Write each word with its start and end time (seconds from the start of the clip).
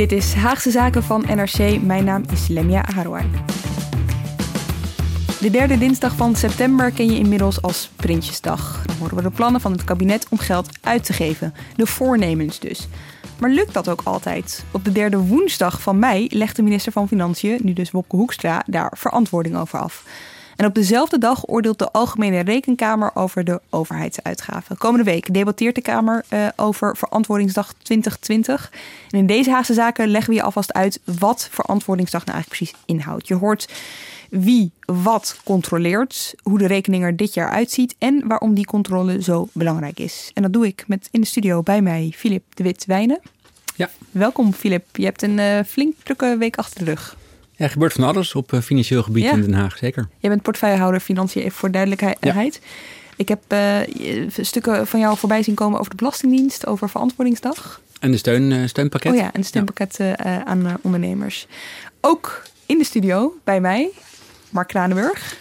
Dit 0.00 0.12
is 0.12 0.34
Haagse 0.34 0.70
Zaken 0.70 1.02
van 1.02 1.24
NRC. 1.26 1.82
Mijn 1.82 2.04
naam 2.04 2.22
is 2.32 2.48
Lemia 2.48 2.84
Harouai. 2.94 3.30
De 5.40 5.50
derde 5.50 5.78
dinsdag 5.78 6.16
van 6.16 6.36
september 6.36 6.90
ken 6.90 7.06
je 7.06 7.18
inmiddels 7.18 7.62
als 7.62 7.90
Prinsjesdag. 7.96 8.82
Dan 8.86 8.96
horen 8.96 9.16
we 9.16 9.22
de 9.22 9.30
plannen 9.30 9.60
van 9.60 9.72
het 9.72 9.84
kabinet 9.84 10.26
om 10.30 10.38
geld 10.38 10.68
uit 10.80 11.04
te 11.04 11.12
geven. 11.12 11.54
De 11.76 11.86
voornemens 11.86 12.58
dus. 12.58 12.88
Maar 13.38 13.50
lukt 13.50 13.74
dat 13.74 13.88
ook 13.88 14.00
altijd? 14.04 14.64
Op 14.70 14.84
de 14.84 14.92
derde 14.92 15.18
woensdag 15.18 15.80
van 15.80 15.98
mei 15.98 16.28
legt 16.30 16.56
de 16.56 16.62
minister 16.62 16.92
van 16.92 17.08
Financiën, 17.08 17.58
nu 17.62 17.72
dus 17.72 17.90
Wopke 17.90 18.16
Hoekstra, 18.16 18.62
daar 18.66 18.92
verantwoording 18.96 19.56
over 19.56 19.78
af. 19.78 20.04
En 20.60 20.66
op 20.66 20.74
dezelfde 20.74 21.18
dag 21.18 21.48
oordeelt 21.48 21.78
de 21.78 21.90
Algemene 21.90 22.40
Rekenkamer 22.40 23.10
over 23.14 23.44
de 23.44 23.60
overheidsuitgaven. 23.70 24.76
Komende 24.76 25.04
week 25.04 25.34
debatteert 25.34 25.74
de 25.74 25.80
Kamer 25.80 26.24
uh, 26.30 26.48
over 26.56 26.96
Verantwoordingsdag 26.96 27.72
2020. 27.82 28.72
En 29.10 29.18
in 29.18 29.26
deze 29.26 29.50
Haagse 29.50 29.74
zaken 29.74 30.08
leggen 30.08 30.30
we 30.30 30.36
je 30.36 30.42
alvast 30.42 30.72
uit 30.72 31.00
wat 31.04 31.48
Verantwoordingsdag 31.50 32.24
nou 32.24 32.36
eigenlijk 32.36 32.62
precies 32.62 32.84
inhoudt. 32.86 33.28
Je 33.28 33.34
hoort 33.34 33.68
wie 34.30 34.70
wat 34.84 35.40
controleert, 35.44 36.34
hoe 36.42 36.58
de 36.58 36.66
rekening 36.66 37.04
er 37.04 37.16
dit 37.16 37.34
jaar 37.34 37.50
uitziet 37.50 37.94
en 37.98 38.26
waarom 38.26 38.54
die 38.54 38.66
controle 38.66 39.22
zo 39.22 39.48
belangrijk 39.52 39.98
is. 39.98 40.30
En 40.34 40.42
dat 40.42 40.52
doe 40.52 40.66
ik 40.66 40.84
met 40.86 41.08
in 41.10 41.20
de 41.20 41.26
studio 41.26 41.62
bij 41.62 41.82
mij 41.82 42.12
Filip 42.16 42.44
de 42.54 42.62
Wit-Wijnen. 42.62 43.20
Ja. 43.76 43.90
Welkom 44.10 44.52
Filip, 44.52 44.96
je 44.96 45.04
hebt 45.04 45.22
een 45.22 45.38
uh, 45.38 45.58
flink 45.66 45.94
drukke 46.02 46.36
week 46.38 46.56
achter 46.56 46.84
de 46.84 46.90
rug. 46.90 47.16
Ja, 47.60 47.66
er 47.66 47.72
gebeurt 47.72 47.92
van 47.92 48.04
alles 48.04 48.34
op 48.34 48.52
uh, 48.52 48.60
financieel 48.60 49.02
gebied 49.02 49.24
Ja. 49.24 49.32
in 49.32 49.40
Den 49.40 49.54
Haag, 49.54 49.76
zeker. 49.78 50.08
Jij 50.18 50.30
bent 50.30 50.42
portefeuillehouder 50.42 51.00
financiën, 51.00 51.42
even 51.42 51.52
voor 51.58 51.70
duidelijkheid. 51.70 52.60
Ik 53.16 53.28
heb 53.28 53.40
eh, 53.48 53.76
stukken 54.40 54.86
van 54.86 55.00
jou 55.00 55.16
voorbij 55.16 55.42
zien 55.42 55.54
komen 55.54 55.78
over 55.78 55.90
de 55.90 55.96
Belastingdienst, 55.96 56.66
over 56.66 56.88
Verantwoordingsdag. 56.90 57.80
En 58.00 58.10
de 58.10 58.16
steun, 58.16 58.52
eh, 58.52 58.66
steunpakket. 58.66 59.12
Oh 59.12 59.18
ja, 59.18 59.24
en 59.24 59.30
een 59.32 59.44
steunpakket 59.44 59.96
eh, 59.98 60.12
eh, 60.12 60.42
aan 60.44 60.66
eh, 60.66 60.74
ondernemers. 60.80 61.46
Ook 62.00 62.42
in 62.66 62.78
de 62.78 62.84
studio 62.84 63.34
bij 63.44 63.60
mij, 63.60 63.90
Mark 64.50 64.68
Kranenburg. 64.68 65.36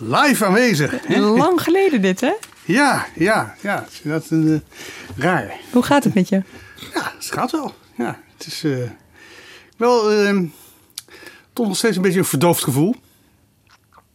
Live 0.00 0.44
aanwezig. 0.44 1.08
Lang 1.18 1.60
geleden 1.60 2.00
dit, 2.02 2.20
hè? 2.20 2.32
Ja, 2.64 3.06
ja, 3.14 3.54
ja. 3.60 3.86
Dat 4.02 4.22
is 4.22 4.30
uh, 4.30 4.58
raar. 5.16 5.52
Hoe 5.72 5.82
gaat 5.82 6.04
het 6.04 6.14
met 6.14 6.28
je? 6.28 6.42
Ja, 6.94 7.12
het 7.16 7.30
gaat 7.32 7.50
wel. 7.50 7.74
Ja, 7.96 8.18
het 8.36 8.46
is 8.46 8.64
uh, 8.64 8.76
wel 9.76 10.12
uh, 10.26 10.40
toch 11.56 11.66
nog 11.66 11.76
steeds 11.76 11.96
een 11.96 12.02
beetje 12.02 12.18
een 12.18 12.24
verdoofd 12.24 12.64
gevoel. 12.64 12.94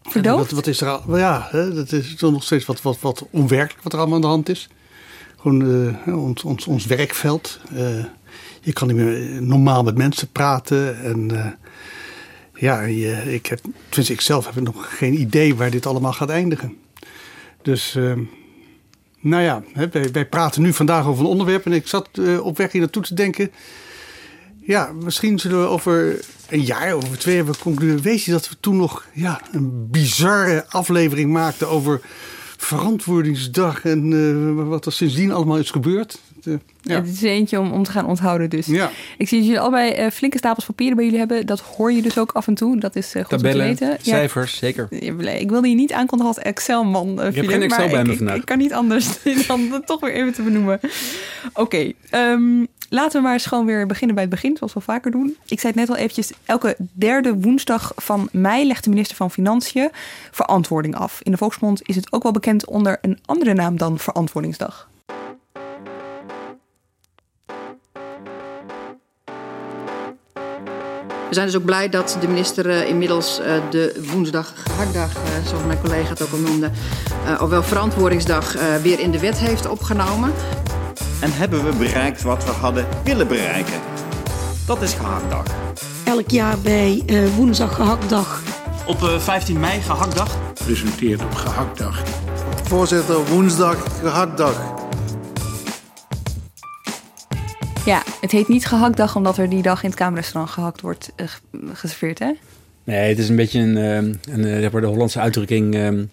Verdoofd? 0.03 0.37
Wat, 0.37 0.51
wat, 0.51 0.67
is 0.67 0.81
er 0.81 0.89
al? 0.89 1.17
Ja, 1.17 1.47
hè, 1.51 1.73
dat 1.73 1.91
is 1.91 2.15
toch 2.15 2.31
nog 2.31 2.43
steeds 2.43 2.65
wat, 2.65 2.81
wat, 2.81 2.99
wat 2.99 3.25
onwerkelijk 3.29 3.83
wat 3.83 3.93
er 3.93 3.99
allemaal 3.99 4.15
aan 4.15 4.21
de 4.21 4.27
hand 4.27 4.49
is. 4.49 4.69
Gewoon 5.37 5.95
uh, 6.05 6.17
ons, 6.17 6.43
ons, 6.43 6.65
ons 6.65 6.85
werkveld. 6.85 7.59
Uh, 7.73 8.05
je 8.61 8.73
kan 8.73 8.87
niet 8.87 8.97
meer 8.97 9.41
normaal 9.41 9.83
met 9.83 9.97
mensen 9.97 10.31
praten. 10.31 11.03
En 11.03 11.33
uh, 11.33 11.45
ja, 12.53 12.81
je, 12.81 13.33
ik 13.33 13.45
heb, 13.45 13.59
tenminste 13.61 14.13
ik 14.13 14.21
zelf 14.21 14.45
heb 14.45 14.63
nog 14.63 14.97
geen 14.97 15.19
idee 15.19 15.55
waar 15.55 15.71
dit 15.71 15.85
allemaal 15.85 16.13
gaat 16.13 16.29
eindigen. 16.29 16.77
Dus, 17.61 17.95
uh, 17.95 18.13
nou 19.19 19.43
ja, 19.43 19.63
hè, 19.73 19.89
wij, 19.89 20.11
wij, 20.11 20.25
praten 20.25 20.61
nu 20.61 20.73
vandaag 20.73 21.05
over 21.05 21.23
een 21.23 21.29
onderwerp. 21.29 21.65
En 21.65 21.73
ik 21.73 21.87
zat 21.87 22.09
op 22.39 22.57
weg 22.57 22.71
hier 22.71 22.81
naartoe 22.81 23.03
te 23.03 23.13
denken. 23.13 23.51
Ja, 24.63 24.91
misschien 24.91 25.39
zullen 25.39 25.61
we 25.61 25.67
over 25.67 26.19
een 26.49 26.61
jaar, 26.61 26.93
over 26.93 27.17
twee 27.17 27.35
hebben 27.35 27.57
concluderen. 27.59 28.01
Weet 28.01 28.23
je 28.23 28.31
dat 28.31 28.49
we 28.49 28.55
toen 28.59 28.77
nog 28.77 29.05
ja, 29.13 29.41
een 29.51 29.87
bizarre 29.89 30.65
aflevering 30.69 31.31
maakten 31.31 31.67
over 31.69 32.01
verantwoordingsdag 32.57 33.85
en 33.85 34.11
uh, 34.11 34.67
wat 34.67 34.85
er 34.85 34.91
sindsdien 34.91 35.31
allemaal 35.31 35.57
is 35.57 35.71
gebeurd. 35.71 36.19
Uh, 36.45 36.55
ja. 36.81 36.95
Het 36.95 37.07
is 37.07 37.21
eentje 37.21 37.59
om, 37.59 37.71
om 37.71 37.83
te 37.83 37.91
gaan 37.91 38.05
onthouden 38.05 38.49
dus. 38.49 38.65
Ja. 38.65 38.91
Ik 39.17 39.27
zie 39.27 39.37
dat 39.37 39.47
jullie 39.47 39.61
allebei 39.61 40.05
uh, 40.05 40.11
flinke 40.11 40.37
stapels 40.37 40.65
papieren 40.65 40.95
bij 40.95 41.05
jullie 41.05 41.19
hebben. 41.19 41.45
Dat 41.45 41.59
hoor 41.59 41.91
je 41.91 42.01
dus 42.01 42.17
ook 42.17 42.31
af 42.31 42.47
en 42.47 42.53
toe. 42.53 42.79
Dat 42.79 42.95
is 42.95 43.15
uh, 43.15 43.21
goed 43.21 43.29
Tabellen, 43.29 43.69
om 43.69 43.75
te 43.75 43.85
weten. 43.85 44.05
cijfers, 44.05 44.51
ja. 44.51 44.57
zeker. 44.57 44.87
Ik 45.39 45.49
wilde 45.49 45.69
je 45.69 45.75
niet 45.75 45.93
aankondigen 45.93 46.35
als 46.35 46.43
Excel-man, 46.43 47.19
uh, 47.19 47.27
Ik 47.27 47.35
heb 47.35 47.47
geen 47.47 47.61
Excel 47.61 47.89
bij 47.89 48.03
me 48.03 48.15
vandaag. 48.15 48.35
Ik, 48.35 48.41
ik, 48.41 48.47
kan 48.47 48.57
niet 48.57 48.73
anders 48.73 49.07
dan 49.47 49.69
dat 49.69 49.87
toch 49.87 49.99
weer 49.99 50.13
even 50.13 50.33
te 50.33 50.41
benoemen. 50.41 50.79
Oké, 51.53 51.61
okay, 51.61 51.95
um, 52.11 52.67
laten 52.89 53.17
we 53.17 53.23
maar 53.23 53.33
eens 53.33 53.45
gewoon 53.45 53.65
weer 53.65 53.85
beginnen 53.85 54.15
bij 54.15 54.23
het 54.23 54.33
begin, 54.33 54.57
zoals 54.57 54.73
we 54.73 54.79
vaker 54.79 55.11
doen. 55.11 55.37
Ik 55.45 55.59
zei 55.59 55.73
het 55.73 55.81
net 55.81 55.89
al 55.89 55.95
eventjes, 55.95 56.31
elke 56.45 56.75
derde 56.93 57.33
woensdag 57.33 57.91
van 57.95 58.29
mei 58.31 58.67
legt 58.67 58.83
de 58.83 58.89
minister 58.89 59.15
van 59.15 59.31
Financiën 59.31 59.89
verantwoording 60.31 60.95
af. 60.95 61.19
In 61.21 61.31
de 61.31 61.37
volksmond 61.37 61.87
is 61.87 61.95
het 61.95 62.11
ook 62.11 62.23
wel 62.23 62.31
bekend 62.31 62.65
onder 62.65 62.97
een 63.01 63.19
andere 63.25 63.53
naam 63.53 63.77
dan 63.77 63.99
Verantwoordingsdag. 63.99 64.89
We 71.31 71.37
zijn 71.37 71.49
dus 71.49 71.57
ook 71.57 71.65
blij 71.65 71.89
dat 71.89 72.17
de 72.19 72.27
minister 72.27 72.65
uh, 72.65 72.87
inmiddels 72.87 73.39
uh, 73.39 73.45
de 73.69 74.01
woensdag 74.11 74.53
gehaktdag, 74.55 75.09
uh, 75.15 75.47
zoals 75.47 75.63
mijn 75.65 75.81
collega 75.81 76.09
het 76.09 76.21
ook 76.21 76.31
al 76.31 76.37
noemde, 76.37 76.69
ofwel 77.41 77.63
verantwoordingsdag 77.63 78.55
weer 78.81 78.99
in 78.99 79.11
de 79.11 79.19
wet 79.19 79.37
heeft 79.37 79.67
opgenomen. 79.67 80.33
En 81.19 81.33
hebben 81.33 81.63
we 81.65 81.75
bereikt 81.75 82.21
wat 82.21 82.45
we 82.45 82.51
hadden 82.51 82.87
willen 83.03 83.27
bereiken? 83.27 83.79
Dat 84.65 84.81
is 84.81 84.93
gehaktdag. 84.93 85.43
Elk 86.03 86.29
jaar 86.29 86.59
bij 86.59 87.03
woensdag 87.35 87.75
gehaktdag. 87.75 88.41
Op 88.85 88.99
15 89.17 89.59
mei 89.59 89.81
gehaktdag. 89.81 90.37
Presenteert 90.53 91.23
op 91.23 91.33
gehaktdag. 91.33 92.01
Voorzitter, 92.63 93.25
woensdag 93.25 93.77
gehaktdag. 94.01 94.80
Ja, 97.85 98.03
het 98.21 98.31
heet 98.31 98.47
niet 98.47 98.65
gehaktdag 98.65 99.15
omdat 99.15 99.37
er 99.37 99.49
die 99.49 99.61
dag 99.61 99.83
in 99.83 99.89
het 99.89 99.97
kamerrestaurant 99.97 100.53
gehakt 100.53 100.81
wordt 100.81 101.11
uh, 101.15 101.27
geserveerd, 101.73 102.19
hè? 102.19 102.31
Nee, 102.83 103.09
het 103.09 103.17
is 103.17 103.29
een 103.29 103.35
beetje 103.35 103.59
een, 103.59 103.75
een, 103.75 104.63
een 104.63 104.71
de 104.71 104.87
Hollandse 104.87 105.19
uitdrukking, 105.19 105.75
um, 105.75 106.11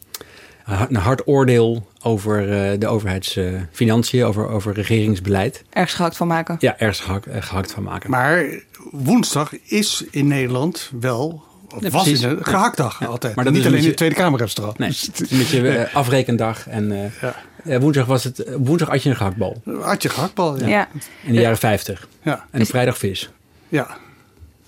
een 0.65 0.97
hard 0.97 1.27
oordeel 1.27 1.89
over 2.03 2.43
uh, 2.73 2.78
de 2.78 2.87
overheidsfinanciën, 2.87 4.25
over, 4.25 4.49
over 4.49 4.75
regeringsbeleid. 4.75 5.65
Ergens 5.71 5.95
gehakt 5.95 6.17
van 6.17 6.27
maken. 6.27 6.57
Ja, 6.61 6.78
ergens 6.78 7.01
gehakt, 7.01 7.27
gehakt 7.31 7.73
van 7.73 7.83
maken. 7.83 8.11
Maar 8.11 8.45
woensdag 8.91 9.53
is 9.65 10.05
in 10.11 10.27
Nederland 10.27 10.91
wel 11.01 11.47
of 11.75 11.83
ja, 11.83 11.91
was 11.91 12.03
precies. 12.03 12.22
in 12.22 12.28
een 12.28 12.45
gehaktdag 12.45 13.01
ja, 13.01 13.07
altijd. 13.07 13.34
Maar 13.34 13.45
dat 13.45 13.53
niet 13.53 13.63
alleen 13.63 13.72
beetje, 13.72 13.87
in 13.87 13.91
het 13.91 13.98
Tweede 13.98 14.15
Kamerrestaurant. 14.15 14.78
Nee, 14.78 14.89
het 14.89 15.21
is 15.21 15.31
een 15.31 15.39
beetje 15.39 15.60
uh, 15.60 15.95
afrekendag. 16.03 16.69
En 16.69 16.91
uh, 16.91 17.21
ja. 17.21 17.34
Woensdag 17.65 18.07
was 18.07 18.25
het. 18.25 18.45
Woensdag 18.59 18.89
had 18.89 19.03
je 19.03 19.10
een 19.10 19.16
gehaktbal. 19.16 19.63
Had 19.81 20.03
je 20.03 20.09
gehaktbal, 20.09 20.59
ja. 20.59 20.66
ja. 20.66 20.89
In 21.22 21.33
de 21.33 21.41
jaren 21.41 21.59
50. 21.59 22.09
Ja. 22.22 22.47
En 22.51 22.60
op 22.60 22.66
vrijdag 22.66 22.99
vis. 22.99 23.31
Ja. 23.69 23.97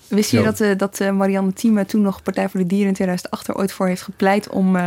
Wist 0.07 0.31
je 0.31 0.41
dat, 0.41 0.59
uh, 0.59 0.77
dat 0.77 0.99
Marianne 0.99 1.53
Thieme 1.53 1.85
toen 1.85 2.01
nog 2.01 2.23
Partij 2.23 2.49
voor 2.49 2.59
de 2.59 2.67
Dieren 2.67 2.87
in 2.87 2.93
2008 2.93 3.47
er 3.47 3.55
ooit 3.55 3.71
voor 3.71 3.87
heeft 3.87 4.01
gepleit 4.01 4.49
om 4.49 4.77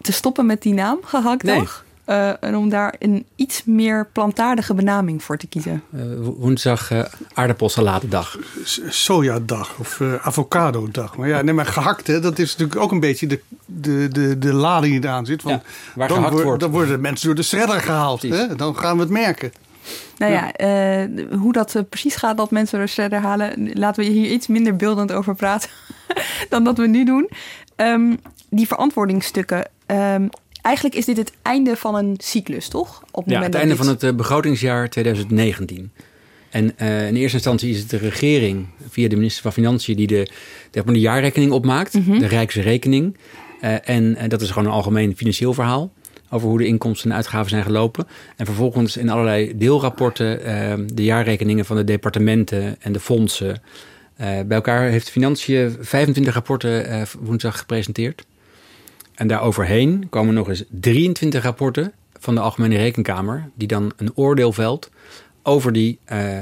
te 0.00 0.12
stoppen 0.12 0.46
met 0.46 0.62
die 0.62 0.74
naam, 0.74 0.98
gehaktdag? 1.02 1.56
Nee. 1.56 1.89
Uh, 2.10 2.30
en 2.40 2.56
om 2.56 2.68
daar 2.68 2.94
een 2.98 3.26
iets 3.36 3.64
meer 3.64 4.08
plantaardige 4.12 4.74
benaming 4.74 5.22
voor 5.22 5.36
te 5.36 5.46
kiezen. 5.46 5.82
Uh, 5.94 6.02
woensdag 6.20 6.90
uh, 6.92 7.04
aardappelsaladedag. 7.34 8.38
Sojadag 8.88 9.78
of 9.78 10.00
avocado-dag. 10.00 11.16
Maar 11.16 11.28
ja, 11.28 11.42
nee, 11.42 11.54
maar 11.54 11.66
gehakt, 11.66 12.06
hè, 12.06 12.20
dat 12.20 12.38
is 12.38 12.56
natuurlijk 12.56 12.80
ook 12.80 12.92
een 12.92 13.00
beetje 13.00 13.26
de, 13.26 13.40
de, 13.66 14.08
de, 14.08 14.38
de 14.38 14.52
lading 14.52 14.92
die 14.92 15.04
eraan 15.04 15.26
zit. 15.26 15.42
Want 15.42 15.62
ja, 15.62 15.70
waar 15.94 16.08
dan, 16.08 16.16
gehakt 16.16 16.42
wordt, 16.42 16.60
dan 16.60 16.70
worden 16.70 17.00
mensen 17.00 17.26
door 17.26 17.34
de 17.34 17.42
shredder 17.42 17.80
gehaald. 17.80 18.22
Hè? 18.22 18.56
Dan 18.56 18.76
gaan 18.76 18.96
we 18.96 19.02
het 19.02 19.10
merken. 19.10 19.52
Nou 20.18 20.32
ja, 20.32 20.60
uh, 20.60 21.38
hoe 21.38 21.52
dat 21.52 21.74
uh, 21.74 21.82
precies 21.88 22.16
gaat 22.16 22.36
dat 22.36 22.50
mensen 22.50 22.80
er 22.80 22.88
verder 22.88 23.20
halen, 23.20 23.70
laten 23.72 24.04
we 24.04 24.10
hier 24.10 24.30
iets 24.30 24.46
minder 24.46 24.76
beeldend 24.76 25.12
over 25.12 25.34
praten 25.34 25.70
dan 26.48 26.64
dat 26.64 26.78
we 26.78 26.86
nu 26.86 27.04
doen. 27.04 27.30
Um, 27.76 28.20
die 28.48 28.66
verantwoordingsstukken. 28.66 29.68
Um, 29.86 30.28
eigenlijk 30.62 30.96
is 30.96 31.04
dit 31.04 31.16
het 31.16 31.32
einde 31.42 31.76
van 31.76 31.94
een 31.94 32.14
cyclus, 32.18 32.68
toch? 32.68 33.02
Op 33.10 33.24
het 33.24 33.34
ja, 33.34 33.42
het 33.42 33.54
einde 33.54 33.76
van 33.76 33.88
het 33.88 34.02
uh, 34.02 34.12
begrotingsjaar 34.12 34.88
2019. 34.88 35.92
En 36.50 36.72
uh, 36.80 37.06
in 37.06 37.16
eerste 37.16 37.36
instantie 37.36 37.70
is 37.70 37.78
het 37.78 37.90
de 37.90 37.96
regering 37.96 38.66
via 38.88 39.08
de 39.08 39.16
minister 39.16 39.42
van 39.42 39.52
Financiën 39.52 39.96
die 39.96 40.06
de, 40.06 40.30
de, 40.70 40.84
de 40.84 41.00
jaarrekening 41.00 41.52
opmaakt, 41.52 41.94
mm 41.94 42.02
-hmm. 42.04 42.18
de 42.18 42.26
Rijksrekening. 42.26 43.16
Uh, 43.62 43.88
en 43.88 44.28
dat 44.28 44.40
is 44.40 44.50
gewoon 44.50 44.68
een 44.68 44.74
algemeen 44.74 45.16
financieel 45.16 45.54
verhaal 45.54 45.92
over 46.30 46.48
hoe 46.48 46.58
de 46.58 46.66
inkomsten 46.66 47.10
en 47.10 47.16
uitgaven 47.16 47.50
zijn 47.50 47.64
gelopen. 47.64 48.06
En 48.36 48.46
vervolgens 48.46 48.96
in 48.96 49.10
allerlei 49.10 49.56
deelrapporten 49.56 50.40
uh, 50.46 50.86
de 50.94 51.04
jaarrekeningen 51.04 51.64
van 51.64 51.76
de 51.76 51.84
departementen 51.84 52.76
en 52.80 52.92
de 52.92 53.00
fondsen. 53.00 53.62
Bij 54.16 54.44
elkaar 54.48 54.88
heeft 54.88 55.10
Financiën 55.10 55.76
25 55.80 56.34
rapporten 56.34 57.06
woensdag 57.20 57.58
gepresenteerd. 57.58 58.24
En 59.20 59.26
daaroverheen 59.26 60.06
komen 60.10 60.34
nog 60.34 60.48
eens 60.48 60.64
23 60.68 61.42
rapporten 61.42 61.92
van 62.18 62.34
de 62.34 62.40
Algemene 62.40 62.76
Rekenkamer, 62.76 63.50
die 63.54 63.68
dan 63.68 63.92
een 63.96 64.16
oordeel 64.16 64.52
velt 64.52 64.90
over 65.42 65.72
die, 65.72 65.98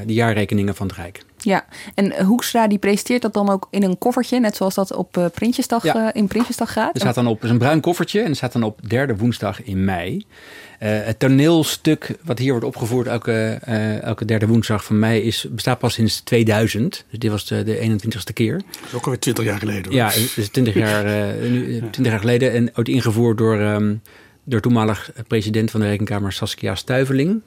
die 0.06 0.14
jaarrekeningen 0.14 0.74
van 0.74 0.86
het 0.86 0.96
Rijk. 0.96 1.24
Ja, 1.44 1.64
en 1.94 2.24
Hoekstra 2.24 2.68
die 2.68 2.78
presenteert 2.78 3.22
dat 3.22 3.32
dan 3.32 3.48
ook 3.48 3.66
in 3.70 3.82
een 3.82 3.98
koffertje, 3.98 4.40
net 4.40 4.56
zoals 4.56 4.74
dat 4.74 4.94
op 4.94 5.16
uh, 5.16 5.26
Prinsjesdag, 5.34 5.82
ja. 5.82 5.96
uh, 5.96 6.08
in 6.12 6.26
Prinsjesdag 6.26 6.72
gaat. 6.72 6.94
Er 6.94 7.00
staat 7.00 7.14
dan 7.14 7.26
op, 7.26 7.44
is 7.44 7.50
een 7.50 7.58
bruin 7.58 7.80
koffertje 7.80 8.20
en 8.20 8.28
er 8.28 8.36
staat 8.36 8.52
dan 8.52 8.62
op 8.62 8.80
derde 8.88 9.16
woensdag 9.16 9.62
in 9.62 9.84
mei. 9.84 10.16
Uh, 10.16 10.88
het 11.04 11.18
toneelstuk 11.18 12.16
wat 12.24 12.38
hier 12.38 12.50
wordt 12.50 12.66
opgevoerd 12.66 13.06
elke, 13.06 13.58
elke 14.02 14.24
derde 14.24 14.46
woensdag 14.46 14.84
van 14.84 14.98
mei 14.98 15.20
is, 15.22 15.46
bestaat 15.50 15.78
pas 15.78 15.94
sinds 15.94 16.20
2000. 16.20 17.04
Dus 17.10 17.18
dit 17.18 17.30
was 17.30 17.46
de, 17.46 17.62
de 17.62 17.98
21ste 17.98 18.32
keer. 18.32 18.52
Dat 18.52 18.66
is 18.86 18.94
ook 18.94 19.04
alweer 19.04 19.20
20 19.20 19.44
jaar 19.44 19.58
geleden. 19.58 19.84
Hoor. 19.84 19.94
Ja, 19.94 20.06
het 20.06 20.36
is 20.36 20.48
20 20.48 20.74
jaar, 20.74 21.34
nu, 21.40 21.78
20 21.78 22.06
jaar 22.06 22.18
geleden 22.18 22.52
en 22.52 22.70
ooit 22.74 22.88
ingevoerd 22.88 23.38
door, 23.38 23.60
um, 23.60 24.02
door 24.44 24.60
toenmalig 24.60 25.10
president 25.26 25.70
van 25.70 25.80
de 25.80 25.86
Rekenkamer 25.86 26.32
Saskia 26.32 26.74
Stuiveling. 26.74 27.42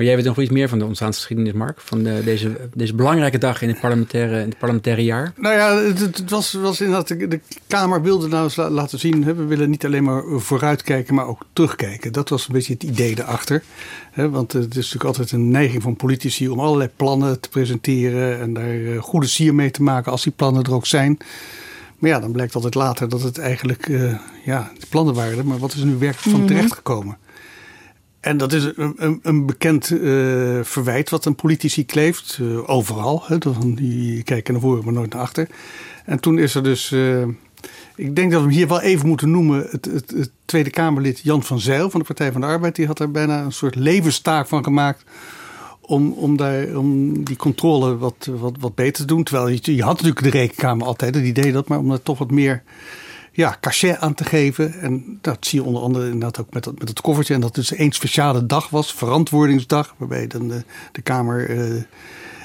Maar 0.00 0.08
jij 0.08 0.18
weet 0.18 0.26
nog 0.26 0.38
iets 0.38 0.50
meer 0.50 0.68
van 0.68 0.78
de 0.78 0.84
ontstaansgeschiedenis, 0.84 1.52
Mark? 1.52 1.80
Van 1.80 2.02
de, 2.02 2.20
deze, 2.24 2.68
deze 2.74 2.94
belangrijke 2.94 3.38
dag 3.38 3.62
in 3.62 3.68
het 3.68 3.80
parlementaire, 3.80 4.40
in 4.40 4.48
het 4.48 4.58
parlementaire 4.58 5.04
jaar? 5.04 5.32
Nou 5.36 5.54
ja, 5.54 5.76
het, 5.76 5.98
het 5.98 6.30
was, 6.30 6.52
was 6.52 6.80
inderdaad... 6.80 7.08
De, 7.08 7.28
de 7.28 7.40
Kamer 7.66 8.02
wilde 8.02 8.28
nou 8.28 8.44
eens 8.44 8.56
laten 8.56 8.98
zien... 8.98 9.24
Hè, 9.24 9.34
we 9.34 9.44
willen 9.44 9.70
niet 9.70 9.84
alleen 9.84 10.04
maar 10.04 10.22
vooruitkijken, 10.26 11.14
maar 11.14 11.26
ook 11.26 11.46
terugkijken. 11.52 12.12
Dat 12.12 12.28
was 12.28 12.46
een 12.46 12.52
beetje 12.52 12.72
het 12.72 12.82
idee 12.82 13.18
erachter. 13.18 13.62
Hè, 14.10 14.30
want 14.30 14.52
het 14.52 14.70
is 14.70 14.74
natuurlijk 14.74 15.04
altijd 15.04 15.32
een 15.32 15.50
neiging 15.50 15.82
van 15.82 15.96
politici... 15.96 16.48
om 16.48 16.60
allerlei 16.60 16.90
plannen 16.96 17.40
te 17.40 17.48
presenteren... 17.48 18.40
en 18.40 18.52
daar 18.52 18.74
uh, 18.74 19.02
goede 19.02 19.26
sier 19.26 19.54
mee 19.54 19.70
te 19.70 19.82
maken 19.82 20.12
als 20.12 20.22
die 20.22 20.32
plannen 20.32 20.62
er 20.62 20.74
ook 20.74 20.86
zijn... 20.86 21.18
Maar 21.98 22.10
ja, 22.10 22.20
dan 22.20 22.32
blijkt 22.32 22.54
altijd 22.54 22.74
later 22.74 23.08
dat 23.08 23.22
het 23.22 23.38
eigenlijk 23.38 23.88
uh, 23.88 24.14
ja, 24.44 24.72
plannen 24.88 25.14
waren. 25.14 25.46
Maar 25.46 25.58
wat 25.58 25.72
is 25.72 25.80
er 25.80 25.86
nu 25.86 25.96
werkelijk 25.98 26.36
van 26.36 26.40
mm 26.40 26.46
-hmm. 26.46 27.16
En 28.20 28.36
dat 28.36 28.52
is 28.52 28.64
een, 28.76 28.94
een, 28.96 29.20
een 29.22 29.46
bekend 29.46 29.90
uh, 29.90 30.00
verwijt 30.62 31.10
wat 31.10 31.24
een 31.24 31.34
politici 31.34 31.86
kleeft. 31.86 32.38
Uh, 32.40 32.70
overal. 32.70 33.22
Hè, 33.26 33.38
die 33.74 34.22
kijken 34.22 34.52
naar 34.52 34.62
voren, 34.62 34.84
maar 34.84 34.92
nooit 34.92 35.12
naar 35.12 35.22
achter. 35.22 35.48
En 36.04 36.20
toen 36.20 36.38
is 36.38 36.54
er 36.54 36.62
dus. 36.62 36.90
Uh, 36.90 37.22
ik 37.96 38.16
denk 38.16 38.30
dat 38.32 38.40
we 38.40 38.46
hem 38.46 38.56
hier 38.56 38.68
wel 38.68 38.80
even 38.80 39.08
moeten 39.08 39.30
noemen. 39.30 39.66
Het, 39.70 39.84
het, 39.84 40.30
Tweede 40.44 40.70
Kamerlid 40.70 41.20
Jan 41.22 41.42
van 41.42 41.60
Zijl 41.60 41.90
van 41.90 42.00
de 42.00 42.06
Partij 42.06 42.32
van 42.32 42.40
de 42.40 42.46
Arbeid. 42.46 42.76
Die 42.76 42.86
had 42.86 43.00
er 43.00 43.10
bijna 43.10 43.42
een 43.42 43.52
soort 43.52 43.74
levenstaak 43.74 44.46
van 44.46 44.64
gemaakt. 44.64 45.04
Om, 45.80 46.12
om, 46.12 46.36
daar, 46.36 46.76
om 46.76 47.24
die 47.24 47.36
controle 47.36 47.96
wat, 47.96 48.28
wat, 48.38 48.56
wat 48.60 48.74
beter 48.74 48.92
te 48.92 49.04
doen. 49.04 49.22
Terwijl 49.22 49.58
je, 49.62 49.82
had 49.82 49.92
natuurlijk 49.92 50.22
de 50.22 50.38
rekenkamer 50.38 50.86
altijd. 50.86 51.14
Het 51.14 51.24
idee 51.24 51.52
dat, 51.52 51.68
maar 51.68 51.78
om 51.78 51.90
er 51.90 52.02
toch 52.02 52.18
wat 52.18 52.30
meer 52.30 52.62
ja, 53.32 53.56
cachet 53.60 53.98
aan 53.98 54.14
te 54.14 54.24
geven. 54.24 54.80
En 54.80 55.18
dat 55.20 55.46
zie 55.46 55.60
je 55.60 55.66
onder 55.66 55.82
andere 55.82 56.04
inderdaad 56.04 56.40
ook 56.40 56.52
met, 56.52 56.64
dat, 56.64 56.78
met 56.78 56.88
het 56.88 57.00
koffertje. 57.00 57.34
En 57.34 57.40
dat 57.40 57.56
het 57.56 57.68
dus 57.68 57.78
één 57.78 57.92
speciale 57.92 58.46
dag 58.46 58.68
was, 58.68 58.94
verantwoordingsdag, 58.94 59.94
waarbij 59.96 60.26
dan 60.26 60.48
de, 60.48 60.64
de 60.92 61.02
Kamer. 61.02 61.50
Uh, 61.50 61.82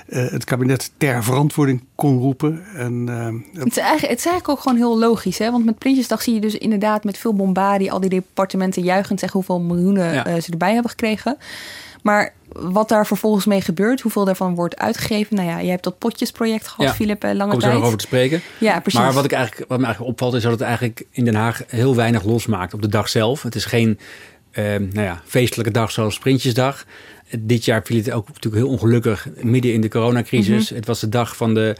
uh, 0.09 0.31
het 0.31 0.43
kabinet 0.43 0.91
ter 0.97 1.23
verantwoording 1.23 1.83
kon 1.95 2.19
roepen. 2.19 2.65
En, 2.75 3.05
uh, 3.09 3.25
het, 3.61 3.71
is 3.71 3.77
eigenlijk, 3.77 4.09
het 4.09 4.19
is 4.19 4.25
eigenlijk 4.25 4.49
ook 4.49 4.59
gewoon 4.59 4.77
heel 4.77 4.99
logisch. 4.99 5.37
Hè? 5.37 5.51
Want 5.51 5.65
met 5.65 5.77
Prinsjesdag 5.77 6.21
zie 6.21 6.33
je 6.33 6.41
dus 6.41 6.57
inderdaad 6.57 7.03
met 7.03 7.17
veel 7.17 7.33
bombardie... 7.33 7.91
al 7.91 7.99
die 7.99 8.09
departementen 8.09 8.83
juichend 8.83 9.19
zeggen 9.19 9.39
hoeveel 9.39 9.59
miljoenen 9.59 10.13
ja. 10.13 10.39
ze 10.39 10.51
erbij 10.51 10.73
hebben 10.73 10.89
gekregen. 10.89 11.37
Maar 12.05 12.33
wat 12.51 12.89
daar 12.89 13.07
vervolgens 13.07 13.45
mee 13.45 13.61
gebeurt, 13.61 14.01
hoeveel 14.01 14.25
daarvan 14.25 14.55
wordt 14.55 14.77
uitgegeven. 14.77 15.35
Nou 15.35 15.49
ja, 15.49 15.59
je 15.59 15.69
hebt 15.69 15.83
dat 15.83 15.97
potjesproject 15.97 16.67
gehad, 16.67 16.87
ja, 16.87 16.93
Philip, 16.93 17.23
lange 17.23 17.37
tijd. 17.37 17.49
Kom 17.49 17.61
zo 17.61 17.71
nog 17.71 17.83
over 17.83 17.97
te 17.97 18.05
spreken. 18.05 18.41
Ja, 18.57 18.79
precies. 18.79 18.99
Maar 18.99 19.13
wat, 19.13 19.25
ik 19.25 19.31
eigenlijk, 19.31 19.69
wat 19.69 19.79
me 19.79 19.85
eigenlijk 19.85 20.13
opvalt, 20.13 20.33
is 20.33 20.41
dat 20.41 20.51
het 20.51 20.61
eigenlijk 20.61 21.05
in 21.11 21.25
Den 21.25 21.35
Haag 21.35 21.63
heel 21.67 21.95
weinig 21.95 22.23
losmaakt 22.23 22.73
op 22.73 22.81
de 22.81 22.87
dag 22.87 23.09
zelf. 23.09 23.41
Het 23.41 23.55
is 23.55 23.65
geen 23.65 23.99
uh, 24.51 24.65
nou 24.65 25.01
ja, 25.01 25.21
feestelijke 25.25 25.71
dag 25.71 25.91
zoals 25.91 26.19
Prinsjesdag. 26.19 26.85
Dit 27.39 27.65
jaar 27.65 27.81
viel 27.83 27.97
het 27.97 28.11
ook 28.11 28.27
natuurlijk 28.27 28.63
heel 28.63 28.71
ongelukkig 28.71 29.27
midden 29.41 29.73
in 29.73 29.81
de 29.81 29.89
coronacrisis. 29.89 30.61
Mm 30.61 30.67
-hmm. 30.67 30.75
Het 30.75 30.85
was 30.85 30.99
de 30.99 31.09
dag 31.09 31.35
van, 31.35 31.53
de, 31.53 31.75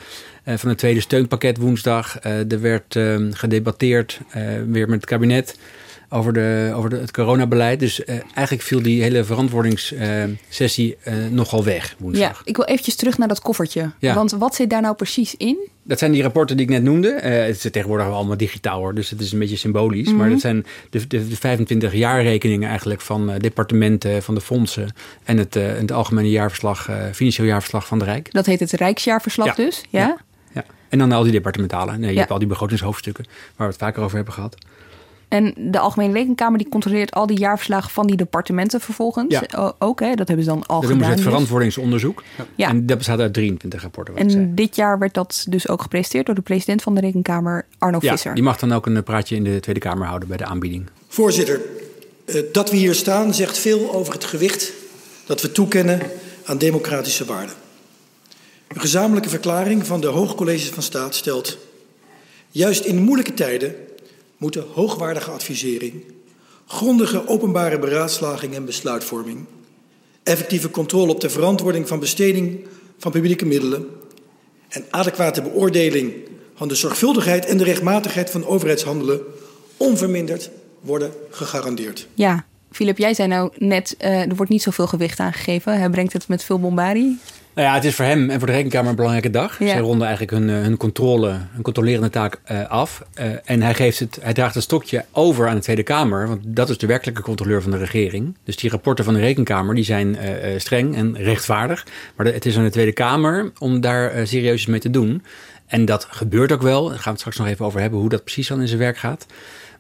uh, 0.45 0.57
van 0.57 0.69
het 0.69 0.77
tweede 0.77 0.99
steunpakket 0.99 1.57
woensdag. 1.57 2.25
Uh, 2.25 2.51
er 2.51 2.61
werd 2.61 2.95
uh, 2.95 3.27
gedebatteerd 3.31 4.19
weer 4.67 4.89
met 4.89 5.01
het 5.01 5.05
kabinet 5.05 5.57
over, 6.09 6.33
de, 6.33 6.71
over 6.75 6.89
de, 6.89 6.95
het 6.95 7.11
coronabeleid. 7.11 7.79
Dus 7.79 7.99
uh, 7.99 8.15
eigenlijk 8.33 8.61
viel 8.61 8.81
die 8.81 9.01
hele 9.01 9.23
verantwoordingssessie 9.23 10.97
uh, 11.07 11.25
uh, 11.25 11.31
nogal 11.31 11.63
weg 11.63 11.95
woensdag. 11.97 12.37
Ja, 12.37 12.41
ik 12.43 12.55
wil 12.55 12.65
eventjes 12.65 12.95
terug 12.95 13.17
naar 13.17 13.27
dat 13.27 13.41
koffertje. 13.41 13.91
Ja. 13.99 14.13
Want 14.13 14.31
wat 14.31 14.55
zit 14.55 14.69
daar 14.69 14.81
nou 14.81 14.95
precies 14.95 15.35
in? 15.35 15.57
Dat 15.83 15.99
zijn 15.99 16.11
die 16.11 16.21
rapporten 16.21 16.57
die 16.57 16.65
ik 16.65 16.71
net 16.71 16.83
noemde. 16.83 17.19
het 17.21 17.65
is 17.65 17.71
tegenwoordig 17.71 18.07
allemaal 18.07 18.37
digitaal 18.37 18.79
hoor, 18.79 18.95
dus 18.95 19.09
het 19.09 19.21
is 19.21 19.31
een 19.31 19.39
beetje 19.39 19.55
symbolisch. 19.55 20.05
Mm 20.05 20.07
-hmm. 20.07 20.17
Maar 20.17 20.29
dat 20.29 20.39
zijn 20.39 20.65
de, 20.89 21.07
de, 21.07 21.27
de 21.27 21.35
25 21.35 21.93
jaarrekeningen 21.93 22.69
eigenlijk 22.69 23.01
van 23.01 23.31
departementen, 23.37 24.23
van 24.23 24.35
de 24.35 24.41
fondsen... 24.41 24.89
en 25.23 25.37
het, 25.37 25.53
het 25.53 25.91
algemene 25.91 26.29
jaarverslag, 26.29 26.89
financieel 27.13 27.47
jaarverslag 27.47 27.87
van 27.87 27.99
de 27.99 28.05
Rijk. 28.05 28.31
Dat 28.31 28.45
heet 28.45 28.59
het 28.59 28.71
Rijksjaarverslag 28.71 29.47
ja. 29.57 29.63
dus, 29.63 29.83
ja? 29.89 29.99
ja? 29.99 30.15
En 30.89 30.97
dan 30.97 31.11
al 31.11 31.23
die 31.23 31.31
departementalen. 31.31 31.99
Nee, 31.99 32.13
je 32.13 32.19
hebt 32.19 32.31
al 32.31 32.39
die 32.39 32.47
begrotingshoofdstukken 32.47 33.25
waar 33.55 33.67
we 33.67 33.73
het 33.73 33.81
vaker 33.81 34.03
over 34.03 34.15
hebben 34.15 34.33
gehad. 34.33 34.57
En 35.35 35.53
de 35.71 35.79
Algemene 35.79 36.13
Rekenkamer 36.13 36.57
die 36.57 36.69
controleert 36.69 37.11
al 37.11 37.27
die 37.27 37.37
jaarverslagen 37.37 37.91
van 37.91 38.07
die 38.07 38.15
departementen 38.15 38.81
vervolgens. 38.81 39.39
Ja. 39.49 39.73
Ook, 39.79 39.99
hè? 39.99 40.13
dat 40.13 40.27
hebben 40.27 40.45
ze 40.45 40.51
dan 40.51 40.65
al 40.65 40.81
dat 40.81 40.89
gedaan. 40.89 41.09
Het 41.09 41.21
verantwoordingsonderzoek. 41.21 42.23
Ja. 42.55 42.69
En 42.69 42.85
dat 42.85 42.97
bestaat 42.97 43.19
uit 43.19 43.33
23 43.33 43.81
rapporten. 43.81 44.15
En 44.15 44.55
dit 44.55 44.75
jaar 44.75 44.99
werd 44.99 45.13
dat 45.13 45.45
dus 45.49 45.67
ook 45.67 45.81
gepresenteerd 45.81 46.25
door 46.25 46.35
de 46.35 46.41
president 46.41 46.81
van 46.81 46.95
de 46.95 47.01
Rekenkamer, 47.01 47.65
Arno 47.77 47.97
ja, 48.01 48.11
Visser. 48.11 48.33
die 48.33 48.43
mag 48.43 48.57
dan 48.57 48.73
ook 48.73 48.85
een 48.85 49.03
praatje 49.03 49.35
in 49.35 49.43
de 49.43 49.59
Tweede 49.59 49.81
Kamer 49.81 50.07
houden 50.07 50.27
bij 50.27 50.37
de 50.37 50.45
aanbieding. 50.45 50.89
Voorzitter, 51.07 51.61
dat 52.51 52.69
we 52.69 52.77
hier 52.77 52.95
staan 52.95 53.33
zegt 53.33 53.57
veel 53.57 53.93
over 53.93 54.13
het 54.13 54.23
gewicht 54.23 54.71
dat 55.25 55.41
we 55.41 55.51
toekennen 55.51 56.01
aan 56.45 56.57
democratische 56.57 57.25
waarden. 57.25 57.55
Een 58.67 58.81
gezamenlijke 58.81 59.29
verklaring 59.29 59.85
van 59.85 60.01
de 60.01 60.07
Hoogcolleges 60.07 60.69
van 60.69 60.83
Staat 60.83 61.15
stelt... 61.15 61.57
juist 62.49 62.85
in 62.85 63.03
moeilijke 63.03 63.33
tijden 63.33 63.75
moeten 64.37 64.65
hoogwaardige 64.73 65.31
advisering, 65.31 66.03
grondige 66.67 67.27
openbare 67.27 67.79
beraadslaging 67.79 68.55
en 68.55 68.65
besluitvorming, 68.65 69.45
effectieve 70.23 70.69
controle 70.69 71.11
op 71.11 71.21
de 71.21 71.29
verantwoording 71.29 71.87
van 71.87 71.99
besteding 71.99 72.65
van 72.97 73.11
publieke 73.11 73.45
middelen 73.45 73.87
en 74.69 74.85
adequate 74.89 75.41
beoordeling 75.41 76.13
van 76.55 76.67
de 76.67 76.75
zorgvuldigheid 76.75 77.45
en 77.45 77.57
de 77.57 77.63
rechtmatigheid 77.63 78.29
van 78.29 78.45
overheidshandelen 78.45 79.21
onverminderd 79.77 80.49
worden 80.81 81.11
gegarandeerd. 81.29 82.07
Ja, 82.13 82.45
Filip, 82.71 82.97
jij 82.97 83.13
zei 83.13 83.27
nou 83.27 83.51
net, 83.57 83.95
uh, 83.99 84.21
er 84.21 84.35
wordt 84.35 84.51
niet 84.51 84.61
zoveel 84.61 84.87
gewicht 84.87 85.19
aangegeven. 85.19 85.79
Hij 85.79 85.89
brengt 85.89 86.13
het 86.13 86.27
met 86.27 86.43
veel 86.43 86.59
bombardie. 86.59 87.17
Nou 87.55 87.67
ja, 87.67 87.73
het 87.73 87.83
is 87.83 87.95
voor 87.95 88.05
hem 88.05 88.29
en 88.29 88.37
voor 88.37 88.47
de 88.47 88.53
rekenkamer 88.53 88.89
een 88.89 88.95
belangrijke 88.95 89.29
dag. 89.29 89.59
Ja. 89.59 89.67
Zij 89.67 89.79
ronden 89.79 90.07
eigenlijk 90.07 90.37
hun, 90.37 90.49
hun 90.49 90.77
controle, 90.77 91.27
hun 91.29 91.61
controlerende 91.61 92.09
taak 92.09 92.39
uh, 92.51 92.69
af. 92.69 93.03
Uh, 93.19 93.25
en 93.45 93.61
hij, 93.61 93.73
geeft 93.73 93.99
het, 93.99 94.19
hij 94.21 94.33
draagt 94.33 94.53
het 94.53 94.63
stokje 94.63 95.05
over 95.11 95.47
aan 95.47 95.55
de 95.55 95.61
Tweede 95.61 95.83
Kamer. 95.83 96.27
Want 96.27 96.39
dat 96.43 96.69
is 96.69 96.77
de 96.77 96.87
werkelijke 96.87 97.21
controleur 97.21 97.61
van 97.61 97.71
de 97.71 97.77
regering. 97.77 98.35
Dus 98.43 98.55
die 98.55 98.69
rapporten 98.69 99.05
van 99.05 99.13
de 99.13 99.19
rekenkamer 99.19 99.75
die 99.75 99.83
zijn 99.83 100.15
uh, 100.15 100.59
streng 100.59 100.95
en 100.95 101.17
rechtvaardig. 101.17 101.85
Maar 102.15 102.25
het 102.25 102.45
is 102.45 102.57
aan 102.57 102.63
de 102.63 102.69
Tweede 102.69 102.93
Kamer 102.93 103.51
om 103.59 103.81
daar 103.81 104.27
serieus 104.27 104.65
mee 104.65 104.79
te 104.79 104.89
doen. 104.89 105.23
En 105.67 105.85
dat 105.85 106.07
gebeurt 106.09 106.51
ook 106.51 106.61
wel. 106.61 106.83
Daar 106.83 106.93
gaan 106.93 107.03
we 107.03 107.09
het 107.09 107.19
straks 107.19 107.37
nog 107.37 107.47
even 107.47 107.65
over 107.65 107.79
hebben 107.79 107.99
hoe 107.99 108.09
dat 108.09 108.23
precies 108.23 108.47
dan 108.47 108.61
in 108.61 108.67
zijn 108.67 108.79
werk 108.79 108.97
gaat. 108.97 109.25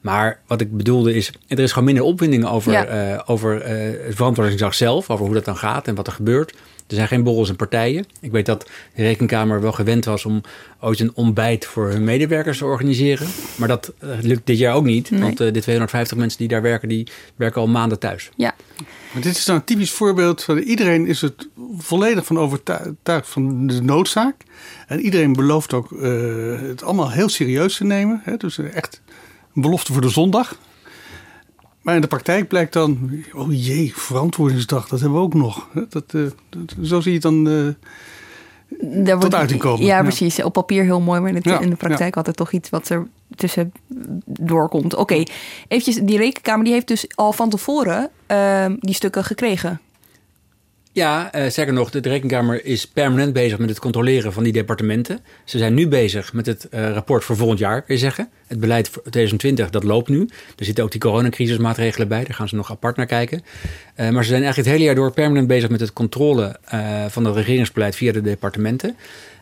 Maar 0.01 0.39
wat 0.47 0.61
ik 0.61 0.77
bedoelde 0.77 1.13
is, 1.13 1.31
er 1.47 1.59
is 1.59 1.71
gewoon 1.71 1.85
minder 1.85 2.03
opwinding 2.03 2.45
over, 2.45 2.71
ja. 2.71 3.13
uh, 3.13 3.21
over 3.25 3.55
uh, 3.55 4.05
het 4.05 4.15
verantwoordingsdag 4.15 4.73
zelf, 4.73 5.09
over 5.09 5.25
hoe 5.25 5.33
dat 5.33 5.45
dan 5.45 5.57
gaat 5.57 5.87
en 5.87 5.95
wat 5.95 6.07
er 6.07 6.13
gebeurt. 6.13 6.53
Er 6.87 6.95
zijn 6.95 7.07
geen 7.07 7.23
borrels 7.23 7.49
en 7.49 7.55
partijen. 7.55 8.05
Ik 8.21 8.31
weet 8.31 8.45
dat 8.45 8.69
de 8.95 9.01
rekenkamer 9.01 9.61
wel 9.61 9.71
gewend 9.71 10.05
was 10.05 10.25
om 10.25 10.41
ooit 10.79 10.99
een 10.99 11.11
ontbijt 11.13 11.65
voor 11.65 11.89
hun 11.89 12.03
medewerkers 12.03 12.57
te 12.57 12.65
organiseren. 12.65 13.27
Maar 13.55 13.67
dat 13.67 13.93
eh, 13.99 14.09
lukt 14.21 14.45
dit 14.45 14.57
jaar 14.57 14.75
ook 14.75 14.83
niet. 14.83 15.11
Nee. 15.11 15.21
Want 15.21 15.39
eh, 15.39 15.53
de 15.53 15.61
250 15.61 16.17
mensen 16.17 16.39
die 16.39 16.47
daar 16.47 16.61
werken, 16.61 16.89
die 16.89 17.07
werken 17.35 17.61
al 17.61 17.67
maanden 17.67 17.99
thuis. 17.99 18.29
Ja. 18.35 18.55
Maar 19.13 19.21
dit 19.21 19.35
is 19.37 19.45
dan 19.45 19.55
een 19.55 19.63
typisch 19.63 19.91
voorbeeld 19.91 20.43
van 20.43 20.57
iedereen 20.57 21.07
is 21.07 21.21
het 21.21 21.47
volledig 21.77 22.25
van 22.25 22.39
overtuigd 22.39 23.29
van 23.29 23.67
de 23.67 23.81
noodzaak. 23.81 24.35
En 24.87 24.99
iedereen 24.99 25.33
belooft 25.33 25.73
ook 25.73 25.91
eh, 25.91 26.59
het 26.61 26.83
allemaal 26.83 27.11
heel 27.11 27.29
serieus 27.29 27.77
te 27.77 27.83
nemen. 27.83 28.21
Hè? 28.23 28.37
Dus 28.37 28.57
echt 28.57 29.01
een 29.55 29.61
belofte 29.61 29.93
voor 29.93 30.01
de 30.01 30.09
zondag. 30.09 30.57
Maar 31.85 31.95
in 31.95 32.01
de 32.01 32.07
praktijk 32.07 32.47
blijkt 32.47 32.73
dan, 32.73 33.11
oh 33.33 33.47
jee, 33.65 33.91
verantwoordingsdag, 33.95 34.87
dat 34.87 34.99
hebben 34.99 35.17
we 35.17 35.23
ook 35.23 35.33
nog. 35.33 35.67
Dat, 35.89 36.03
eh, 36.13 36.21
dat- 36.49 36.75
zo 36.83 36.99
zie 37.01 37.11
je 37.11 37.17
het 37.17 37.21
dan 37.21 37.47
eh, 37.47 37.53
Daar 38.91 39.03
tot 39.13 39.19
wordt- 39.19 39.35
uiting 39.35 39.59
komen. 39.59 39.85
Ja, 39.85 40.01
precies. 40.01 40.43
Op 40.43 40.53
papier 40.53 40.83
heel 40.83 41.01
mooi, 41.01 41.19
maar 41.19 41.29
in, 41.29 41.35
het- 41.35 41.43
Ja, 41.43 41.59
in 41.59 41.69
de 41.69 41.75
praktijk 41.75 42.15
altijd 42.17 42.35
toch 42.35 42.51
iets 42.51 42.69
wat 42.69 42.89
er 42.89 43.07
tussen 43.35 43.71
doorkomt. 44.25 44.95
Oké, 44.95 45.23
eventjes, 45.67 45.95
die 45.95 46.17
rekenkamer 46.17 46.63
die 46.63 46.73
heeft 46.73 46.87
dus 46.87 47.05
al 47.15 47.33
van 47.33 47.49
tevoren 47.49 48.09
ehm, 48.27 48.75
die 48.79 48.93
stukken 48.95 49.23
gekregen. 49.23 49.81
Ja, 50.95 51.31
eh 51.31 51.49
sterker 51.49 51.73
nog, 51.73 51.89
de 51.89 51.99
Rekenkamer 51.99 52.65
is 52.65 52.87
permanent 52.87 53.33
bezig 53.33 53.59
met 53.59 53.69
het 53.69 53.79
controleren 53.79 54.33
van 54.33 54.43
die 54.43 54.53
departementen. 54.53 55.19
Ze 55.43 55.57
zijn 55.57 55.73
nu 55.73 55.87
bezig 55.87 56.33
met 56.33 56.45
het 56.45 56.69
eh, 56.69 56.91
rapport 56.91 57.23
voor 57.23 57.35
volgend 57.35 57.59
jaar, 57.59 57.81
kun 57.81 57.93
je 57.93 57.99
zeggen. 57.99 58.29
Het 58.47 58.59
beleid 58.59 58.89
voor 58.89 59.01
2020, 59.01 59.69
dat 59.69 59.83
loopt 59.83 60.09
nu. 60.09 60.29
Er 60.57 60.65
zitten 60.65 60.83
ook 60.83 60.91
die 60.91 60.99
coronacrisismaatregelen 60.99 62.07
bij, 62.07 62.23
daar 62.23 62.33
gaan 62.33 62.47
ze 62.47 62.55
nog 62.55 62.71
apart 62.71 62.95
naar 62.95 63.05
kijken. 63.05 63.43
Eh, 63.95 64.09
maar 64.09 64.23
ze 64.23 64.29
zijn 64.29 64.43
eigenlijk 64.43 64.55
het 64.55 64.65
hele 64.65 64.83
jaar 64.83 64.95
door 64.95 65.11
permanent 65.11 65.47
bezig 65.47 65.69
met 65.69 65.79
het 65.79 65.93
controle 65.93 66.59
van 67.09 67.25
het 67.25 67.35
regeringsbeleid 67.35 67.95
via 67.95 68.11
de 68.11 68.21
departementen. 68.21 68.95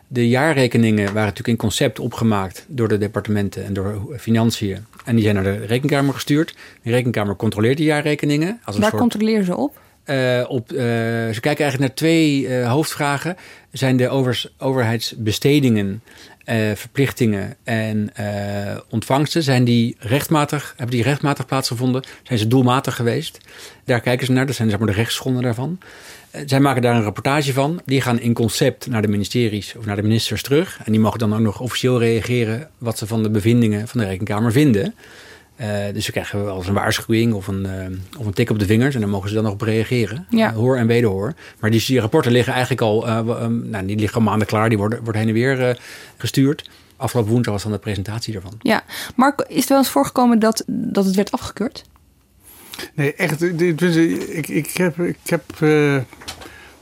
De 0.08 0.28
jaarrekeningen 0.28 1.04
waren 1.04 1.20
natuurlijk 1.20 1.48
in 1.48 1.56
concept 1.56 1.98
opgemaakt 1.98 2.64
door 2.68 2.88
de 2.88 2.98
departementen 2.98 3.64
en 3.64 3.72
door 3.72 4.16
financiën. 4.18 4.86
En 5.04 5.14
die 5.14 5.24
zijn 5.24 5.34
naar 5.34 5.44
de 5.44 5.64
rekenkamer 5.66 6.14
gestuurd. 6.14 6.54
De 6.82 6.90
rekenkamer 6.90 7.36
controleert 7.36 7.76
die 7.76 7.86
jaarrekeningen. 7.86 8.60
Als 8.64 8.74
een 8.74 8.80
Waar 8.80 8.90
soort... 8.90 9.02
controleren 9.02 9.44
ze 9.44 9.56
op? 9.56 9.82
Eh, 10.04 10.44
op, 10.48 10.72
eh, 10.72 10.78
ze 11.32 11.38
kijken 11.40 11.64
eigenlijk 11.64 11.78
naar 11.78 11.94
twee 11.94 12.48
eh, 12.48 12.70
hoofdvragen. 12.70 13.36
Zijn 13.72 13.96
de 13.96 14.08
overheidsbestedingen, 14.58 16.02
verplichtingen 16.74 17.56
en 17.62 18.12
ontvangsten, 18.90 19.42
zijn 19.42 19.64
die 19.64 19.96
rechtmatig, 19.98 20.74
hebben 20.76 20.96
die 20.96 21.04
rechtmatig 21.04 21.46
plaatsgevonden? 21.46 22.02
Zijn 22.22 22.38
ze 22.38 22.48
doelmatig 22.48 22.96
geweest? 22.96 23.38
Daar 23.84 24.00
kijken 24.00 24.26
ze 24.26 24.32
naar, 24.32 24.46
dat 24.46 24.54
zijn 24.54 24.70
zeg 24.70 24.78
maar 24.78 24.88
de 24.88 24.94
rechtsgronden 24.94 25.42
daarvan. 25.42 25.78
Zij 26.46 26.60
maken 26.60 26.82
daar 26.82 26.94
een 26.94 27.02
rapportage 27.02 27.52
van. 27.52 27.80
Die 27.84 28.00
gaan 28.00 28.20
in 28.20 28.32
concept 28.32 28.86
naar 28.86 29.02
de 29.02 29.08
ministeries 29.08 29.74
of 29.76 29.86
naar 29.86 29.96
de 29.96 30.02
ministers 30.02 30.42
terug. 30.42 30.80
En 30.84 30.92
die 30.92 31.00
mogen 31.00 31.18
dan 31.18 31.34
ook 31.34 31.40
nog 31.40 31.60
officieel 31.60 31.98
reageren 31.98 32.68
wat 32.78 32.98
ze 32.98 33.06
van 33.06 33.22
de 33.22 33.30
bevindingen 33.30 33.88
van 33.88 34.00
de 34.00 34.06
Rekenkamer 34.06 34.52
vinden. 34.52 34.94
Eh, 35.56 35.68
dus 35.92 36.04
ze 36.04 36.10
krijgen 36.12 36.44
wel 36.44 36.56
eens 36.56 36.66
een 36.66 36.74
waarschuwing 36.74 37.32
of 37.32 37.46
een, 37.46 37.66
eh, 37.66 38.18
of 38.20 38.26
een 38.26 38.32
tik 38.32 38.50
op 38.50 38.58
de 38.58 38.66
vingers. 38.66 38.94
En 38.94 39.00
dan 39.00 39.10
mogen 39.10 39.28
ze 39.28 39.34
dan 39.34 39.44
nog 39.44 39.52
op 39.52 39.60
reageren. 39.60 40.26
Ja. 40.30 40.48
Eh, 40.50 40.54
hoor 40.56 40.76
en 40.76 40.86
wederhoor. 40.86 41.34
Maar 41.60 41.70
die, 41.70 41.84
die 41.86 42.00
rapporten 42.00 42.32
liggen 42.32 42.52
eigenlijk 42.52 42.82
al, 42.82 43.06
eh, 43.06 43.16
ehm, 43.18 43.70
nou, 43.70 43.86
die 43.86 43.96
liggen 43.96 44.18
al 44.18 44.24
maanden 44.26 44.46
klaar. 44.46 44.68
Die 44.68 44.78
worden, 44.78 44.98
worden 45.02 45.20
heen 45.20 45.28
en 45.28 45.34
weer 45.34 45.68
eh, 45.68 45.74
gestuurd. 46.16 46.70
Afgelopen 46.96 47.30
woensdag 47.32 47.52
was 47.54 47.62
dan 47.62 47.72
de 47.72 47.78
presentatie 47.78 48.32
daarvan. 48.32 48.52
Ja, 48.60 48.82
Mark, 49.16 49.44
is 49.48 49.56
het 49.56 49.68
wel 49.68 49.78
eens 49.78 49.88
voorgekomen 49.90 50.38
dat, 50.38 50.64
dat 50.66 51.04
het 51.04 51.14
werd 51.14 51.32
afgekeurd? 51.32 51.84
Nee, 52.94 53.14
echt. 53.14 53.38
dit- 53.38 53.80
Ik, 54.28 54.48
ik 54.48 54.70
heb, 54.76 54.98
ik 55.00 55.16
heb 55.24 55.42
eh, 55.60 55.96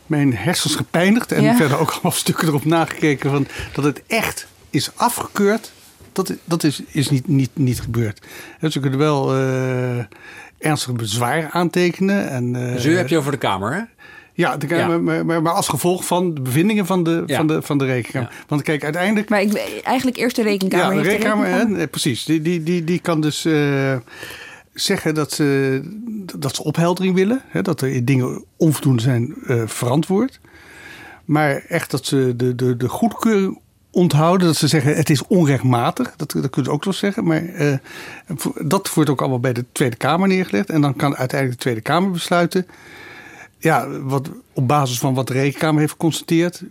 mijn 0.07 0.35
hersens 0.37 0.75
gepijnigd 0.75 1.33
en 1.33 1.43
Ja. 1.43 1.57
verder 1.63 1.79
ook 1.79 1.91
allemaal 1.91 2.13
stukken 2.13 2.49
erop 2.49 2.65
nagekeken 2.65 3.31
van 3.31 3.47
dat 3.73 3.85
het 3.85 4.03
echt 4.07 4.47
is 4.71 4.91
afgekeurd. 4.95 5.73
Dat, 6.13 6.35
dat 6.45 6.65
is, 6.65 6.83
is 6.91 7.11
niet, 7.11 7.29
niet, 7.29 7.51
niet 7.55 7.81
gebeurd. 7.81 8.27
Ze 8.69 8.81
kunnen 8.81 8.99
wel 8.99 9.35
eh 9.37 10.05
ernstig 10.59 10.93
bezwaar 10.93 11.51
aantekenen. 11.51 12.29
En, 12.31 12.57
eh, 12.57 12.73
Dus 12.73 12.85
u 12.85 12.97
heb 12.97 13.09
je 13.09 13.19
over 13.19 13.33
de 13.33 13.39
Kamer, 13.39 13.75
hè? 13.75 13.81
Ja, 14.35 14.57
de, 14.57 14.67
Ja. 14.69 14.99
Maar, 14.99 15.25
maar, 15.27 15.43
maar 15.43 15.53
als 15.53 15.69
gevolg 15.69 16.05
van 16.07 16.35
de 16.35 16.41
bevindingen 16.41 16.87
van 16.87 17.03
de, 17.05 17.23
Ja. 17.27 17.37
van 17.37 17.47
de, 17.47 17.63
van 17.63 17.79
de 17.79 17.85
rekenkamer. 17.85 18.33
Want 18.49 18.63
kijk, 18.63 18.85
uiteindelijk 18.85 19.29
Maar 19.29 19.41
ik, 19.43 19.81
eigenlijk 19.83 20.17
eerst 20.17 20.37
de 20.37 20.43
rekenkamer. 20.43 20.97
ja, 20.97 21.03
de 21.03 21.09
rekenkamer, 21.09 21.47
hè, 21.49 21.89
precies. 21.89 22.25
Die, 22.25 22.43
die, 22.43 22.63
die, 22.63 22.85
die 22.85 22.99
kan 22.99 23.21
dus 23.21 23.45
eh, 23.45 23.97
zeggen 24.75 25.15
dat 25.15 25.33
ze, 25.33 25.81
dat 26.39 26.55
ze 26.55 26.65
opheldering 26.65 27.15
willen. 27.15 27.43
Hè, 27.49 27.63
dat 27.63 27.81
er 27.81 28.05
dingen 28.05 28.45
onvoldoende 28.57 29.03
zijn 29.03 29.35
eh, 29.47 29.63
verantwoord. 29.67 30.41
Maar 31.25 31.65
echt 31.69 31.91
dat 31.91 32.07
ze 32.07 32.33
de, 32.37 32.55
de, 32.55 32.77
de 32.77 32.89
goedkeuring 32.89 33.59
onthouden. 33.93 34.47
Dat 34.47 34.57
ze 34.57 34.69
zeggen 34.69 34.97
het 34.97 35.11
is 35.11 35.27
onrechtmatig. 35.27 36.15
Dat, 36.17 36.33
dat 36.33 36.51
kunnen 36.51 36.65
ze 36.65 36.71
ook 36.71 36.85
wel 36.85 36.93
zeggen. 36.93 37.25
Maar 37.25 37.45
eh, 37.45 37.75
dat 38.63 38.95
wordt 38.95 39.11
ook 39.11 39.21
allemaal 39.21 39.41
bij 39.41 39.53
de 39.53 39.65
Tweede 39.73 39.97
Kamer 39.97 40.29
neergelegd. 40.29 40.71
En 40.71 40.81
dan 40.81 40.97
kan 40.97 41.17
uiteindelijk 41.17 41.59
de 41.59 41.65
Tweede 41.65 41.81
Kamer 41.81 42.11
besluiten. 42.11 42.67
Ja, 43.59 43.89
wat, 43.89 44.31
op 44.53 44.69
basis 44.69 44.99
van 44.99 45.15
wat 45.15 45.27
de 45.27 45.33
Rekenkamer 45.33 45.81
heeft 45.81 45.93
geconstateerd... 45.93 46.63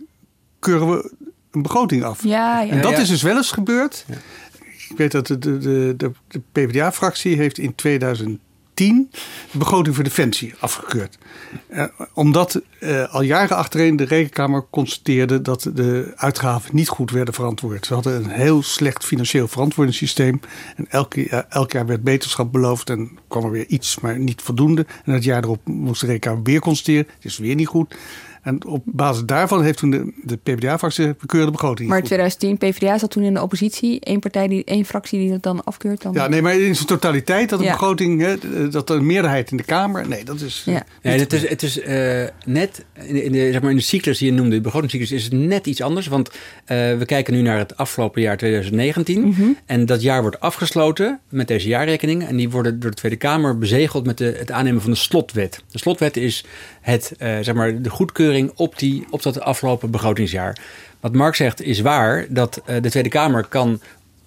keuren 0.58 0.90
we 0.90 1.12
een 1.50 1.62
begroting 1.62 2.02
af. 2.04 2.24
Ja, 2.24 2.60
ja. 2.60 2.70
En 2.70 2.80
dat 2.82 2.90
Ja. 2.92 2.98
is 2.98 3.08
dus 3.08 3.22
wel 3.22 3.36
eens 3.36 3.50
gebeurd. 3.52 4.04
Ik 4.88 4.96
weet 4.96 5.12
dat 5.12 5.26
de, 5.26 5.38
de, 5.38 5.58
de, 5.58 5.94
de, 5.96 6.12
de 6.28 6.40
PvdA-fractie 6.52 7.36
heeft 7.36 7.58
in 7.58 7.74
2010 7.74 8.40
de 8.74 9.06
begroting 9.52 9.94
voor 9.94 10.04
Defensie 10.04 10.54
afgekeurd. 10.58 11.18
Eh, 11.68 11.84
omdat 12.14 12.60
eh, 12.80 13.14
al 13.14 13.22
jaren 13.22 13.56
achtereen 13.56 13.96
de 13.96 14.04
Rekenkamer 14.04 14.64
constateerde 14.70 15.42
dat 15.42 15.70
de 15.74 16.12
uitgaven 16.16 16.76
niet 16.76 16.88
goed 16.88 17.10
werden 17.10 17.34
verantwoord. 17.34 17.86
Ze 17.86 17.94
hadden 17.94 18.24
een 18.24 18.30
heel 18.30 18.62
slecht 18.62 19.04
financieel 19.04 19.48
verantwoordingssysteem. 19.48 20.40
En 20.76 20.86
elk, 20.90 21.14
jaar- 21.14 21.46
elk 21.48 21.72
jaar 21.72 21.86
werd 21.86 22.02
beterschap 22.02 22.52
beloofd 22.52 22.90
en 22.90 23.18
kwam 23.28 23.44
er 23.44 23.50
weer 23.50 23.66
iets, 23.66 24.00
maar 24.00 24.18
niet 24.18 24.42
voldoende. 24.42 24.86
En 25.04 25.12
het 25.12 25.24
jaar 25.24 25.42
erop 25.42 25.66
moest 25.66 26.00
de 26.00 26.06
Rekenkamer 26.06 26.42
weer 26.42 26.60
constateren, 26.60 27.06
het 27.14 27.24
is 27.24 27.38
weer 27.38 27.54
niet 27.54 27.66
goed. 27.66 27.94
En 28.42 28.66
op 28.66 28.82
basis 28.86 29.24
daarvan 29.24 29.62
heeft 29.62 29.78
toen 29.78 29.90
de, 29.90 30.12
de 30.22 30.36
PvdA-fractie 30.36 31.06
de 31.06 31.14
bekeurde 31.20 31.50
begroting 31.50 31.88
Maar 31.88 31.98
in 31.98 32.06
goed. 32.06 32.12
2010, 32.12 32.58
PvdA 32.58 32.98
zat 32.98 33.10
toen 33.10 33.22
in 33.22 33.34
de 33.34 33.42
oppositie. 33.42 33.98
Eén 34.00 34.18
partij, 34.18 34.48
die, 34.48 34.64
één 34.64 34.84
fractie 34.84 35.18
die 35.18 35.32
het 35.32 35.42
dan 35.42 35.64
afkeurt. 35.64 36.02
Dan... 36.02 36.12
Ja, 36.12 36.28
nee, 36.28 36.42
maar 36.42 36.58
in 36.58 36.74
zijn 36.74 36.86
totaliteit 36.86 37.48
dat 37.48 37.58
een 37.58 37.64
Ja. 37.64 37.72
begroting, 37.72 38.20
hè, 38.20 38.68
dat 38.68 38.90
er 38.90 38.96
een 38.96 39.06
meerderheid 39.06 39.50
in 39.50 39.56
de 39.56 39.62
Kamer, 39.62 40.08
nee, 40.08 40.24
dat 40.24 40.40
is. 40.40 40.62
Ja. 40.66 40.84
Nee, 41.02 41.18
het 41.18 41.32
is, 41.32 41.48
het 41.48 41.62
is 41.62 41.80
eh, 41.80 42.24
net 42.44 42.84
in, 43.02 43.22
in 43.22 43.32
de, 43.32 43.52
zeg 43.52 43.60
maar 43.60 43.70
in 43.70 43.76
de 43.76 43.82
cyclus 43.82 44.18
die 44.18 44.28
je 44.30 44.34
noemde, 44.36 44.56
de 44.56 44.60
begrotingscyclus, 44.60 45.12
is 45.12 45.24
het 45.24 45.32
net 45.32 45.66
iets 45.66 45.82
anders. 45.82 46.06
Want 46.06 46.30
eh, 46.64 46.76
we 46.98 47.04
kijken 47.06 47.34
nu 47.34 47.42
naar 47.42 47.58
het 47.58 47.76
afgelopen 47.76 48.22
jaar 48.22 48.36
2019. 48.36 49.20
Mhm. 49.28 49.42
En 49.66 49.86
dat 49.86 50.02
jaar 50.02 50.20
wordt 50.22 50.40
afgesloten 50.40 51.20
met 51.28 51.48
deze 51.48 51.68
jaarrekeningen. 51.68 52.28
En 52.28 52.36
die 52.36 52.50
worden 52.50 52.80
door 52.80 52.90
de 52.90 52.96
Tweede 52.96 53.18
Kamer 53.18 53.58
bezegeld 53.58 54.06
met 54.06 54.18
de, 54.18 54.34
het 54.38 54.50
aannemen 54.50 54.82
van 54.82 54.90
de 54.90 54.96
slotwet. 54.96 55.62
De 55.70 55.78
slotwet 55.78 56.16
is 56.16 56.44
het, 56.80 57.14
eh, 57.18 57.36
zeg 57.40 57.54
maar, 57.54 57.82
de 57.82 57.90
goedkeuring 57.90 58.30
op, 58.54 58.78
die, 58.78 59.06
op 59.10 59.22
dat 59.22 59.40
afgelopen 59.40 59.90
begrotingsjaar. 59.90 60.56
Wat 61.00 61.14
Mark 61.14 61.34
zegt 61.34 61.62
is 61.62 61.80
waar, 61.80 62.26
dat 62.28 62.62
eh, 62.64 62.82
de 62.82 62.90
Tweede 62.90 63.08
Kamer 63.08 63.44
kan 63.44 63.80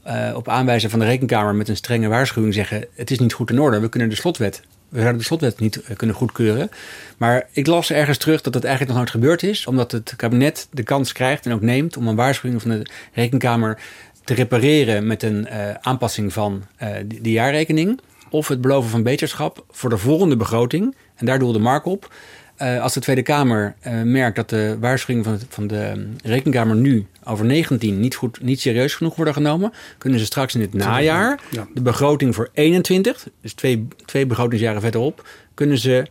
eh, 0.03 0.33
op 0.35 0.47
aanwijzen 0.47 0.89
van 0.89 0.99
de 0.99 1.05
Rekenkamer 1.05 1.55
met 1.55 1.67
een 1.67 1.75
strenge 1.75 2.07
waarschuwing 2.07 2.53
zeggen: 2.53 2.85
het 2.95 3.11
is 3.11 3.19
niet 3.19 3.33
goed 3.33 3.49
in 3.49 3.59
orde, 3.59 3.79
we 3.79 3.89
kunnen 3.89 4.09
de 4.09 4.15
slotwet. 4.15 4.61
We 4.89 4.99
zouden 4.99 5.17
de 5.17 5.25
slotwet 5.25 5.59
niet 5.59 5.81
eh, 5.81 5.95
kunnen 5.95 6.15
goedkeuren. 6.15 6.69
Maar 7.17 7.47
ik 7.51 7.67
las 7.67 7.91
ergens 7.91 8.17
terug 8.17 8.41
dat 8.41 8.53
het 8.53 8.63
eigenlijk 8.63 8.93
nog 8.93 9.01
nooit 9.01 9.15
gebeurd 9.15 9.43
is. 9.43 9.67
Omdat 9.67 9.91
het 9.91 10.13
kabinet 10.15 10.67
de 10.71 10.83
kans 10.83 11.11
krijgt 11.11 11.45
en 11.45 11.53
ook 11.53 11.61
neemt 11.61 11.97
om 11.97 12.07
een 12.07 12.15
waarschuwing 12.15 12.61
van 12.61 12.71
de 12.71 12.85
Rekenkamer 13.13 13.77
te 14.23 14.33
repareren 14.33 15.07
met 15.07 15.23
een 15.23 15.47
aanpassing 15.81 16.33
van 16.33 16.63
die 17.05 17.31
jaarrekening. 17.31 17.99
Of 18.29 18.47
het 18.47 18.61
beloven 18.61 18.89
van 18.89 19.03
beterschap 19.03 19.65
voor 19.71 19.89
de 19.89 19.97
volgende 19.97 20.37
begroting. 20.37 20.95
En 21.15 21.25
daar 21.25 21.39
doelde 21.39 21.59
Mark 21.59 21.85
op. 21.85 22.13
Eh, 22.55 22.81
als 22.81 22.93
de 22.93 22.99
Tweede 22.99 23.21
Kamer 23.21 23.75
eh, 23.79 24.01
merkt 24.01 24.35
dat 24.35 24.49
de 24.49 24.77
waarschuwingen 24.79 25.23
van, 25.25 25.39
van 25.49 25.67
de 25.67 25.91
mm, 25.95 26.15
Rekenkamer 26.23 26.75
nu 26.75 27.05
over 27.23 27.45
19 27.45 27.99
niet, 27.99 28.15
goed, 28.15 28.41
niet 28.41 28.59
serieus 28.61 28.93
genoeg 28.95 29.15
worden 29.15 29.33
genomen, 29.33 29.73
kunnen 29.97 30.19
ze 30.19 30.25
straks 30.25 30.55
in 30.55 30.61
het 30.61 30.73
najaar 30.73 31.39
Ja. 31.51 31.67
de 31.73 31.81
begroting 31.81 32.35
voor 32.35 32.49
21, 32.53 33.27
dus 33.41 33.53
twee, 33.53 33.87
twee 34.05 34.25
begrotingsjaren 34.25 34.81
verderop, 34.81 35.27
kunnen 35.53 35.77
ze 35.77 36.05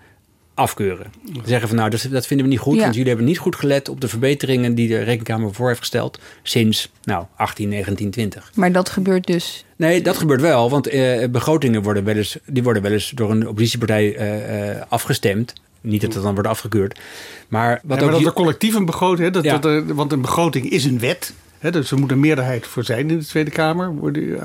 afkeuren. 0.54 1.06
Zeggen 1.44 1.68
van 1.68 1.76
nou, 1.76 1.90
dat, 1.90 2.06
dat 2.10 2.26
vinden 2.26 2.46
we 2.46 2.52
niet 2.52 2.60
goed, 2.62 2.74
Ja. 2.74 2.80
want 2.80 2.92
jullie 2.94 3.08
hebben 3.08 3.26
niet 3.26 3.38
goed 3.38 3.56
gelet 3.56 3.88
op 3.88 4.00
de 4.00 4.08
verbeteringen 4.08 4.74
die 4.74 4.88
de 4.88 4.98
Rekenkamer 5.02 5.54
voor 5.54 5.68
heeft 5.68 5.78
gesteld 5.80 6.18
sinds 6.42 6.92
nou, 7.02 7.24
18, 7.36 7.68
19, 7.68 8.10
20. 8.10 8.50
Maar 8.54 8.72
dat 8.72 8.88
gebeurt 8.88 9.26
dus. 9.26 9.64
Nee, 9.76 10.02
dat 10.02 10.16
gebeurt 10.16 10.40
wel, 10.40 10.70
want 10.70 10.86
eh, 10.86 11.28
begrotingen 11.28 11.82
worden 11.82 12.04
wel 12.04 12.16
eens, 12.16 12.38
die 12.46 12.62
worden 12.62 12.82
wel 12.82 12.92
eens 12.92 13.10
door 13.10 13.30
een 13.30 13.48
oppositiepartij 13.48 14.16
eh, 14.16 14.70
eh, 14.70 14.82
afgestemd. 14.88 15.52
Niet 15.84 16.00
dat 16.00 16.14
het 16.14 16.22
dan 16.22 16.34
wordt 16.34 16.48
afgekeurd. 16.48 17.00
Maar 17.48 17.80
wat 17.82 17.98
Ja, 17.98 18.04
maar 18.04 18.14
ook 18.14 18.20
dat 18.20 18.28
er 18.28 18.36
collectief 18.36 18.74
een 18.74 18.84
begroting, 18.84 19.26
hè, 19.26 19.30
dat, 19.30 19.44
Ja. 19.44 19.58
dat 19.58 19.64
er, 19.64 19.94
want 19.94 20.12
een 20.12 20.20
begroting 20.20 20.70
is 20.70 20.84
een 20.84 20.98
wet. 20.98 21.34
Hè, 21.58 21.70
dus 21.70 21.90
er 21.90 21.98
moet 21.98 22.10
een 22.10 22.20
meerderheid 22.20 22.66
voor 22.66 22.84
zijn 22.84 23.10
in 23.10 23.18
de 23.18 23.24
Tweede 23.24 23.50
Kamer. 23.50 23.94
Worden, 23.94 24.40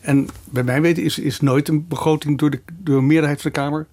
en 0.00 0.28
bij 0.44 0.62
mijn 0.62 0.82
weten 0.82 1.02
is, 1.02 1.18
is 1.18 1.40
nooit 1.40 1.68
een 1.68 1.88
begroting 1.88 2.38
door, 2.38 2.50
de, 2.50 2.60
door 2.78 2.98
een 2.98 3.06
meerderheid 3.06 3.42
van 3.42 3.50
de 3.52 3.58
Kamer 3.60 3.86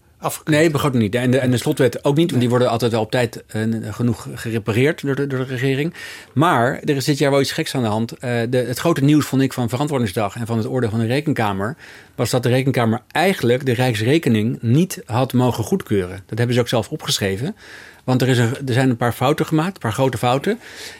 Nee, 0.45 0.69
begroting 0.69 1.03
niet. 1.03 1.15
En 1.15 1.31
de, 1.31 1.37
en 1.37 1.51
de 1.51 1.57
slotwet 1.57 2.03
ook 2.03 2.15
niet, 2.15 2.29
want 2.29 2.41
die 2.41 2.49
worden 2.49 2.69
altijd 2.69 2.91
wel 2.91 3.01
op 3.01 3.11
tijd 3.11 3.43
uh, 3.55 3.93
genoeg 3.93 4.27
gerepareerd 4.33 5.01
door 5.01 5.15
de, 5.15 5.27
door 5.27 5.39
de 5.39 5.45
regering. 5.45 5.93
Maar 6.33 6.79
er 6.79 6.95
is 6.95 7.05
dit 7.05 7.17
jaar 7.17 7.31
wel 7.31 7.41
iets 7.41 7.51
geks 7.51 7.75
aan 7.75 7.81
de 7.81 7.87
hand. 7.87 8.13
Uh, 8.13 8.19
de, 8.49 8.57
het 8.57 8.79
grote 8.79 9.03
nieuws 9.03 9.25
vond 9.25 9.41
ik 9.41 9.53
van 9.53 9.69
Verantwoordingsdag 9.69 10.35
en 10.35 10.45
van 10.45 10.57
het 10.57 10.67
oordeel 10.67 10.89
van 10.89 10.99
de 10.99 11.05
Rekenkamer... 11.05 11.75
was 12.15 12.29
dat 12.29 12.43
de 12.43 12.49
Rekenkamer 12.49 13.01
eigenlijk 13.11 13.65
de 13.65 13.73
Rijksrekening 13.73 14.57
niet 14.61 15.01
had 15.05 15.33
mogen 15.33 15.63
goedkeuren. 15.63 16.23
Dat 16.25 16.37
hebben 16.37 16.55
ze 16.55 16.61
ook 16.61 16.67
zelf 16.67 16.89
opgeschreven. 16.89 17.55
Want 18.03 18.21
er, 18.21 18.27
is 18.27 18.37
er 18.37 18.53
zijn 18.65 18.89
een 18.89 18.97
paar 18.97 19.13
fouten 19.13 19.45
gemaakt, 19.45 19.73
een 19.73 19.81
paar 19.81 19.93
grote 19.93 20.17
fouten. 20.17 20.59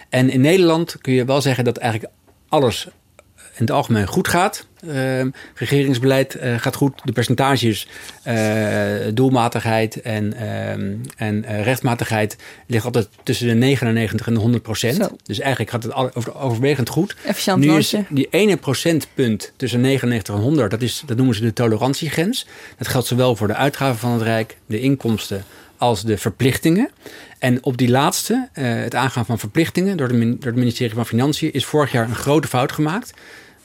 En 0.09 0.29
in 0.29 0.41
Nederland 0.41 0.97
kun 1.01 1.13
je 1.13 1.25
wel 1.25 1.41
zeggen 1.41 1.63
dat 1.63 1.77
eigenlijk 1.77 2.13
alles 2.49 2.87
in 3.35 3.65
het 3.65 3.71
algemeen 3.71 4.07
goed 4.07 4.27
gaat. 4.27 4.67
Uh, 4.85 5.21
regeringsbeleid 5.55 6.35
uh, 6.35 6.59
gaat 6.59 6.75
goed. 6.75 7.01
De 7.03 7.11
percentages, 7.11 7.87
uh, 8.27 8.33
doelmatigheid 9.13 10.01
en, 10.01 10.33
en 11.17 11.63
rechtmatigheid 11.63 12.35
liggen 12.65 12.93
altijd 12.93 13.09
tussen 13.23 13.47
de 13.47 13.53
99 13.53 14.27
en 14.27 14.33
de 14.33 14.39
100 14.39 14.63
procent. 14.63 15.09
Dus 15.23 15.39
eigenlijk 15.39 15.71
gaat 15.71 15.83
het 15.83 15.93
over, 15.93 16.35
overwegend 16.35 16.89
goed. 16.89 17.15
Efficiënt 17.25 17.59
nu 17.59 17.77
is 17.77 17.95
die 18.09 18.27
ene 18.29 18.57
procentpunt 18.57 19.53
tussen 19.55 19.81
99 19.81 20.35
en 20.35 20.41
100, 20.41 20.71
dat, 20.71 20.81
is, 20.81 21.03
dat 21.05 21.17
noemen 21.17 21.35
ze 21.35 21.41
de 21.41 21.53
tolerantiegrens. 21.53 22.47
Dat 22.77 22.87
geldt 22.87 23.07
zowel 23.07 23.35
voor 23.35 23.47
de 23.47 23.55
uitgaven 23.55 23.99
van 23.99 24.11
het 24.11 24.21
Rijk, 24.21 24.57
de 24.65 24.79
inkomsten 24.79 25.43
als 25.79 26.03
de 26.03 26.17
verplichtingen. 26.17 26.89
En 27.39 27.63
op 27.63 27.77
die 27.77 27.89
laatste, 27.89 28.47
het 28.53 28.95
aangaan 28.95 29.25
van 29.25 29.39
verplichtingen 29.39 29.97
door, 29.97 30.07
de, 30.07 30.19
door 30.19 30.51
het 30.51 30.55
ministerie 30.55 30.95
van 30.95 31.05
Financiën, 31.05 31.53
is 31.53 31.65
vorig 31.65 31.91
jaar 31.91 32.09
een 32.09 32.15
grote 32.15 32.47
fout 32.47 32.71
gemaakt. 32.71 33.13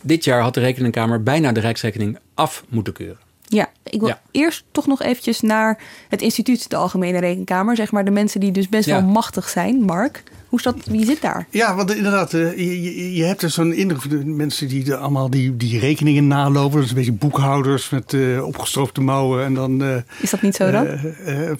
Dit 0.07 0.25
jaar 0.25 0.41
had 0.41 0.55
de 0.55 0.61
Rekeningkamer 0.61 1.23
bijna 1.23 1.53
de 1.53 1.61
Rijksrekening 1.61 2.19
af 2.35 2.65
moeten 2.69 2.93
keuren. 2.93 3.19
Ja, 3.47 3.69
ik 3.83 4.01
wil 4.01 4.09
Ja. 4.09 4.21
eerst 4.31 4.65
toch 4.73 4.87
nog 4.87 5.03
eventjes 5.03 5.41
naar 5.41 5.79
het 6.09 6.23
instituut, 6.23 6.71
de 6.71 6.77
Algemene 6.77 7.19
Rekenkamer. 7.19 7.77
Zeg 7.77 7.93
maar 7.93 8.05
de 8.05 8.11
mensen 8.11 8.41
die 8.41 8.51
dus 8.53 8.69
best 8.69 8.87
Ja. 8.89 9.01
wel 9.01 9.11
machtig 9.11 9.49
zijn. 9.49 9.81
Mark, 9.81 10.23
hoe 10.49 10.59
is 10.59 10.65
dat, 10.65 10.77
wie 10.85 11.05
zit 11.05 11.21
daar? 11.23 11.47
Ja, 11.51 11.75
want 11.75 11.95
inderdaad, 11.95 12.33
eh, 12.35 12.57
je, 12.57 12.83
je, 12.83 13.15
je 13.15 13.23
hebt 13.25 13.43
er 13.43 13.51
zo'n 13.51 13.73
indruk 13.73 14.01
van 14.01 14.11
de 14.11 14.25
mensen 14.25 14.69
die 14.69 14.85
de, 14.85 14.97
allemaal 14.97 15.31
die, 15.31 15.57
die 15.57 15.79
rekeningen 15.79 16.27
nalopen. 16.27 16.83
Is 16.83 16.89
een 16.89 16.95
beetje 16.95 17.13
boekhouders 17.13 17.91
met 17.91 18.13
eh, 18.13 18.47
opgestroopte 18.47 19.01
mouwen. 19.01 19.45
En 19.45 19.55
dan, 19.55 19.83
eh, 19.83 19.97
Is 20.21 20.31
dat 20.31 20.43
niet 20.43 20.55
zo 20.55 20.71
dan? 20.71 20.87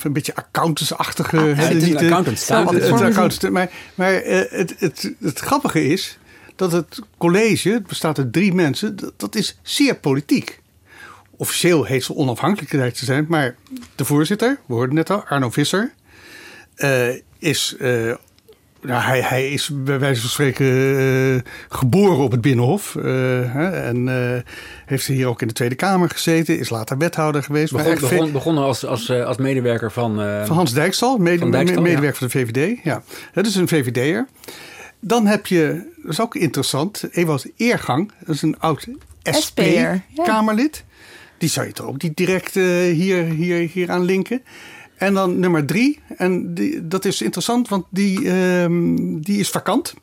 een 0.03 0.13
beetje 0.13 0.35
accountantsachtige. 0.35 1.37
Ah, 1.37 1.43
hè, 1.43 1.51
het 1.51 1.83
is 1.83 1.89
een 1.89 1.97
accountants- 1.97 3.49
Maar, 3.51 3.71
maar 3.95 4.13
het, 4.25 4.75
het, 4.79 5.13
het 5.21 5.39
grappige 5.39 5.87
is 5.87 6.19
dat 6.57 6.73
het 6.73 6.99
college, 7.19 7.71
het 7.71 7.87
bestaat 7.87 8.19
uit 8.19 8.33
drie 8.33 8.55
mensen, 8.55 8.97
dat, 8.97 9.13
dat 9.17 9.35
is 9.35 9.59
zeer 9.63 9.95
politiek. 9.97 10.63
Officieel 11.37 11.85
heet 11.85 12.05
ze 12.05 12.15
onafhankelijkheid 12.15 12.99
te 12.99 13.05
zijn, 13.05 13.27
maar 13.29 13.55
de 13.95 14.05
voorzitter, 14.05 14.59
we 14.67 14.75
hoorden 14.75 14.95
net 14.95 15.11
al, 15.11 15.25
Arno 15.25 15.51
Visser, 15.51 15.93
eh, 16.75 17.09
is. 17.39 17.77
eh, 17.79 18.15
nou, 18.83 19.03
hij, 19.03 19.21
hij 19.21 19.51
is 19.51 19.71
bij 19.73 19.99
wijze 19.99 20.21
van 20.21 20.31
spreken 20.31 20.67
eh, 20.99 21.51
geboren 21.69 22.19
op 22.25 22.31
het 22.31 22.41
Binnenhof. 22.41 22.93
hè, 22.93 23.71
en 23.71 24.09
heeft 24.87 25.07
hier 25.07 25.27
ook 25.27 25.41
in 25.43 25.49
de 25.49 25.55
Tweede 25.55 25.75
Kamer 25.75 26.09
gezeten. 26.09 26.59
Is 26.59 26.71
later 26.71 26.99
wethouder 26.99 27.43
geweest. 27.43 27.73
Begon, 27.73 27.95
begon, 27.95 28.33
begonnen 28.33 28.65
als, 28.65 28.87
als, 28.87 29.11
als 29.11 29.37
medewerker 29.37 29.93
van... 29.93 30.15
van 30.47 30.57
Hans 30.57 30.73
Dijkstal, 30.73 31.17
mede, 31.19 31.39
Van 31.39 31.51
Dijkstal, 31.51 31.83
me- 31.83 31.89
ja. 31.89 31.95
medewerker 31.95 32.29
van 32.31 32.41
de 32.43 32.47
VVD. 32.53 32.79
Ja. 32.85 33.03
Dat 33.33 33.47
is 33.47 33.55
een 33.55 33.69
VVD'er. 33.69 34.27
Dan 35.01 35.27
heb 35.27 35.47
je, 35.47 35.93
dat 36.05 36.13
is 36.13 36.21
ook 36.21 36.35
interessant, 36.35 37.05
Ewout 37.11 37.47
Eergang. 37.57 38.13
Dat 38.25 38.35
is 38.35 38.43
een 38.43 38.59
oud. 38.59 38.87
SP-Kamerlid. 39.23 40.85
Die 41.39 41.49
zou 41.49 41.67
je 41.67 41.73
toch 41.73 41.87
ook 41.87 42.03
niet 42.03 42.17
direct 42.17 42.57
eh, 42.57 42.65
hier, 42.65 43.25
hier, 43.25 43.69
hier 43.69 43.91
aan 43.91 44.05
linken. 44.05 44.43
En 44.97 45.15
dan 45.15 45.39
nummer 45.39 45.67
drie. 45.67 46.01
En 46.17 46.55
die, 46.55 46.89
dat 46.89 47.05
is 47.05 47.23
interessant, 47.23 47.69
want 47.69 47.87
die, 47.91 48.31
ehm, 48.31 48.97
die 49.21 49.39
is 49.39 49.51
vakant. 49.51 49.95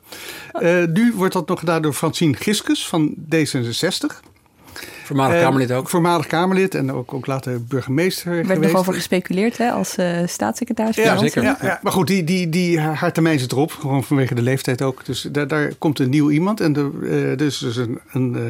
Eh, 0.51 0.85
nu 0.85 1.13
wordt 1.13 1.33
dat 1.33 1.47
nog 1.47 1.59
gedaan 1.59 1.81
door 1.81 1.93
Francine 1.93 2.35
Giskus 2.35 2.87
van 2.87 3.15
D66. 3.35 4.30
Voormalig 5.11 5.35
Eh, 5.35 5.43
Kamerlid 5.43 5.71
ook. 5.71 5.89
Voormalig 5.89 6.27
Kamerlid 6.27 6.75
en 6.75 6.91
ook, 6.91 7.13
ook 7.13 7.25
later 7.25 7.63
burgemeester 7.63 8.27
Er 8.27 8.35
werd 8.35 8.47
geweest. 8.47 8.71
nog 8.71 8.81
over 8.81 8.93
gespeculeerd 8.93 9.57
hè, 9.57 9.71
als 9.71 9.95
eh, 9.95 10.17
staatssecretaris. 10.25 10.95
Ja, 10.95 11.17
zeker. 11.17 11.43
Ja, 11.43 11.57
ja. 11.61 11.79
Maar 11.83 11.91
goed, 11.91 12.07
die, 12.07 12.23
die, 12.23 12.49
die, 12.49 12.79
haar 12.79 13.11
termijn 13.13 13.39
zit 13.39 13.51
erop. 13.51 13.71
Gewoon 13.71 14.03
vanwege 14.03 14.35
de 14.35 14.41
leeftijd 14.41 14.81
ook. 14.81 15.05
Dus 15.05 15.27
daar, 15.31 15.47
daar 15.47 15.73
komt 15.77 15.99
een 15.99 16.09
nieuw 16.09 16.29
iemand. 16.29 16.59
En 16.59 16.75
er, 16.75 16.91
eh, 17.03 17.31
er 17.31 17.41
is 17.41 17.57
dus 17.57 17.75
een, 17.75 17.99
een, 18.11 18.35
eh, 18.35 18.41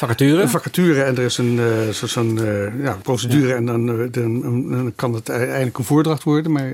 Vacature? 0.00 0.42
een 0.42 0.48
vacature. 0.48 1.02
En 1.02 1.16
er 1.16 1.24
is 1.24 1.38
een 1.38 1.58
eh, 1.58 1.88
zo- 1.88 2.06
zo'n 2.06 2.38
eh, 2.44 2.82
ja, 2.84 2.96
procedure. 3.02 3.54
En 3.54 3.66
dan, 3.66 3.88
eh, 4.00 4.06
dan, 4.10 4.40
dan 4.70 4.92
kan 4.96 5.14
het 5.14 5.28
eindelijk 5.28 5.78
een 5.78 5.84
voordracht 5.84 6.22
worden. 6.22 6.52
Maar, 6.52 6.70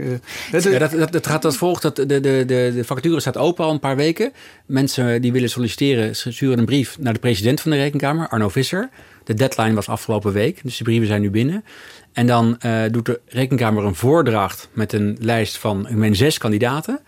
het- 0.51 0.62
Ja, 0.62 0.79
dat, 0.79 0.91
dat, 0.91 1.12
dat 1.12 1.27
gaat 1.27 1.45
als 1.45 1.57
volgt. 1.57 1.83
Dat 1.83 1.97
de, 1.97 2.07
de, 2.07 2.21
de, 2.21 2.45
de 2.75 2.85
vacature 2.85 3.21
staat 3.21 3.37
open 3.37 3.65
al 3.65 3.71
een 3.73 3.79
paar 3.81 3.97
weken. 3.97 4.33
Mensen 4.67 5.23
die 5.23 5.33
willen 5.33 5.51
solliciteren 5.51 6.17
sturen 6.17 6.59
een 6.59 6.65
brief 6.65 6.97
naar 7.01 7.12
de 7.12 7.19
president 7.19 7.61
van 7.61 7.71
de 7.71 7.77
Rekenkamer, 7.77 8.29
Arno 8.29 8.49
Visser. 8.49 8.89
De 9.25 9.35
deadline 9.35 9.75
was 9.75 9.89
afgelopen 9.89 10.33
week, 10.33 10.61
dus 10.62 10.77
de 10.77 10.85
brieven 10.85 11.07
zijn 11.07 11.21
nu 11.21 11.31
binnen. 11.31 11.65
En 12.12 12.27
dan 12.27 12.59
doet 12.91 13.07
de 13.07 13.21
Rekenkamer 13.29 13.85
een 13.85 13.95
voordracht 13.95 14.69
met 14.73 14.93
een 14.93 15.17
lijst 15.21 15.59
van 15.59 15.89
ik 15.89 15.95
meen, 15.97 16.17
zes 16.17 16.39
kandidaten. 16.39 17.01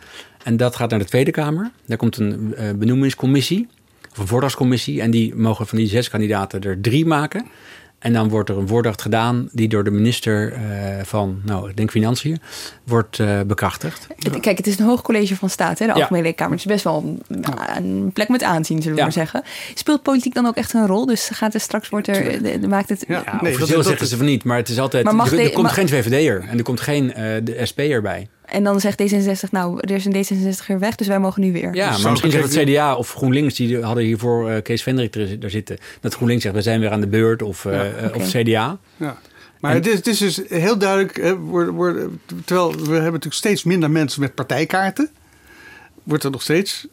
En 0.45 0.57
dat 0.57 0.77
gaat 0.77 0.91
naar 0.91 0.99
de 0.99 1.05
Tweede 1.05 1.31
Kamer. 1.31 1.71
Daar 1.87 1.97
komt 1.97 2.17
een 2.17 2.55
benoemingscommissie, 2.79 3.69
of 4.19 4.25
een 4.25 4.31
voordrachtscommissie. 4.31 5.01
En 5.01 5.11
die 5.11 5.35
mogen 5.35 5.67
van 5.67 5.79
die 5.79 5.89
zes 5.89 6.09
kandidaten 6.11 6.61
er 6.61 6.81
drie 6.81 7.07
maken. 7.07 7.47
En 7.99 8.13
dan 8.13 8.29
wordt 8.29 8.49
er 8.49 8.59
een 8.59 8.69
voordracht 8.69 9.03
gedaan 9.03 9.49
die 9.53 9.69
door 9.69 9.85
de 9.85 9.91
minister 9.91 10.53
eh, 10.53 10.61
van, 11.05 11.41
nou, 11.45 11.69
ik 11.71 11.77
denk 11.77 11.91
Financiën, 11.91 12.39
wordt 12.85 13.19
eh, 13.19 13.41
bekrachtigd. 13.47 14.07
Kijk, 14.41 14.57
het 14.57 14.67
is 14.67 14.79
een 14.79 14.87
hoog 14.87 15.03
college 15.03 15.37
van 15.37 15.51
staat, 15.51 15.79
hè, 15.79 15.87
de 15.87 15.93
Ja. 15.93 15.99
Algemene 15.99 16.23
Rekenkamer. 16.23 16.53
Het 16.57 16.67
is 16.67 16.73
best 16.73 16.85
wel 16.85 17.19
een, 17.29 17.45
een 17.77 18.11
plek 18.13 18.29
met 18.29 18.43
aanzien, 18.43 18.77
zullen 18.77 18.93
we 18.93 18.97
Ja. 18.99 19.03
maar 19.03 19.13
zeggen. 19.13 19.43
Speelt 19.75 20.03
politiek 20.03 20.35
dan 20.35 20.47
ook 20.47 20.57
echt 20.57 20.73
een 20.75 20.87
rol? 20.87 21.07
Dus 21.07 21.31
gaat 21.33 21.55
er 21.55 21.61
straks, 21.61 21.89
wordt 21.89 22.09
er, 22.09 22.43
de- 22.43 22.59
de- 22.59 22.69
maakt 22.69 22.89
het... 22.89 23.05
Ja, 23.09 23.15
nee, 23.25 23.25
officieel 23.41 23.57
dat- 23.67 23.69
dat 23.69 23.85
zeggen 23.85 24.03
is- 24.03 24.09
ze 24.11 24.17
van 24.17 24.27
niet, 24.27 24.45
maar 24.45 24.57
het 24.57 24.69
is 24.69 24.79
altijd. 24.79 25.05
Maar 25.05 25.15
mag 25.15 25.33
er, 25.33 25.39
er 25.39 25.45
de- 25.45 25.53
komt 25.53 25.67
ma- 25.67 25.73
geen 25.73 25.89
VVD'er 25.89 26.45
en 26.49 26.57
er 26.59 26.65
komt 26.65 26.81
geen 26.81 27.13
eh, 27.15 27.25
de 27.43 27.67
SP'er 27.67 28.03
bij. 28.03 28.29
En 28.51 28.65
dan 28.65 28.81
zegt 28.81 29.03
D66, 29.03 29.51
nou, 29.51 29.79
er 29.81 29.91
is 29.91 30.05
een 30.05 30.15
D66er 30.15 30.79
weg, 30.79 30.95
dus 30.95 31.07
wij 31.07 31.19
mogen 31.19 31.41
nu 31.43 31.53
weer. 31.53 31.75
Ja, 31.75 31.99
maar 31.99 32.11
misschien 32.11 32.31
zegt 32.31 32.55
het 32.55 32.65
CDA 32.69 32.95
of 32.97 33.13
GroenLinks, 33.15 33.55
die 33.55 33.83
hadden 33.83 34.05
hiervoor 34.05 34.51
eh, 34.51 34.63
Kees 34.63 34.83
Vendrik 34.83 35.15
er, 35.15 35.41
daar 35.41 35.51
zitten. 35.51 35.79
Dat 36.01 36.15
GroenLinks 36.15 36.43
zegt, 36.43 36.55
we 36.55 36.63
zijn 36.63 36.81
weer 36.81 36.91
aan 36.91 37.01
de 37.01 37.07
beurt, 37.07 37.43
of, 37.43 37.65
eh, 37.65 37.73
Ja, 37.73 37.85
eh, 37.85 38.17
of 38.17 38.29
CDA. 38.31 38.79
Ja. 38.97 39.19
Maar 39.61 39.71
En- 39.71 39.77
het, 39.77 39.87
is, 39.87 39.95
het 39.95 40.07
is 40.07 40.19
dus 40.19 40.41
heel 40.49 40.79
duidelijk, 40.79 41.17
hè, 41.17 41.37
worden- 41.37 41.75
worden- 41.75 42.21
terwijl 42.45 42.71
we 42.71 42.93
hebben 42.93 43.03
natuurlijk 43.05 43.35
steeds 43.35 43.65
minder 43.65 43.91
mensen 43.91 44.21
met 44.21 44.35
partijkaarten, 44.35 45.11
wordt 46.03 46.25
er 46.25 46.31
nog 46.31 46.43
steeds, 46.43 46.87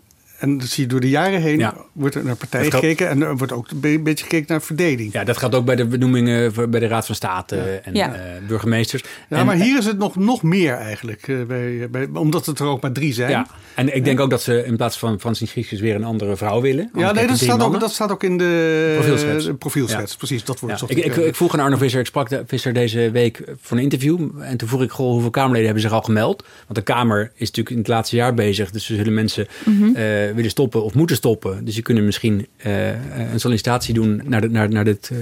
en 0.45 0.57
dat 0.57 0.67
zie 0.67 0.83
je 0.83 0.89
door 0.89 0.99
de 0.99 1.09
jaren 1.09 1.41
heen, 1.41 1.59
Ja. 1.59 1.73
wordt 1.93 2.15
er 2.15 2.23
naar 2.23 2.35
partijen 2.35 2.71
gekeken 2.71 3.09
en 3.09 3.21
er 3.21 3.37
wordt 3.37 3.53
ook 3.53 3.69
een 3.71 3.79
be- 3.79 3.99
beetje 3.99 4.23
gekeken 4.23 4.45
naar 4.47 4.61
verdeling. 4.61 5.11
Ja, 5.13 5.23
dat 5.23 5.37
gaat 5.37 5.55
ook 5.55 5.65
bij 5.65 5.75
de 5.75 5.85
benoemingen 5.85 6.53
bij 6.69 6.79
de 6.79 6.87
Raad 6.87 7.05
van 7.05 7.15
State 7.15 7.55
en 7.83 7.93
Ja. 7.95 8.13
eh, 8.13 8.21
burgemeesters. 8.47 9.03
Ja, 9.29 9.37
En- 9.37 9.45
maar 9.45 9.55
hier 9.55 9.77
is 9.77 9.85
het 9.85 9.97
nog, 9.97 10.15
nog 10.15 10.43
meer 10.43 10.73
eigenlijk, 10.73 11.27
eh, 11.27 11.35
bij, 11.47 11.87
bij, 11.91 12.07
omdat 12.13 12.45
het 12.45 12.59
er 12.59 12.65
ook 12.65 12.81
maar 12.81 12.91
drie 12.91 13.13
zijn. 13.13 13.29
Ja, 13.29 13.47
en 13.75 13.95
ik 13.95 14.03
denk 14.05 14.19
ook 14.19 14.29
dat 14.29 14.41
ze 14.41 14.65
in 14.65 14.75
plaats 14.75 14.97
van 14.97 15.19
Francine 15.19 15.49
Griekjes 15.49 15.79
weer 15.79 15.95
een 15.95 16.03
andere 16.03 16.35
vrouw 16.35 16.61
willen. 16.61 16.89
Ja, 16.95 17.11
nee, 17.11 17.27
dat 17.27 17.37
staat, 17.37 17.61
ook, 17.63 17.79
dat 17.79 17.91
staat 17.93 18.11
ook 18.11 18.23
in 18.23 18.37
de 18.37 19.53
Profielschets. 19.59 20.15
Precies, 20.15 20.43
dat 20.43 20.59
wordt 20.59 20.73
Ja, 20.79 20.79
zocht 20.87 20.97
ik, 20.97 21.05
ik, 21.05 21.15
ik 21.15 21.35
vroeg 21.35 21.53
aan 21.53 21.59
Arno 21.59 21.77
Visser, 21.77 21.99
ik 21.99 22.05
sprak 22.05 22.29
de 22.29 22.43
Visser 22.47 22.73
deze 22.73 23.11
week 23.11 23.43
voor 23.61 23.77
een 23.77 23.83
interview. 23.83 24.29
En 24.41 24.57
toen 24.57 24.67
vroeg 24.67 24.81
ik, 24.81 24.91
goh, 24.91 25.11
hoeveel 25.11 25.29
Kamerleden 25.29 25.65
hebben 25.65 25.81
zich 25.83 25.91
al 25.91 26.01
gemeld? 26.01 26.43
Want 26.67 26.75
de 26.75 26.81
Kamer 26.81 27.31
is 27.35 27.47
natuurlijk 27.47 27.69
in 27.69 27.77
het 27.77 27.87
laatste 27.87 28.15
jaar 28.15 28.33
bezig. 28.33 28.71
Dus 28.71 28.89
er 28.89 28.95
zullen 28.95 29.13
mensen 29.13 29.47
Mhm. 29.65 29.95
eh, 29.95 30.03
willen 30.35 30.49
stoppen 30.49 30.83
of 30.83 30.93
moeten 30.93 31.15
stoppen. 31.15 31.65
Dus 31.65 31.75
je 31.75 31.81
kunnen 31.81 32.05
misschien 32.05 32.47
eh, 32.57 32.87
een 33.31 33.39
sollicitatie 33.39 33.93
doen 33.93 34.21
naar, 34.25 34.41
de, 34.41 34.49
naar, 34.49 34.69
naar 34.69 34.85
dit 34.85 35.09
eh 35.09 35.17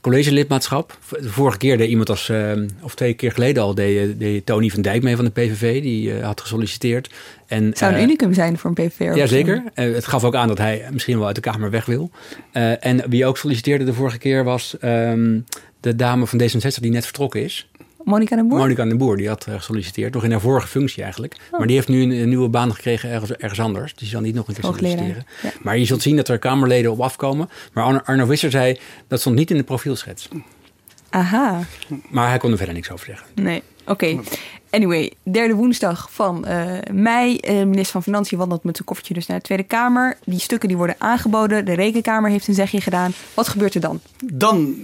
collegelidmaatschap. 0.00 0.98
De 1.20 1.28
vorige 1.28 1.58
keer 1.58 1.76
deed 1.76 1.88
iemand 1.88 2.08
als, 2.10 2.28
eh, 2.28 2.52
of 2.82 2.94
twee 2.94 3.14
keer 3.14 3.32
geleden 3.32 3.62
al, 3.62 3.74
deed, 3.74 4.18
deed 4.18 4.46
Tony 4.46 4.68
van 4.68 4.82
Dijk 4.82 5.02
mee 5.02 5.16
van 5.16 5.24
de 5.24 5.30
PVV. 5.30 5.82
Die 5.82 6.14
eh, 6.14 6.24
had 6.24 6.40
gesolliciteerd. 6.40 7.10
En, 7.46 7.64
Het 7.64 7.78
zou 7.78 7.92
een 7.92 7.98
eh, 7.98 8.04
unicum 8.04 8.34
zijn 8.34 8.58
voor 8.58 8.72
een 8.76 8.88
PVV'er. 8.88 9.16
ja, 9.16 9.22
of 9.22 9.28
zo. 9.28 9.34
zeker. 9.34 9.62
Eh, 9.74 9.94
het 9.94 10.06
gaf 10.06 10.24
ook 10.24 10.34
aan 10.34 10.48
dat 10.48 10.58
hij 10.58 10.88
misschien 10.92 11.18
wel 11.18 11.26
uit 11.26 11.34
de 11.34 11.40
Kamer 11.40 11.70
weg 11.70 11.84
wil. 11.84 12.10
Eh, 12.52 12.84
en 12.84 13.02
wie 13.08 13.26
ook 13.26 13.38
solliciteerde 13.38 13.84
de 13.84 13.94
vorige 13.94 14.18
keer 14.18 14.44
was 14.44 14.78
ehm, 14.78 15.40
de 15.80 15.96
dame 15.96 16.26
van 16.26 16.40
D66 16.42 16.80
die 16.80 16.90
net 16.90 17.04
vertrokken 17.04 17.42
is. 17.42 17.70
Monica 18.04 18.36
de 18.36 18.44
Boer? 18.44 18.58
Monica 18.58 18.84
de 18.84 18.96
Boer, 18.96 19.16
die 19.16 19.28
had 19.28 19.46
eh, 19.46 19.54
gesolliciteerd. 19.54 20.14
Nog 20.14 20.24
in 20.24 20.30
haar 20.30 20.40
vorige 20.40 20.66
functie 20.68 21.02
eigenlijk. 21.02 21.36
Maar 21.50 21.66
die 21.66 21.76
heeft 21.76 21.88
nu 21.88 22.02
een, 22.02 22.10
een 22.10 22.28
nieuwe 22.28 22.48
baan 22.48 22.74
gekregen 22.74 23.10
ergens, 23.10 23.32
ergens 23.32 23.60
anders. 23.60 23.90
Dus 23.90 24.00
die 24.00 24.08
zal 24.08 24.20
niet 24.20 24.34
nog 24.34 24.48
een 24.48 24.54
keer 24.54 24.64
solliciteren. 24.64 25.26
ja. 25.42 25.50
Maar 25.62 25.78
je 25.78 25.84
zult 25.84 26.02
zien 26.02 26.16
dat 26.16 26.28
er 26.28 26.38
Kamerleden 26.38 26.90
op 26.90 27.00
afkomen. 27.00 27.48
Maar 27.72 27.84
Arno, 27.84 28.00
Arno 28.04 28.26
Wisser 28.26 28.50
zei, 28.50 28.78
dat 29.08 29.20
stond 29.20 29.36
niet 29.36 29.50
in 29.50 29.56
de 29.56 29.62
profielschets. 29.62 30.28
Aha, 31.10 31.60
Maar 32.10 32.28
hij 32.28 32.38
kon 32.38 32.50
er 32.50 32.56
verder 32.56 32.74
niks 32.74 32.90
over 32.90 33.06
zeggen. 33.06 33.26
nee. 33.34 33.62
Oké. 33.86 34.18
Anyway, 34.70 35.12
derde 35.22 35.54
woensdag 35.54 36.08
van 36.12 36.46
eh, 36.46 36.66
mei. 36.92 37.36
Eh, 37.36 37.54
minister 37.56 37.92
van 37.92 38.02
Financiën 38.02 38.38
wandelt 38.38 38.64
met 38.64 38.74
zijn 38.74 38.86
koffertje 38.88 39.14
dus 39.14 39.26
naar 39.26 39.36
de 39.38 39.42
Tweede 39.44 39.64
Kamer. 39.64 40.16
Die 40.24 40.38
stukken 40.40 40.68
die 40.68 40.76
worden 40.76 40.94
aangeboden. 40.98 41.64
De 41.64 41.72
Rekenkamer 41.74 42.30
heeft 42.30 42.48
een 42.48 42.54
zegje 42.54 42.80
gedaan. 42.80 43.12
Wat 43.34 43.48
gebeurt 43.48 43.74
er 43.74 43.80
dan? 43.80 44.00
Dan 44.32 44.74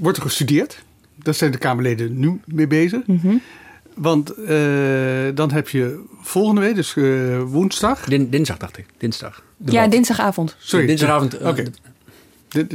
wordt 0.00 0.16
er 0.16 0.22
gestudeerd. 0.22 0.82
Daar 1.22 1.34
zijn 1.34 1.50
de 1.52 1.58
Kamerleden 1.58 2.18
nu 2.18 2.40
mee 2.46 2.66
bezig. 2.66 3.06
Mhm. 3.06 3.34
Want 3.94 4.30
eh, 4.34 5.28
dan 5.34 5.50
heb 5.52 5.68
je 5.68 6.04
volgende 6.20 6.60
week, 6.60 6.74
dus 6.74 6.96
eh, 6.96 7.42
woensdag. 7.42 8.04
dinsdag 8.04 8.56
dacht 8.56 8.78
ik. 8.78 8.86
Dinsdag. 8.98 9.42
Ja, 9.64 9.86
dinsdagavond. 9.88 10.56
Sorry. 10.58 10.86
Dinsdagavond. 10.86 11.34
eh, 11.38 11.48
Oké. 11.48 11.64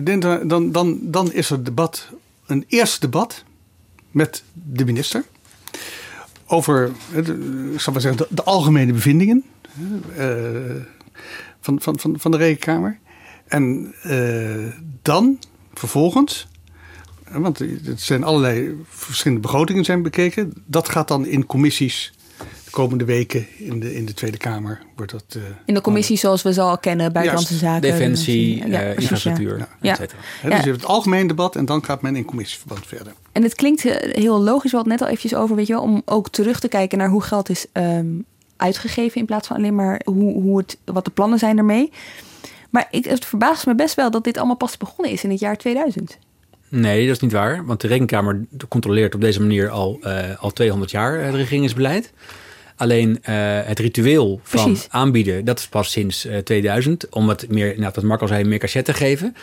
Dinsdag- 0.04 0.42
Dan, 0.46 0.72
dan, 0.72 1.00
dan 1.02 1.32
is 1.34 1.50
er 1.50 1.64
debat, 1.64 2.10
een 2.46 2.64
eerste 2.68 3.00
debat 3.00 3.44
met 4.12 4.44
de 4.54 4.86
minister. 4.86 5.24
Over, 6.48 6.92
de, 7.14 7.70
ik 7.74 7.80
zal 7.80 7.94
maar 7.94 8.02
zeggen, 8.02 8.22
de, 8.30 8.36
de 8.36 8.44
algemene 8.44 8.94
bevindingen 8.94 9.44
eh, 10.18 10.28
van, 11.62 11.82
van, 11.82 12.00
van, 12.00 12.20
van 12.20 12.32
de 12.32 12.38
rekenkamer. 12.38 13.00
En 13.48 13.94
eh, 14.02 14.66
dan 15.02 15.40
vervolgens, 15.74 16.48
want 17.32 17.60
het 17.60 18.02
zijn 18.02 18.24
allerlei 18.24 18.84
verschillende 18.90 19.42
begrotingen 19.42 19.86
zijn 19.86 20.02
bekeken. 20.02 20.54
Dat 20.66 20.90
gaat 20.90 21.08
dan 21.08 21.26
in 21.26 21.46
commissies 21.46 22.14
de 22.66 22.72
komende 22.72 23.06
weken 23.06 23.48
in 23.58 23.80
de, 23.80 23.96
in 23.96 24.06
de 24.06 24.14
Tweede 24.14 24.38
Kamer. 24.38 24.82
Wordt 24.96 25.12
dat, 25.12 25.24
eh, 25.30 25.42
In 25.66 25.74
de 25.74 25.82
commissie 25.82 26.18
zoals 26.18 26.42
we 26.42 26.54
ze 26.54 26.62
al 26.62 26.78
kennen, 26.78 27.14
buitenlandse 27.14 27.58
zaken. 27.58 27.82
Defensie, 27.82 28.58
Ja, 28.58 28.64
eh, 28.64 28.84
precies, 28.84 29.02
infrastructuur, 29.02 29.68
Ja. 29.82 29.92
et 29.92 29.98
cetera. 29.98 30.22
Hè, 30.42 30.50
dus 30.50 30.60
je 30.60 30.66
hebt 30.66 30.82
het 30.82 30.90
algemeen 30.90 31.28
debat 31.28 31.56
en 31.56 31.66
dan 31.66 31.86
gaat 31.86 32.02
men 32.02 32.16
in 32.16 32.26
commissieverband 32.26 32.88
verder. 32.88 33.14
En 33.32 33.44
het 33.44 33.56
klinkt 33.56 33.86
eh, 33.86 34.14
heel 34.14 34.42
logisch, 34.42 34.72
we 34.72 34.78
hadden 34.78 34.94
het 34.94 35.02
net 35.02 35.10
al 35.10 35.16
eventjes 35.16 35.40
over, 35.40 35.56
weet 35.56 35.68
je 35.68 35.74
wel, 35.74 35.82
om 35.82 36.02
ook 36.06 36.30
terug 36.30 36.60
te 36.60 36.68
kijken 36.68 36.98
naar 36.98 37.10
hoe 37.10 37.22
geld 37.22 37.50
is 37.50 37.66
ehm, 37.72 38.08
uitgegeven 38.58 39.20
in 39.20 39.26
plaats 39.26 39.48
van 39.48 39.58
alleen 39.58 39.76
maar 39.76 40.02
hoe, 40.04 40.34
hoe 40.34 40.58
het, 40.58 40.78
wat 40.86 41.06
de 41.06 41.12
plannen 41.12 41.40
zijn 41.40 41.58
ermee. 41.58 41.92
Maar 42.70 42.88
ik, 42.92 43.06
het 43.06 43.26
verbaast 43.26 43.66
me 43.66 43.76
best 43.76 43.96
wel 43.96 44.12
dat 44.12 44.24
dit 44.24 44.38
allemaal 44.38 44.56
pas 44.56 44.78
begonnen 44.78 45.14
is 45.14 45.24
in 45.24 45.30
het 45.30 45.40
jaar 45.40 45.58
2000. 45.58 46.18
Nee, 46.82 47.06
dat 47.06 47.16
is 47.16 47.22
niet 47.22 47.32
waar. 47.32 47.66
Want 47.66 47.82
de 47.82 47.88
Rekenkamer 47.88 48.46
controleert 48.68 49.16
op 49.16 49.22
deze 49.22 49.40
manier 49.42 49.70
al, 49.70 49.98
eh, 50.02 50.40
al 50.40 50.52
200 50.52 50.92
jaar 50.92 51.24
het 51.24 51.36
regeringsbeleid. 51.36 52.14
Alleen 52.76 53.18
eh, 53.22 53.36
het 53.64 53.80
ritueel 53.80 54.40
van 54.44 54.64
Precies. 54.64 54.88
aanbieden, 54.90 55.46
dat 55.46 55.60
is 55.60 55.68
pas 55.68 55.92
sinds 55.92 56.26
eh, 56.26 56.38
2000. 56.38 57.10
Om 57.10 57.30
het 57.30 57.50
meer, 57.50 57.80
nou, 57.80 57.92
wat 57.96 58.04
Mark 58.04 58.22
al 58.22 58.28
zei, 58.28 58.44
meer 58.44 58.60
cachet 58.60 58.86
te 58.86 58.94
geven. 58.94 59.36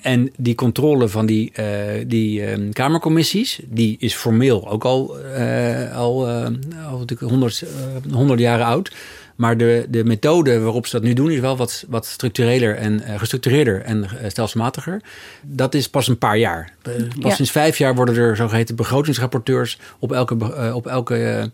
En 0.00 0.30
die 0.36 0.54
controle 0.54 1.08
van 1.08 1.26
die, 1.26 1.52
eh, 1.52 1.64
die 2.06 2.44
eh, 2.44 2.70
kamercommissies, 2.72 3.60
die 3.64 3.96
is 3.98 4.14
formeel 4.14 4.70
ook 4.70 4.84
al, 4.84 5.18
eh, 5.18 5.96
al, 5.96 6.28
eh, 6.28 6.44
al 6.90 6.98
natuurlijk 6.98 7.20
100, 7.30 7.62
eh, 7.62 8.12
100 8.12 8.40
jaren 8.40 8.66
oud. 8.66 8.94
Maar 9.36 9.56
de, 9.56 9.86
de 9.88 10.04
methode 10.04 10.60
waarop 10.60 10.86
ze 10.86 10.92
dat 10.96 11.02
nu 11.04 11.12
doen 11.12 11.30
is 11.30 11.40
wel 11.40 11.56
wat, 11.56 11.84
wat 11.88 12.06
structureler 12.06 12.76
en 12.76 13.02
eh, 13.02 13.18
gestructureerder 13.18 13.82
en 13.82 14.04
eh, 14.04 14.28
stelselmatiger. 14.30 15.00
Dat 15.42 15.74
is 15.74 15.88
pas 15.88 16.08
een 16.08 16.18
paar 16.18 16.38
jaar. 16.38 16.72
Pas 16.82 16.92
Ja. 17.18 17.30
sinds 17.34 17.50
vijf 17.50 17.78
jaar 17.78 17.94
worden 17.94 18.16
er 18.16 18.36
zogeheten 18.36 18.76
begrotingsrapporteurs 18.76 19.78
op 19.98 20.12
elke, 20.12 20.72
op 20.74 20.86
elke, 20.86 21.50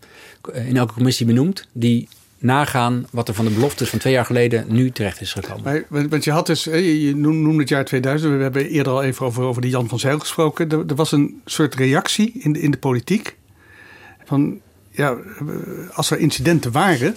in 0.53 0.77
elke 0.77 0.93
commissie 0.93 1.25
benoemd. 1.25 1.67
Die 1.71 2.07
nagaan 2.37 3.05
wat 3.11 3.27
er 3.27 3.33
van 3.33 3.45
de 3.45 3.51
beloftes 3.51 3.89
van 3.89 3.99
twee 3.99 4.13
jaar 4.13 4.25
geleden 4.25 4.65
nu 4.67 4.91
terecht 4.91 5.21
is 5.21 5.33
gekomen. 5.33 5.63
Maar, 5.89 6.07
want 6.09 6.23
je 6.23 6.31
had 6.31 6.45
dus, 6.45 6.63
je 6.63 7.05
je 7.05 7.15
noem- 7.15 7.41
noemde 7.41 7.59
het 7.59 7.69
jaar 7.69 7.85
2000. 7.85 8.33
We 8.35 8.41
hebben 8.41 8.67
eerder 8.69 8.93
al 8.93 9.03
even 9.03 9.25
over, 9.25 9.43
over 9.43 9.61
de 9.61 9.69
Jan 9.69 9.87
van 9.89 9.99
Zijl 9.99 10.19
gesproken. 10.19 10.69
Er, 10.69 10.83
er 10.87 10.95
was 10.95 11.11
een 11.11 11.41
soort 11.45 11.75
reactie 11.75 12.31
in 12.39 12.53
de, 12.53 12.59
in 12.59 12.71
de 12.71 12.77
politiek. 12.77 13.35
Van, 14.25 14.59
ja, 14.91 15.15
als 15.93 16.11
er 16.11 16.19
incidenten 16.19 16.71
waren... 16.71 17.15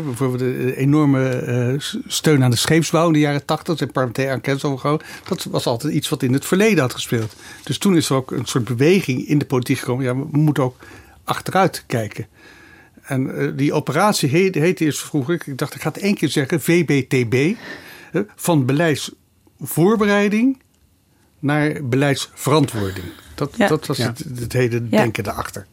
Bijvoorbeeld 0.00 0.38
de 0.38 0.76
enorme 0.76 1.28
eh, 1.28 1.74
steun 2.06 2.44
aan 2.44 2.50
de 2.50 2.56
scheepsbouw 2.56 3.06
in 3.06 3.12
de 3.12 3.18
jaren 3.18 3.44
80... 3.44 3.80
en 3.80 3.90
parlementaire 3.92 4.34
enquêtes 4.34 4.64
over 4.64 4.78
gehad. 4.78 5.04
Dat 5.28 5.44
was 5.44 5.66
altijd 5.66 5.92
iets 5.94 6.08
wat 6.08 6.22
in 6.22 6.32
het 6.32 6.44
verleden 6.44 6.80
had 6.80 6.94
gespeeld. 6.94 7.36
Dus 7.64 7.78
toen 7.78 7.96
is 7.96 8.08
er 8.10 8.16
ook 8.16 8.30
een 8.30 8.46
soort 8.46 8.64
beweging 8.64 9.26
in 9.26 9.38
de 9.38 9.44
politiek 9.44 9.78
gekomen. 9.78 10.04
Ja, 10.04 10.16
we 10.16 10.26
moeten 10.38 10.62
ook 10.62 10.76
achteruit 11.24 11.84
kijken. 11.86 12.26
En 13.02 13.36
eh, 13.38 13.48
die 13.56 13.72
operatie 13.72 14.28
heette, 14.28 14.58
heette 14.58 14.84
eerst 14.84 15.00
vroeger, 15.00 15.42
ik 15.46 15.58
dacht 15.58 15.74
ik 15.74 15.80
ga 15.82 15.88
het 15.88 15.98
één 15.98 16.14
keer 16.14 16.28
zeggen, 16.28 16.60
VBTB. 16.60 17.54
hè, 18.10 18.22
van 18.36 18.66
beleidsvoorbereiding 18.66 20.60
naar 21.38 21.78
beleidsverantwoording. 21.88 23.04
Dat, 23.34 23.54
Ja. 23.56 23.68
dat 23.68 23.86
was 23.86 23.96
Ja. 23.96 24.06
het, 24.06 24.24
het 24.40 24.52
hele 24.52 24.74
Ja. 24.90 24.96
denken 24.98 25.24
daarachter. 25.24 25.66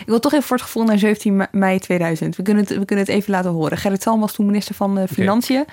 Ik 0.00 0.06
wil 0.06 0.20
toch 0.20 0.32
even 0.32 0.44
voor 0.44 0.56
het 0.56 0.66
gevoel 0.66 0.84
naar 0.84 0.98
17 0.98 1.36
me- 1.36 1.48
mei 1.52 1.78
2000. 1.78 2.36
We 2.36 2.42
kunnen 2.42 2.62
het, 2.62 2.78
we 2.78 2.84
kunnen 2.84 3.04
het 3.06 3.14
even 3.14 3.30
laten 3.30 3.50
horen. 3.50 3.78
Gerrit 3.78 4.02
Salm 4.02 4.20
was 4.20 4.32
toen 4.32 4.46
minister 4.46 4.74
van 4.74 4.98
eh, 4.98 5.04
Financiën. 5.12 5.64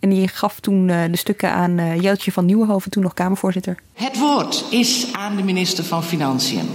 En 0.00 0.08
die 0.08 0.28
gaf 0.28 0.60
toen 0.60 0.88
eh, 0.88 1.02
de 1.10 1.16
stukken 1.16 1.50
aan 1.52 1.78
eh 1.78 2.00
Jeltje 2.00 2.32
van 2.32 2.44
Nieuwenhoven, 2.44 2.90
toen 2.90 3.02
nog 3.02 3.14
Kamervoorzitter. 3.14 3.76
Het 3.94 4.18
woord 4.18 4.64
is 4.70 5.06
aan 5.12 5.36
de 5.36 5.42
minister 5.42 5.84
van 5.84 6.04
Financiën. 6.04 6.68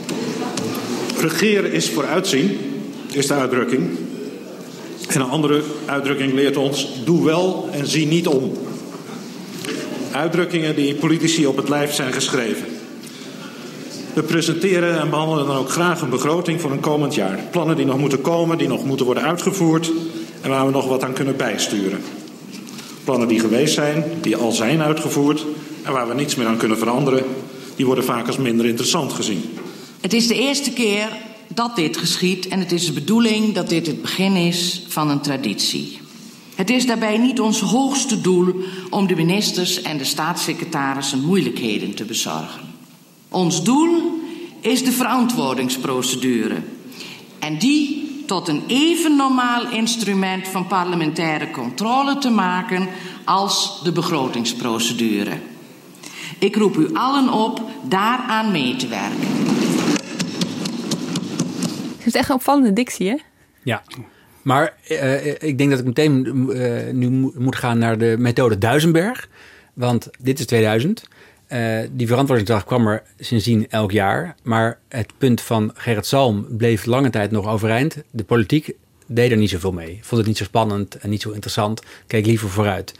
Regeren 1.20 1.72
is 1.72 1.90
vooruitzien, 1.90 2.58
is 3.12 3.28
de 3.28 3.34
uitdrukking. 3.34 3.90
En 5.10 5.22
een 5.22 5.30
andere 5.30 5.64
uitdrukking 5.86 6.34
leert 6.34 6.58
ons: 6.58 7.04
doe 7.06 7.26
wel 7.26 7.70
en 7.72 7.88
zie 7.88 8.08
niet 8.08 8.28
om. 8.28 8.52
Uitdrukkingen 10.12 10.76
die 10.76 10.96
politici 10.96 11.48
op 11.48 11.58
het 11.58 11.70
lijf 11.70 11.94
zijn 11.94 12.14
geschreven. 12.14 12.66
We 14.16 14.24
presenteren 14.24 15.00
en 15.00 15.10
behandelen 15.10 15.48
dan 15.48 15.58
ook 15.58 15.70
graag 15.70 16.02
een 16.02 16.10
begroting 16.10 16.62
voor 16.62 16.72
een 16.72 16.80
komend 16.80 17.16
jaar. 17.16 17.40
Plannen 17.52 17.76
die 17.76 17.86
nog 17.86 17.98
moeten 17.98 18.22
komen, 18.22 18.58
die 18.58 18.68
nog 18.68 18.86
moeten 18.86 19.06
worden 19.06 19.24
uitgevoerd 19.24 19.92
en 20.42 20.50
waar 20.50 20.66
we 20.66 20.72
nog 20.72 20.88
wat 20.88 21.04
aan 21.04 21.14
kunnen 21.14 21.38
bijsturen. 21.38 22.02
Plannen 23.04 23.28
die 23.28 23.40
geweest 23.40 23.74
zijn, 23.74 24.04
die 24.22 24.38
al 24.38 24.52
zijn 24.52 24.82
uitgevoerd 24.82 25.46
en 25.84 25.92
waar 25.94 26.08
we 26.08 26.14
niets 26.14 26.36
meer 26.36 26.48
aan 26.48 26.58
kunnen 26.58 26.78
veranderen, 26.78 27.24
die 27.76 27.86
worden 27.86 28.04
vaak 28.04 28.28
als 28.28 28.38
minder 28.38 28.66
interessant 28.66 29.14
gezien. 29.14 29.44
Het 30.02 30.14
is 30.14 30.28
de 30.28 30.36
eerste 30.36 30.72
keer 30.72 31.08
dat 31.48 31.76
dit 31.76 31.98
geschiet 31.98 32.48
en 32.48 32.60
het 32.60 32.72
is 32.72 32.86
de 32.86 32.94
bedoeling 32.94 33.54
dat 33.54 33.70
dit 33.70 33.88
het 33.88 34.02
begin 34.02 34.36
is 34.36 34.84
van 34.88 35.10
een 35.10 35.22
traditie. 35.22 36.00
Het 36.56 36.70
is 36.70 36.86
daarbij 36.86 37.18
niet 37.18 37.40
ons 37.40 37.60
hoogste 37.60 38.22
doel 38.22 38.56
om 38.90 39.08
de 39.08 39.16
ministers 39.16 39.82
en 39.82 39.98
de 39.98 40.04
staatssecretarissen 40.04 41.24
moeilijkheden 41.24 41.96
te 41.96 42.06
bezorgen. 42.06 42.65
Ons 43.36 43.64
doel 43.64 44.20
is 44.62 44.84
de 44.84 44.92
verantwoordingsprocedure 44.92 46.56
en 47.40 47.58
die 47.58 48.06
tot 48.28 48.48
een 48.48 48.64
even 48.68 49.16
normaal 49.16 49.72
instrument 49.72 50.48
van 50.48 50.68
parlementaire 50.68 51.52
controle 51.52 52.18
te 52.18 52.30
maken 52.30 52.88
als 53.26 53.82
de 53.84 53.92
begrotingsprocedure. 53.92 55.32
Ik 56.40 56.56
roep 56.56 56.76
u 56.76 56.94
allen 56.94 57.30
op 57.34 57.62
daaraan 57.84 58.52
mee 58.52 58.76
te 58.76 58.88
werken. 58.88 59.28
Het 61.98 62.06
is 62.06 62.14
echt 62.14 62.30
een 62.30 62.36
opvallende 62.36 62.74
dictie, 62.74 63.10
hè? 63.10 63.16
Ja, 63.64 63.84
maar 64.42 64.74
eh, 64.88 65.28
ik 65.42 65.58
denk 65.58 65.70
dat 65.70 65.80
ik 65.80 65.86
meteen 65.86 66.26
eh, 66.52 66.94
nu 66.94 67.10
mo- 67.10 67.32
moet 67.38 67.56
gaan 67.56 67.78
naar 67.78 67.98
de 67.98 68.16
methode 68.20 68.58
Duisenberg. 68.58 69.28
Want 69.74 70.10
dit 70.20 70.40
is 70.40 70.46
2000. 70.46 71.08
Eh, 71.56 71.80
die 71.92 72.08
verantwoordingsdag 72.08 72.66
kwam 72.66 72.88
er 72.88 73.04
sindsdien 73.20 73.68
elk 73.70 73.92
jaar. 73.92 74.36
Maar 74.44 74.80
het 74.88 75.12
punt 75.18 75.42
van 75.42 75.72
Gerrit 75.74 76.06
Salm 76.06 76.48
bleef 76.58 76.86
lange 76.86 77.10
tijd 77.10 77.32
nog 77.32 77.48
overeind. 77.48 78.04
De 78.12 78.24
politiek 78.24 78.72
deed 79.08 79.32
er 79.32 79.38
niet 79.38 79.50
zoveel 79.50 79.72
mee. 79.72 80.00
Vond 80.02 80.18
het 80.18 80.28
niet 80.28 80.38
zo 80.38 80.44
spannend 80.44 80.96
en 80.96 81.10
niet 81.10 81.22
zo 81.22 81.32
interessant. 81.32 81.82
Keek 82.08 82.26
liever 82.26 82.50
vooruit. 82.50 82.94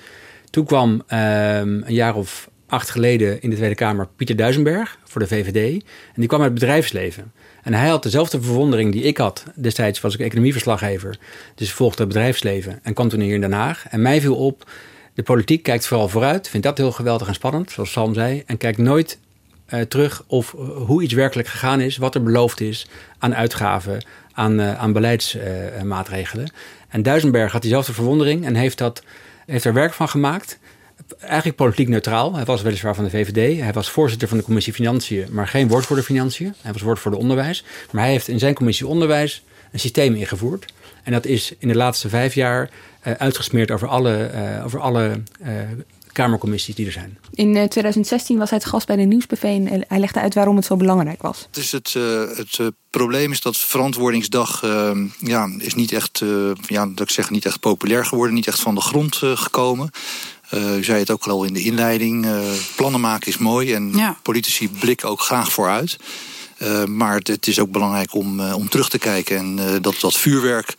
Toen 0.50 0.66
kwam 0.66 1.04
ehm, 1.08 1.82
een 1.84 1.94
jaar 1.94 2.16
of 2.16 2.50
acht 2.68 2.90
geleden 2.90 3.42
in 3.42 3.50
de 3.50 3.56
Tweede 3.56 3.76
Kamer 3.76 4.08
Pieter 4.16 4.36
Duisenberg 4.36 4.98
voor 5.04 5.22
de 5.22 5.28
VVD. 5.28 5.74
En 5.84 6.16
die 6.16 6.28
kwam 6.28 6.42
uit 6.42 6.52
het 6.52 6.60
bedrijfsleven. 6.60 7.32
En 7.64 7.74
hij 7.74 7.90
had 7.90 8.04
dezelfde 8.04 8.42
verwondering 8.42 8.92
die 8.92 9.04
ik 9.04 9.18
had. 9.18 9.44
Destijds 9.56 10.02
was 10.02 10.14
ik 10.14 10.20
economieverslaggever. 10.20 11.20
Dus 11.56 11.72
volgde 11.72 12.04
het 12.04 12.12
bedrijfsleven 12.12 12.80
en 12.84 12.94
kwam 12.94 13.10
toen 13.10 13.20
hier 13.20 13.34
in 13.34 13.42
Den 13.42 13.52
Haag. 13.52 13.86
En 13.90 14.02
mij 14.02 14.22
viel 14.22 14.36
op, 14.36 14.70
de 15.16 15.24
politiek 15.24 15.64
kijkt 15.64 15.88
vooral 15.88 16.10
vooruit. 16.10 16.50
Vindt 16.50 16.66
dat 16.66 16.78
heel 16.78 16.92
geweldig 16.92 17.28
en 17.28 17.34
spannend, 17.34 17.72
zoals 17.72 17.92
Sam 17.92 18.14
zei. 18.14 18.44
En 18.46 18.58
kijkt 18.58 18.78
nooit 18.78 19.18
eh, 19.66 19.82
terug 19.82 20.24
of 20.28 20.54
eh, 20.54 20.60
hoe 20.86 21.04
iets 21.04 21.14
werkelijk 21.14 21.48
gegaan 21.48 21.82
is. 21.82 21.98
Wat 21.98 22.16
er 22.16 22.24
beloofd 22.24 22.62
is 22.62 22.88
aan 23.20 23.36
uitgaven, 23.36 24.06
aan, 24.34 24.60
eh, 24.60 24.80
aan 24.80 24.94
beleidsmaatregelen. 24.94 26.52
en 26.90 27.04
Duisenberg 27.04 27.52
had 27.52 27.62
diezelfde 27.62 27.94
verwondering 27.94 28.46
en 28.46 28.56
heeft, 28.56 28.78
dat, 28.78 29.04
heeft 29.46 29.66
er 29.66 29.74
werk 29.74 29.94
van 29.94 30.10
gemaakt 30.10 30.58
eigenlijk 31.20 31.58
politiek 31.58 31.88
neutraal. 31.88 32.36
Hij 32.36 32.46
was 32.46 32.62
weliswaar 32.62 32.96
van 32.96 33.04
de 33.04 33.10
VVD. 33.10 33.60
Hij 33.60 33.74
was 33.74 33.90
voorzitter 33.90 34.28
van 34.28 34.38
de 34.38 34.44
commissie 34.44 34.74
Financiën, 34.74 35.28
maar 35.32 35.48
geen 35.48 35.68
woordvoerder 35.68 36.06
Financiën. 36.06 36.54
Hij 36.62 36.74
was 36.74 36.82
woordvoerder 36.82 37.22
Onderwijs. 37.22 37.64
Maar 37.92 38.04
hij 38.04 38.12
heeft 38.12 38.28
in 38.28 38.40
zijn 38.40 38.54
commissie 38.54 38.88
Onderwijs 38.88 39.44
een 39.72 39.80
systeem 39.80 40.16
ingevoerd. 40.16 40.74
En 41.04 41.12
dat 41.12 41.26
is 41.26 41.54
in 41.58 41.68
de 41.68 41.76
laatste 41.76 42.10
vijf 42.10 42.34
jaar 42.34 42.70
uitgesmeerd 43.18 43.72
over 43.72 43.88
alle, 43.88 44.16
eh, 44.26 44.66
over 44.66 44.80
alle 44.80 45.22
eh, 45.42 45.54
Kamercommissies 46.12 46.76
die 46.76 46.86
er 46.86 46.92
zijn. 46.92 47.18
In 47.34 47.56
eh, 47.56 47.64
2016 47.68 48.38
was 48.38 48.50
hij 48.50 48.58
het 48.58 48.68
gast 48.68 48.88
bij 48.88 48.96
de 48.96 49.02
Nieuwsbv 49.02 49.44
en 49.44 49.86
hij 49.88 50.00
legde 50.00 50.20
uit 50.20 50.34
waarom 50.34 50.56
het 50.56 50.66
zo 50.66 50.76
belangrijk 50.76 51.22
was. 51.22 51.48
Dus 51.52 51.72
het, 51.72 51.94
eh, 51.98 52.38
het 52.38 52.58
eh, 52.60 52.68
probleem 52.90 53.32
is 53.32 53.42
dat 53.42 53.58
verantwoordingsdag 53.58 54.64
eh, 54.64 54.92
ja, 55.20 55.50
is 55.58 55.74
niet 55.76 55.92
echt, 55.92 56.22
eh, 56.22 56.30
ja, 56.68 56.86
dat 56.88 57.00
ik 57.08 57.10
zeg, 57.10 57.30
niet 57.30 57.46
echt 57.46 57.60
populair 57.60 58.06
geworden, 58.06 58.36
niet 58.36 58.48
echt 58.48 58.60
van 58.60 58.76
de 58.76 58.82
grond 58.82 59.20
eh, 59.24 59.38
gekomen. 59.38 59.90
Eh, 60.50 60.78
u 60.78 60.84
zei 60.84 61.00
het 61.00 61.12
ook 61.12 61.28
al 61.28 61.44
in 61.44 61.54
de 61.54 61.62
inleiding. 61.64 62.26
eh, 62.26 62.40
plannen 62.76 63.02
maken 63.02 63.28
is 63.28 63.38
mooi 63.38 63.74
en 63.74 63.92
Ja. 63.96 64.18
politici 64.22 64.70
blikken 64.70 65.10
ook 65.10 65.22
graag 65.22 65.52
vooruit. 65.52 65.98
maar 66.88 67.16
het, 67.16 67.48
is 67.48 67.60
ook 67.60 67.72
belangrijk 67.72 68.14
om, 68.14 68.40
om 68.40 68.70
terug 68.70 68.90
te 68.90 68.98
kijken. 69.00 69.38
En 69.38 69.82
dat, 69.82 69.96
dat 70.00 70.14
vuurwerk 70.18 70.76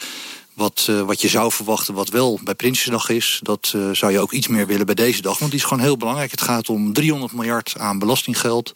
wat, 0.56 0.86
uh, 0.90 1.00
wat 1.00 1.20
je 1.20 1.28
zou 1.28 1.52
verwachten, 1.52 1.94
wat 1.94 2.08
wel 2.08 2.40
bij 2.44 2.54
Prinsjesdag 2.54 3.08
is, 3.08 3.40
dat 3.42 3.72
uh, 3.76 3.90
zou 3.90 4.12
je 4.12 4.20
ook 4.20 4.32
iets 4.32 4.48
meer 4.48 4.66
willen 4.66 4.86
bij 4.86 4.94
deze 4.94 5.22
dag. 5.22 5.38
Want 5.38 5.50
die 5.50 5.60
is 5.60 5.66
gewoon 5.66 5.82
heel 5.82 5.96
belangrijk. 5.96 6.30
Het 6.30 6.40
gaat 6.40 6.68
om 6.68 6.92
300 6.92 7.32
miljard 7.32 7.74
aan 7.78 7.98
belastinggeld. 7.98 8.72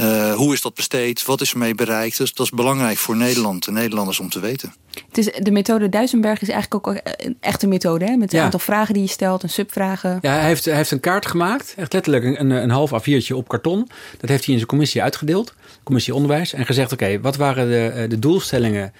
Uh, 0.00 0.34
hoe 0.34 0.52
is 0.52 0.60
dat 0.60 0.74
besteed? 0.74 1.24
Wat 1.24 1.40
is 1.40 1.52
ermee 1.52 1.74
bereikt? 1.74 2.16
Dus 2.18 2.34
dat 2.34 2.46
is 2.46 2.52
belangrijk 2.52 2.96
voor 2.96 3.16
Nederland 3.16 3.66
en 3.66 3.72
Nederlanders 3.72 4.20
om 4.20 4.28
te 4.28 4.40
weten. 4.40 4.74
Het 5.08 5.18
is, 5.18 5.30
de 5.42 5.50
methode 5.50 5.88
Duisenberg 5.88 6.42
is 6.42 6.48
eigenlijk 6.48 6.88
ook 6.88 7.00
een 7.04 7.36
echte 7.40 7.66
methode. 7.66 8.04
Hè? 8.04 8.16
Met 8.16 8.32
een 8.32 8.40
aantal 8.40 8.58
vragen 8.58 8.94
die 8.94 9.02
je 9.02 9.08
stelt 9.08 9.42
en 9.42 9.50
subvragen. 9.50 10.18
Ja, 10.20 10.32
hij 10.32 10.46
heeft, 10.46 10.64
hij 10.64 10.76
heeft 10.76 10.90
een 10.90 11.00
kaart 11.00 11.26
gemaakt. 11.26 11.74
Echt 11.76 11.92
letterlijk 11.92 12.24
een, 12.24 12.50
een 12.50 12.70
half 12.70 12.90
A4'tje 12.92 13.34
op 13.34 13.48
karton. 13.48 13.88
Dat 14.18 14.30
heeft 14.30 14.44
hij 14.44 14.52
in 14.52 14.58
zijn 14.58 14.66
commissie 14.66 15.02
uitgedeeld. 15.02 15.54
Commissie 15.82 16.14
Onderwijs. 16.14 16.52
En 16.52 16.66
gezegd, 16.66 16.92
oké, 16.92 17.20
wat 17.20 17.36
waren 17.36 17.68
de, 17.68 18.06
de 18.08 18.18
doelstellingen 18.18 18.84
eh, 18.84 18.90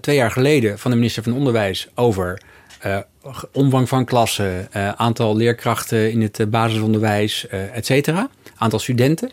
twee 0.00 0.16
jaar 0.16 0.30
geleden 0.30 0.78
van 0.78 0.90
de 0.90 0.96
minister 0.96 1.22
van 1.22 1.32
Onderwijs 1.32 1.88
over 1.94 2.40
uh, 2.86 2.98
omvang 3.52 3.88
van 3.88 4.04
klassen, 4.04 4.68
uh, 4.76 4.88
aantal 4.88 5.36
leerkrachten 5.36 6.10
in 6.10 6.22
het 6.22 6.50
basisonderwijs, 6.50 7.46
uh, 7.52 7.76
et 7.76 7.86
cetera. 7.86 8.28
Aantal 8.56 8.78
studenten. 8.78 9.30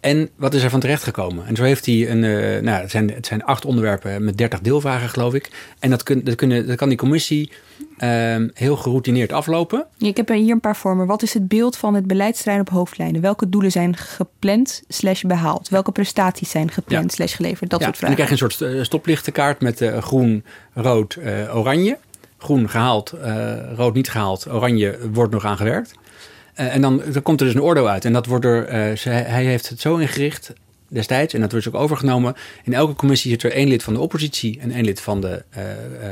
en 0.00 0.30
wat 0.36 0.54
is 0.54 0.62
er 0.62 0.70
van 0.70 0.80
terecht 0.80 1.02
gekomen? 1.02 1.46
En 1.46 1.56
zo 1.56 1.62
heeft 1.62 1.86
hij 1.86 2.10
een. 2.10 2.20
nou, 2.64 2.80
het 2.80 2.90
zijn, 2.90 3.10
het 3.10 3.26
zijn 3.26 3.44
acht 3.44 3.64
onderwerpen 3.64 4.24
met 4.24 4.38
dertig 4.38 4.60
deelvragen, 4.60 5.08
geloof 5.08 5.34
ik. 5.34 5.50
En 5.78 5.90
dat, 5.90 6.02
kun, 6.02 6.24
dat, 6.24 6.34
kunnen, 6.34 6.66
dat 6.66 6.76
kan 6.76 6.88
die 6.88 6.98
commissie 6.98 7.50
Ehm, 7.96 8.48
heel 8.54 8.76
geroutineerd 8.76 9.32
aflopen. 9.32 9.86
ik 9.98 10.16
heb 10.16 10.28
hier 10.28 10.52
een 10.52 10.60
paar 10.60 10.76
vormen. 10.76 11.06
Wat 11.06 11.22
is 11.22 11.34
het 11.34 11.48
beeld 11.48 11.76
van 11.76 11.94
het 11.94 12.06
beleidsterrein 12.06 12.60
op 12.60 12.68
hoofdlijnen? 12.68 13.20
Welke 13.20 13.48
doelen 13.48 13.70
zijn 13.70 13.96
gepland 13.96 14.82
slash 14.88 15.22
behaald? 15.22 15.68
Welke 15.68 15.92
prestaties 15.92 16.50
zijn 16.50 16.70
gepland 16.70 17.12
slash 17.12 17.36
geleverd? 17.36 17.70
Dat 17.70 17.82
soort 17.82 17.96
vragen. 17.96 18.16
En 18.16 18.16
dan 18.16 18.26
krijg 18.26 18.40
je 18.40 18.60
een 18.64 18.72
soort 18.72 18.86
stoplichtenkaart 18.86 19.60
met 19.60 19.82
groen, 20.00 20.44
rood, 20.74 21.18
oranje. 21.52 21.98
Groen 22.38 22.68
gehaald, 22.68 23.14
rood 23.74 23.94
niet 23.94 24.10
gehaald, 24.10 24.48
oranje 24.50 24.98
wordt 25.12 25.32
nog 25.32 25.44
aan 25.44 25.56
gewerkt. 25.56 25.94
en 26.54 26.80
dan, 26.80 27.02
komt 27.22 27.40
er 27.40 27.46
dus 27.46 27.54
een 27.54 27.62
oordeel 27.62 27.88
uit. 27.88 28.04
En 28.04 28.12
dat 28.12 28.26
wordt 28.26 28.44
er, 28.44 28.68
hij 29.08 29.44
heeft 29.44 29.68
het 29.68 29.80
zo 29.80 29.96
ingericht 29.96 30.52
destijds, 30.88 31.34
en 31.34 31.40
dat 31.40 31.52
wordt 31.52 31.68
ook 31.68 31.74
overgenomen. 31.74 32.34
In 32.64 32.74
elke 32.74 32.94
commissie 32.94 33.30
zit 33.30 33.42
er 33.42 33.52
één 33.52 33.68
lid 33.68 33.82
van 33.82 33.94
de 33.94 34.00
oppositie 34.00 34.60
en 34.60 34.70
één 34.70 34.84
lid 34.84 35.00
van 35.00 35.20
de 35.20 35.42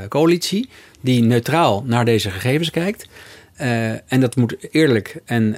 coalitie 0.08 0.68
die 1.00 1.22
neutraal 1.22 1.82
naar 1.86 2.04
deze 2.04 2.30
gegevens 2.30 2.70
kijkt. 2.70 3.06
En 4.06 4.20
dat 4.20 4.36
moet 4.36 4.56
eerlijk 4.70 5.20
en 5.24 5.56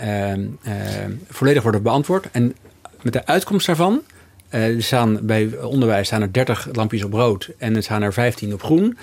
volledig 1.29 1.62
worden 1.62 1.83
beantwoord. 1.83 2.29
En 2.33 2.55
met 3.02 3.12
de 3.12 3.26
uitkomst 3.26 3.66
daarvan, 3.66 4.02
er 4.48 4.83
staan 4.83 5.18
bij 5.22 5.59
onderwijs 5.62 6.07
staan 6.07 6.22
er 6.22 6.33
30 6.33 6.68
lampjes 6.72 7.05
op 7.05 7.12
rood 7.12 7.50
en 7.59 7.76
er 7.76 7.83
staan 7.83 8.02
er 8.02 8.12
15 8.12 8.52
op 8.52 8.62
groen. 8.62 8.98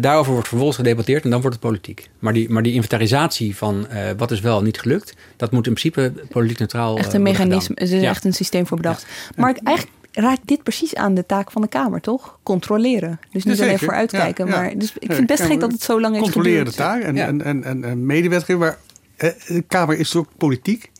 Daarover 0.00 0.32
wordt 0.32 0.48
vervolgens 0.48 0.78
gedebatteerd 0.78 1.24
en 1.24 1.30
dan 1.30 1.40
wordt 1.40 1.56
het 1.56 1.66
politiek. 1.66 2.10
Maar 2.18 2.32
die, 2.32 2.50
maar 2.50 2.62
die 2.62 2.72
inventarisatie 2.72 3.56
van 3.56 3.86
wat 4.16 4.30
is 4.30 4.40
wel 4.40 4.62
niet 4.62 4.80
gelukt, 4.80 5.14
dat 5.36 5.50
moet 5.50 5.66
in 5.66 5.74
principe 5.74 6.12
politiek 6.28 6.58
neutraal. 6.58 6.98
Echt 6.98 7.12
een 7.12 7.22
mechanisme, 7.22 7.74
er 7.74 7.82
is 7.82 7.90
ja. 7.90 8.08
echt 8.08 8.24
een 8.24 8.32
systeem 8.32 8.66
voor 8.66 8.76
bedacht. 8.76 9.06
Ja. 9.08 9.42
Maar 9.42 9.58
eigenlijk 9.62 9.98
raakt 10.12 10.40
dit 10.44 10.62
precies 10.62 10.94
aan 10.94 11.14
de 11.14 11.26
taak 11.26 11.50
van 11.50 11.62
de 11.62 11.68
Kamer, 11.68 12.00
toch? 12.00 12.38
Controleren. 12.42 13.20
Dus 13.32 13.44
niet 13.44 13.60
alleen 13.60 13.78
vooruitkijken. 13.78 14.46
Ja, 14.46 14.56
Maar, 14.56 14.78
dus 14.78 14.92
ik 14.92 14.98
vind 14.98 15.16
het 15.16 15.26
best 15.26 15.42
gek 15.42 15.60
dat 15.60 15.72
het 15.72 15.82
zo 15.82 16.00
lang 16.00 16.14
heeft 16.14 16.26
geduurd. 16.26 16.46
Controleren 16.46 16.64
de 16.64 16.72
taak 16.72 17.02
en, 17.02 17.18
en, 17.18 17.44
en, 17.44 17.64
en, 17.64 17.84
en 17.84 18.06
medewetgeving. 18.06 18.58
Maar 18.58 18.78
de 19.16 19.64
Kamer 19.68 19.98
is 19.98 20.16
ook 20.16 20.28
politiek. 20.36 20.90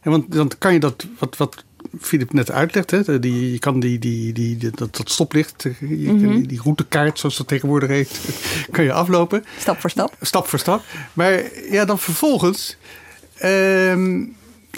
En 0.00 0.10
want 0.10 0.32
dan 0.32 0.50
kan 0.58 0.72
je 0.72 0.80
dat, 0.80 1.06
wat, 1.18 1.36
wat 1.36 1.64
Filip 2.00 2.32
net 2.32 2.50
uitlegt, 2.50 2.90
hè, 2.90 3.20
die, 3.20 3.52
je 3.52 3.58
kan 3.58 3.80
die, 3.80 3.98
die, 3.98 4.32
die, 4.32 4.70
dat, 4.70 4.96
dat 4.96 5.10
stoplicht, 5.10 5.62
je, 5.62 5.86
mm 5.88 6.24
-hmm. 6.24 6.46
die 6.46 6.60
routekaart, 6.62 7.18
zoals 7.18 7.36
dat 7.36 7.48
tegenwoordig 7.48 7.88
heet, 7.88 8.20
kan 8.70 8.84
je 8.84 8.92
aflopen. 8.92 9.44
Stap 9.58 9.80
voor 9.80 9.90
stap. 9.90 10.16
Stap 10.20 10.46
voor 10.46 10.58
stap. 10.58 10.82
Maar 11.12 11.42
ja, 11.70 11.84
dan 11.84 11.98
vervolgens. 11.98 12.76
Uh, 13.44 14.24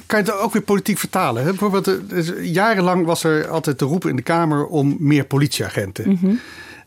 kan 0.07 0.25
je 0.25 0.31
het 0.31 0.33
ook 0.33 0.53
weer 0.53 0.63
politiek 0.63 0.99
vertalen. 0.99 1.43
Hè? 1.43 1.49
Bijvoorbeeld, 1.49 2.11
dus 2.11 2.33
jarenlang 2.43 3.07
was 3.07 3.25
er 3.25 3.49
altijd 3.49 3.79
de 3.79 3.85
roep 3.85 4.07
in 4.07 4.17
de 4.17 4.23
Kamer 4.23 4.67
om 4.67 4.97
meer 4.99 5.25
politieagenten. 5.25 6.11
Mhm. 6.11 6.35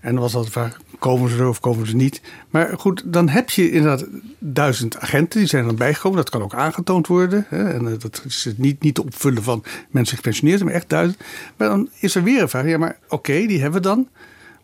En 0.02 0.14
dan 0.14 0.22
was 0.22 0.36
altijd 0.36 0.54
vaak, 0.54 0.78
komen 1.00 1.30
ze 1.30 1.38
er 1.38 1.48
of 1.48 1.60
komen 1.60 1.88
ze 1.88 1.96
niet? 1.96 2.22
Maar 2.50 2.74
goed, 2.78 3.04
dan 3.06 3.30
heb 3.30 3.50
je 3.50 3.72
inderdaad 3.72 4.08
duizend 4.40 5.00
agenten, 5.00 5.40
die 5.40 5.48
zijn 5.48 5.66
dan 5.66 5.76
bijgekomen. 5.76 6.18
Dat 6.18 6.30
kan 6.30 6.42
ook 6.42 6.54
aangetoond 6.54 7.08
worden. 7.08 7.46
Hè? 7.50 7.70
En 7.74 7.88
eh, 7.88 8.00
dat 8.00 8.22
is 8.26 8.50
niet, 8.56 8.82
niet 8.82 8.96
te 8.96 9.04
opvullen 9.04 9.44
van 9.44 9.64
mensen 9.90 10.16
gepensioneerd, 10.16 10.64
maar 10.64 10.74
echt 10.74 10.90
duizend. 10.90 11.20
Maar 11.58 11.70
dan 11.70 11.90
is 12.00 12.16
er 12.16 12.24
weer 12.24 12.42
een 12.42 12.50
vraag, 12.50 12.66
ja 12.66 12.78
maar 12.78 12.98
oké, 13.10 13.46
die 13.46 13.62
hebben 13.62 13.82
we 13.82 13.88
dan. 13.88 14.08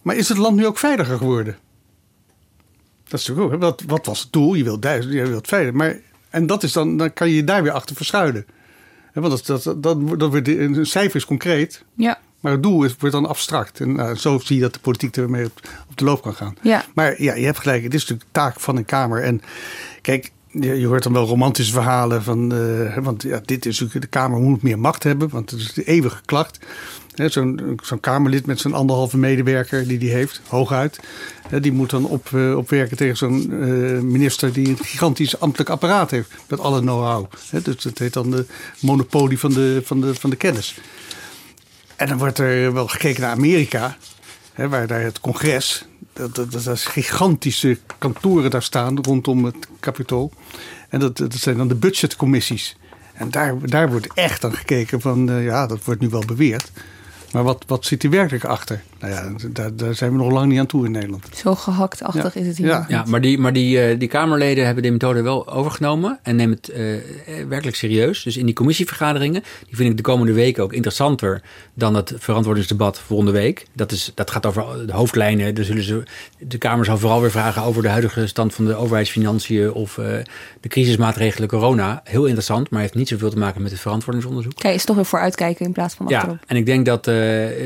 Maar 0.01 0.15
is 0.15 0.29
het 0.29 0.37
land 0.37 0.55
nu 0.55 0.65
ook 0.65 0.77
veiliger 0.77 1.17
geworden? 1.17 1.57
Dat 3.03 3.19
is 3.19 3.27
natuurlijk 3.27 3.53
ook, 3.55 3.61
wat, 3.61 3.83
wat 3.87 4.05
was 4.05 4.19
het 4.21 4.31
doel? 4.31 4.53
Je 4.53 4.63
wilt 4.63 4.81
duizend, 4.81 5.13
je 5.13 5.27
wilt 5.27 5.47
veilig. 5.47 5.73
Maar 5.73 5.99
en 6.29 6.47
dat 6.47 6.63
is 6.63 6.71
dan, 6.71 6.97
dan 6.97 7.13
kan 7.13 7.29
je 7.29 7.35
je 7.35 7.43
daar 7.43 7.63
weer 7.63 7.71
achter 7.71 7.95
verschuilen. 7.95 8.45
Want 9.13 9.45
dat, 9.45 9.63
dat, 9.63 9.83
dat, 9.83 10.19
dat 10.19 10.29
wordt, 10.29 10.47
een 10.47 10.85
cijfer 10.85 11.15
is 11.15 11.25
concreet. 11.25 11.83
Ja. 11.93 12.19
Maar 12.39 12.51
het 12.51 12.63
doel 12.63 12.83
is, 12.83 12.95
wordt 12.99 13.15
dan 13.15 13.25
abstract. 13.25 13.79
En 13.79 13.89
uh, 13.89 14.15
zo 14.15 14.39
zie 14.39 14.55
je 14.55 14.61
dat 14.61 14.73
de 14.73 14.79
politiek 14.79 15.17
ermee 15.17 15.45
op, 15.45 15.61
op 15.89 15.97
de 15.97 16.03
loop 16.03 16.21
kan 16.21 16.33
gaan. 16.33 16.55
Ja. 16.61 16.85
Maar 16.93 17.21
ja, 17.21 17.35
je 17.35 17.45
hebt 17.45 17.59
gelijk. 17.59 17.83
Het 17.83 17.93
is 17.93 18.01
natuurlijk 18.01 18.29
taak 18.31 18.59
van 18.59 18.77
een 18.77 18.85
Kamer. 18.85 19.23
En 19.23 19.41
kijk, 20.01 20.31
je, 20.51 20.85
hoort 20.85 21.03
dan 21.03 21.13
wel 21.13 21.25
romantische 21.25 21.73
verhalen 21.73 22.23
van. 22.23 22.53
Uh, 22.53 22.97
want 22.97 23.23
ja, 23.23 23.41
dit 23.45 23.65
is 23.65 23.79
natuurlijk. 23.79 24.11
De 24.11 24.19
Kamer 24.19 24.39
moet 24.39 24.61
meer 24.61 24.79
macht 24.79 25.03
hebben. 25.03 25.29
Want 25.29 25.51
het 25.51 25.59
is 25.59 25.73
de 25.73 25.83
eeuwige 25.83 26.21
klacht. 26.25 26.59
Zo'n 27.25 27.79
zo'n 27.83 27.99
Kamerlid 27.99 28.45
met 28.45 28.59
zijn 28.59 28.73
anderhalve 28.73 29.17
medewerker 29.17 29.87
die 29.87 29.97
die 29.97 30.11
heeft, 30.11 30.41
hooguit. 30.47 30.99
Die 31.61 31.71
moet 31.71 31.89
dan 31.89 32.05
op, 32.05 32.29
uh, 32.29 32.57
opwerken 32.57 32.97
tegen 32.97 33.17
zo'n 33.17 33.51
uh, 33.51 33.99
minister 33.99 34.53
die 34.53 34.67
een 34.67 34.77
gigantisch 34.77 35.39
ambtelijk 35.39 35.69
apparaat 35.69 36.11
heeft. 36.11 36.31
Met 36.47 36.59
alle 36.59 36.79
know-how. 36.79 37.25
Dus 37.63 37.83
dat 37.83 37.97
heet 37.97 38.13
dan 38.13 38.31
de 38.31 38.45
monopolie 38.79 39.39
van 39.39 39.53
de, 39.53 39.81
van, 39.83 40.01
de, 40.01 40.15
van 40.15 40.29
de 40.29 40.35
kennis. 40.35 40.79
En 41.97 42.07
dan 42.07 42.17
wordt 42.17 42.37
er 42.37 42.73
wel 42.73 42.87
gekeken 42.87 43.21
naar 43.21 43.31
Amerika. 43.31 43.97
Hè, 44.53 44.69
waar 44.69 44.87
daar 44.87 45.01
het 45.01 45.19
congres, 45.19 45.85
dat, 46.13 46.35
dat, 46.35 46.51
dat 46.51 46.67
is 46.67 46.85
gigantische 46.85 47.77
kantoren 47.97 48.51
daar 48.51 48.63
staan 48.63 48.97
rondom 49.01 49.45
het 49.45 49.67
kapitool. 49.79 50.31
En 50.89 50.99
dat, 50.99 51.17
dat 51.17 51.33
zijn 51.33 51.57
dan 51.57 51.67
de 51.67 51.75
budgetcommissies. 51.75 52.77
En 53.13 53.31
daar, 53.31 53.55
daar 53.61 53.89
wordt 53.89 54.13
echt 54.13 54.43
aan 54.43 54.55
gekeken 54.55 55.01
van, 55.01 55.29
uh, 55.29 55.45
ja, 55.45 55.67
dat 55.67 55.83
wordt 55.83 56.01
nu 56.01 56.09
wel 56.09 56.23
beweerd. 56.25 56.71
Maar 57.31 57.43
wat, 57.43 57.63
wat 57.67 57.85
zit 57.85 58.03
er 58.03 58.09
werkelijk 58.09 58.43
achter? 58.43 58.83
Nou 58.99 59.13
ja, 59.13 59.47
daar, 59.49 59.75
daar, 59.75 59.95
zijn 59.95 60.11
we 60.11 60.17
nog 60.17 60.31
lang 60.31 60.51
niet 60.51 60.59
aan 60.59 60.65
toe 60.65 60.85
in 60.85 60.91
Nederland. 60.91 61.25
Zo 61.35 61.55
gehaktachtig 61.55 62.33
ja. 62.33 62.39
is 62.39 62.47
het 62.47 62.57
hier. 62.57 62.67
Ja, 62.67 62.85
ja 62.87 63.03
maar, 63.07 63.21
die, 63.21 63.37
maar 63.37 63.53
die, 63.53 63.91
uh, 63.91 63.99
die 63.99 64.07
Kamerleden 64.07 64.65
hebben 64.65 64.83
die 64.83 64.91
methode 64.91 65.21
wel 65.21 65.47
overgenomen 65.47 66.19
en 66.23 66.35
nemen 66.35 66.57
het 66.61 66.69
uh, 66.69 66.97
werkelijk 67.47 67.77
serieus. 67.77 68.23
Dus 68.23 68.37
in 68.37 68.45
die 68.45 68.55
commissievergaderingen, 68.55 69.43
die 69.67 69.75
vind 69.75 69.89
ik 69.89 69.97
de 69.97 70.03
komende 70.03 70.33
weken 70.33 70.63
ook 70.63 70.73
interessanter 70.73 71.41
dan 71.73 71.95
het 71.95 72.13
verantwoordingsdebat 72.17 72.99
volgende 72.99 73.31
week. 73.31 73.65
Dat, 73.73 73.91
is, 73.91 74.11
dat 74.15 74.31
gaat 74.31 74.45
over 74.45 74.87
de 74.87 74.93
hoofdlijnen. 74.93 75.55
Dan 75.55 75.63
zullen 75.63 75.83
ze, 75.83 76.03
de 76.37 76.57
Kamer 76.57 76.85
zal 76.85 76.97
vooral 76.97 77.21
weer 77.21 77.31
vragen 77.31 77.61
over 77.61 77.81
de 77.81 77.89
huidige 77.89 78.27
stand 78.27 78.53
van 78.53 78.65
de 78.65 78.75
overheidsfinanciën 78.75 79.71
of 79.71 79.97
uh, 79.97 80.05
de 80.61 80.69
crisismaatregelen 80.69 81.49
corona. 81.49 82.01
Heel 82.03 82.25
interessant, 82.25 82.69
maar 82.69 82.81
heeft 82.81 82.95
niet 82.95 83.07
zoveel 83.07 83.29
te 83.29 83.37
maken 83.37 83.61
met 83.61 83.71
het 83.71 83.79
verantwoordingsonderzoek. 83.79 84.55
Kijk, 84.55 84.75
is 84.75 84.85
toch 84.85 84.95
weer 84.95 85.05
vooruitkijken 85.05 85.65
in 85.65 85.71
plaats 85.71 85.93
van 85.93 86.05
achterop. 86.07 86.37
Ja, 86.39 86.47
en 86.47 86.55
ik 86.55 86.65
denk 86.65 86.85
dat, 86.85 87.07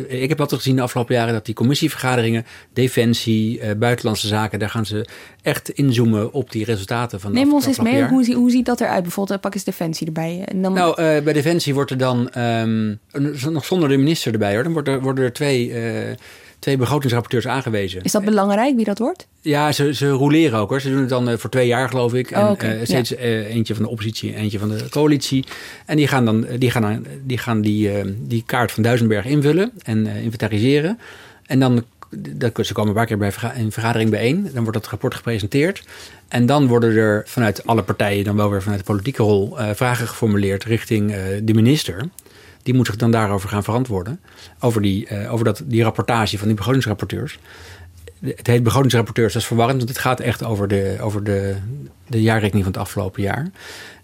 ik 0.08 0.30
heb 0.30 0.40
altijd 0.40 0.62
gezien 0.62 0.76
de 0.76 0.82
afgelopen 0.82 1.16
jaren 1.16 1.21
dat 1.28 1.46
die 1.46 1.56
commissievergaderingen, 1.56 2.46
defensie, 2.74 3.60
uh, 3.60 3.72
buitenlandse 3.78 4.28
zaken, 4.28 4.60
daar 4.60 4.70
gaan 4.70 4.86
ze 4.86 5.06
echt 5.42 5.70
inzoomen 5.70 6.34
op 6.34 6.52
die 6.52 6.66
resultaten 6.66 7.20
van. 7.20 7.34
Neem 7.34 7.54
ons 7.54 7.66
eens 7.66 7.80
mee, 7.80 8.04
hoe, 8.04 8.34
hoe, 8.34 8.52
ziet 8.52 8.66
dat 8.66 8.82
eruit? 8.82 9.04
Bijvoorbeeld, 9.04 9.42
pak 9.42 9.54
eens 9.54 9.64
defensie 9.64 10.08
erbij. 10.08 10.44
En 10.46 10.62
dan... 10.62 10.74
Nou, 10.74 10.90
uh, 10.90 11.24
bij 11.24 11.34
defensie 11.34 11.74
wordt 11.74 11.92
er 11.92 11.98
dan 11.98 12.30
um, 12.38 13.00
nog 13.50 13.66
zonder 13.66 13.90
de 13.90 13.98
minister 13.98 14.34
erbij 14.34 14.54
hoor. 14.54 14.64
Dan 14.64 14.74
worden 14.74 14.94
er, 14.94 15.02
worden 15.02 15.24
er 15.24 15.34
twee. 15.34 15.70
Uh, 15.70 16.14
twee 16.62 16.78
begrotingsrapporteurs 16.78 17.48
aangewezen. 17.48 18.02
Is 18.04 18.12
dat 18.12 18.26
belangrijk 18.26 18.76
wie 18.76 18.86
dat 18.86 18.98
wordt? 18.98 19.28
Ja, 19.42 19.72
ze, 19.72 19.94
ze 19.94 20.10
roleren 20.10 20.60
ook 20.60 20.70
hoor. 20.70 20.82
Ze 20.82 20.90
doen 20.90 21.00
het 21.00 21.10
dan 21.10 21.30
uh, 21.30 21.38
voor 21.38 21.50
twee 21.50 21.68
jaar 21.68 21.90
geloof 21.90 22.14
ik. 22.14 22.32
En 22.32 22.44
oh, 22.44 22.50
okay. 22.50 22.78
uh, 22.78 22.86
steeds 22.86 23.10
ja. 23.10 23.18
uh, 23.18 23.56
eentje 23.56 23.74
van 23.74 23.84
de 23.84 23.90
oppositie, 23.90 24.36
eentje 24.36 24.60
van 24.60 24.70
de 24.70 24.90
coalitie. 24.90 25.46
En 25.86 25.98
die 25.98 26.08
gaan 26.08 26.26
dan 26.26 26.46
die, 26.58 26.72
gaan, 26.72 27.06
die, 27.24 27.38
gaan 27.38 27.62
die, 27.62 27.92
die 28.28 28.44
kaart 28.46 28.72
van 28.72 28.84
Duisenberg 28.84 29.26
invullen 29.26 29.72
en 29.84 30.06
inventariseren. 30.08 31.00
En 31.46 31.60
dan, 31.60 31.84
dat, 32.10 32.66
ze 32.66 32.74
komen 32.74 32.90
een 32.90 32.96
paar 32.96 33.06
keer 33.06 33.18
bij 33.18 33.34
in 33.56 33.72
vergadering 33.72 34.10
bijeen. 34.10 34.50
Dan 34.54 34.64
wordt 34.64 34.80
dat 34.80 34.88
rapport 34.88 35.16
gepresenteerd. 35.16 35.84
En 36.28 36.46
dan 36.46 36.68
worden 36.68 36.96
er 36.96 37.24
vanuit 37.26 37.66
alle 37.66 37.84
partijen, 37.84 38.24
dan 38.24 38.36
wel 38.36 38.50
weer 38.50 38.62
vanuit 38.62 38.80
de 38.80 38.86
politieke 38.86 39.24
rol, 39.24 39.56
vragen 39.74 40.08
geformuleerd 40.08 40.64
richting 40.64 41.14
de 41.44 41.54
minister 41.54 42.10
die 42.64 42.74
moet 42.74 42.86
zich 42.86 42.96
dan 42.96 43.12
daarover 43.12 43.50
gaan 43.50 43.64
verantwoorden. 43.64 44.20
Over 44.60 44.82
die, 44.82 45.08
uh, 45.12 45.34
over 45.34 45.46
dat, 45.46 45.62
die 45.66 45.84
rapportage 45.84 46.38
van 46.38 46.48
die 46.48 46.56
begrotingsrapporteurs. 46.56 47.40
Het 48.20 48.48
heet 48.48 48.64
begrotingsrapporteurs, 48.64 49.34
dat 49.34 49.42
is 49.42 49.48
verwarrend, 49.48 49.78
want 49.78 49.90
het 49.90 50.00
gaat 50.00 50.20
echt 50.20 50.44
over 50.44 50.68
de, 50.68 50.98
over 51.02 51.24
de, 51.24 51.56
de 52.08 52.22
jaarrekening 52.22 52.64
van 52.64 52.74
het 52.74 52.82
afgelopen 52.82 53.22
jaar. 53.22 53.52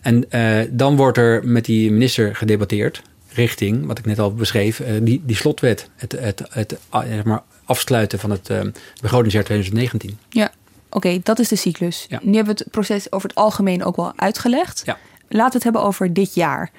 En 0.01 0.25
uh, 0.29 0.59
dan 0.69 0.95
wordt 0.95 1.17
er 1.17 1.47
met 1.47 1.65
die 1.65 1.91
minister 1.91 2.35
gedebatteerd. 2.35 3.01
richting, 3.33 3.85
wat 3.85 3.97
ik 3.97 4.05
net 4.05 4.19
al 4.19 4.33
beschreef, 4.33 4.79
uh, 4.79 4.87
die, 5.01 5.21
die 5.25 5.35
slotwet. 5.35 5.89
Het, 5.95 6.11
het, 6.11 6.43
het, 6.49 6.77
zeg 6.91 7.23
maar 7.23 7.43
afsluiten 7.65 8.19
van 8.19 8.29
het 8.29 8.51
begrotingsjaar 9.01 9.43
2019. 9.43 10.17
Ja, 10.29 10.51
oké, 10.89 11.19
dat 11.23 11.39
is 11.39 11.47
de 11.47 11.55
cyclus. 11.55 12.05
Ja. 12.09 12.19
Nu 12.23 12.35
hebben 12.35 12.55
we 12.55 12.63
het 12.63 12.71
proces 12.71 13.11
over 13.11 13.29
het 13.29 13.37
algemeen 13.37 13.83
ook 13.83 13.95
wel 13.95 14.13
uitgelegd. 14.15 14.81
Ja. 14.85 14.97
Laten 15.29 15.47
we 15.47 15.55
het 15.55 15.63
hebben 15.63 15.81
over 15.81 16.13
dit 16.13 16.33
jaar. 16.33 16.71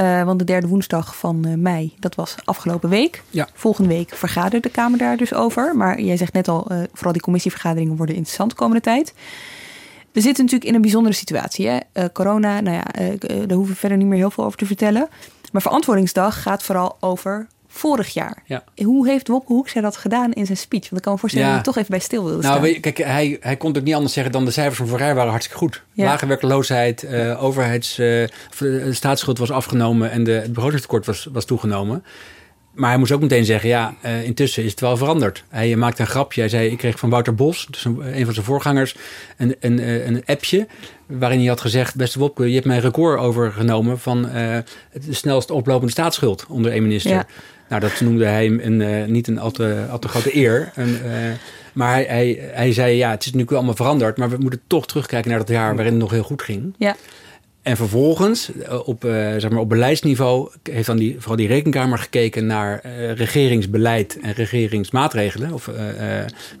Uh, 0.00 0.22
want 0.22 0.38
de 0.38 0.44
derde 0.44 0.66
woensdag 0.66 1.16
van 1.16 1.44
uh, 1.46 1.54
mei, 1.54 1.94
dat 1.98 2.14
was 2.14 2.34
afgelopen 2.44 2.88
week. 2.88 3.22
Ja. 3.30 3.48
Volgende 3.54 3.88
week 3.88 4.14
vergadert 4.14 4.62
de 4.62 4.68
Kamer 4.68 4.98
daar 4.98 5.16
dus 5.16 5.34
over. 5.34 5.76
Maar 5.76 6.00
jij 6.00 6.16
zegt 6.16 6.32
net 6.32 6.48
al, 6.48 6.72
uh, 6.72 6.82
vooral 6.92 7.12
die 7.12 7.22
commissievergaderingen 7.22 7.96
worden 7.96 8.14
interessant 8.14 8.50
de 8.50 8.56
komende 8.56 8.82
tijd. 8.82 9.14
We 10.12 10.20
zitten 10.20 10.44
natuurlijk 10.44 10.70
in 10.70 10.76
een 10.76 10.82
bijzondere 10.82 11.14
situatie. 11.14 11.68
Hè? 11.68 11.78
corona, 12.12 12.60
nou 12.60 12.76
ja, 12.76 13.16
daar 13.46 13.56
hoeven 13.56 13.74
we 13.74 13.80
verder 13.80 13.98
niet 13.98 14.06
meer 14.06 14.18
heel 14.18 14.30
veel 14.30 14.44
over 14.44 14.58
te 14.58 14.66
vertellen. 14.66 15.08
Maar 15.52 15.62
Verantwoordingsdag 15.62 16.42
gaat 16.42 16.62
vooral 16.62 16.96
over 17.00 17.46
vorig 17.72 18.08
jaar. 18.08 18.42
Ja. 18.46 18.64
Hoe 18.84 19.08
heeft 19.08 19.28
Wopke 19.28 19.52
Hoekstra 19.52 19.80
dat 19.80 19.96
gedaan 19.96 20.32
in 20.32 20.46
zijn 20.46 20.58
speech? 20.58 20.82
Want 20.82 20.96
ik 20.96 21.02
kan 21.02 21.12
me 21.12 21.18
voorstellen 21.18 21.48
ja. 21.48 21.54
dat 21.54 21.64
hij 21.64 21.72
toch 21.72 21.82
even 21.82 21.96
bij 21.96 22.06
stil 22.06 22.24
wilde 22.24 22.42
nou, 22.42 22.58
staan. 22.58 22.68
Je, 22.68 22.80
kijk, 22.80 22.98
hij, 22.98 23.36
hij 23.40 23.56
kon 23.56 23.76
ook 23.76 23.82
niet 23.82 23.94
anders 23.94 24.12
zeggen 24.12 24.32
dan 24.32 24.44
de 24.44 24.50
cijfers 24.50 24.76
van 24.76 24.86
vorig 24.86 25.04
jaar 25.04 25.14
waren 25.14 25.30
hartstikke 25.30 25.58
goed. 25.58 25.82
Ja. 25.92 26.04
Lage 26.04 26.26
werkloosheid, 26.26 27.02
uh, 27.02 27.44
overheids, 27.44 27.98
uh, 27.98 28.28
staatsschuld 28.90 29.38
was 29.38 29.50
afgenomen 29.50 30.10
en 30.10 30.24
de, 30.24 30.32
het 30.32 30.52
begrotingstekort 30.52 31.06
was, 31.06 31.28
was 31.32 31.44
toegenomen. 31.44 32.04
Maar 32.70 32.88
hij 32.88 32.98
moest 32.98 33.12
ook 33.12 33.20
meteen 33.20 33.44
zeggen, 33.44 33.68
ja, 33.68 33.94
uh, 34.04 34.24
intussen 34.24 34.64
is 34.64 34.70
het 34.70 34.80
wel 34.80 34.96
veranderd. 34.96 35.44
Hij 35.48 35.76
maakte 35.76 36.00
een 36.00 36.08
grapje. 36.08 36.40
Hij 36.40 36.50
zei, 36.50 36.70
ik 36.70 36.78
kreeg 36.78 36.98
van 36.98 37.10
Wouter 37.10 37.34
Bos, 37.34 37.66
dus 37.70 37.84
een, 37.84 38.16
een 38.18 38.24
van 38.24 38.34
zijn 38.34 38.46
voorgangers, 38.46 38.96
een, 39.36 39.56
een, 39.60 40.06
een 40.06 40.22
appje... 40.26 40.66
waarin 41.06 41.38
hij 41.38 41.48
had 41.48 41.60
gezegd, 41.60 41.96
beste 41.96 42.18
Wopke, 42.18 42.48
je 42.48 42.54
hebt 42.54 42.66
mijn 42.66 42.80
record 42.80 43.18
overgenomen... 43.18 43.98
van 43.98 44.26
uh, 44.26 44.32
de 44.32 45.12
snelst 45.12 45.50
oplopende 45.50 45.92
staatsschuld 45.92 46.46
onder 46.48 46.72
één 46.72 46.82
minister. 46.82 47.12
Ja. 47.12 47.26
Nou, 47.70 47.82
dat 47.82 48.00
noemde 48.00 48.24
hij 48.24 48.46
een, 48.46 48.80
uh, 48.80 49.04
niet 49.04 49.28
een 49.28 49.38
al 49.38 49.50
te, 49.50 49.86
al 49.90 49.98
te 49.98 50.08
grote 50.08 50.36
eer. 50.36 50.70
En, 50.74 51.00
maar 51.72 51.92
hij, 51.92 52.04
hij, 52.04 52.50
hij 52.52 52.72
zei, 52.72 52.96
ja, 52.96 53.10
het 53.10 53.24
is 53.24 53.32
nu 53.32 53.46
allemaal 53.46 53.74
veranderd... 53.74 54.16
maar 54.16 54.30
we 54.30 54.36
moeten 54.38 54.60
toch 54.66 54.86
terugkijken 54.86 55.30
naar 55.30 55.38
dat 55.38 55.48
jaar 55.48 55.74
waarin 55.74 55.92
het 55.92 56.02
nog 56.02 56.10
heel 56.10 56.22
goed 56.22 56.42
ging. 56.42 56.74
Ja. 56.78 56.96
En 57.62 57.76
vervolgens, 57.76 58.50
op, 58.84 59.04
uh, 59.04 59.12
zeg 59.12 59.50
maar 59.50 59.60
op 59.60 59.68
beleidsniveau, 59.68 60.50
heeft 60.62 60.86
dan 60.86 60.96
die, 60.96 61.16
vooral 61.18 61.36
die 61.36 61.46
rekenkamer 61.46 61.98
gekeken 61.98 62.46
naar 62.46 62.82
uh, 62.84 63.12
regeringsbeleid 63.12 64.18
en 64.20 64.32
regeringsmaatregelen 64.32 65.52
of 65.52 65.66
uh, 65.66 65.74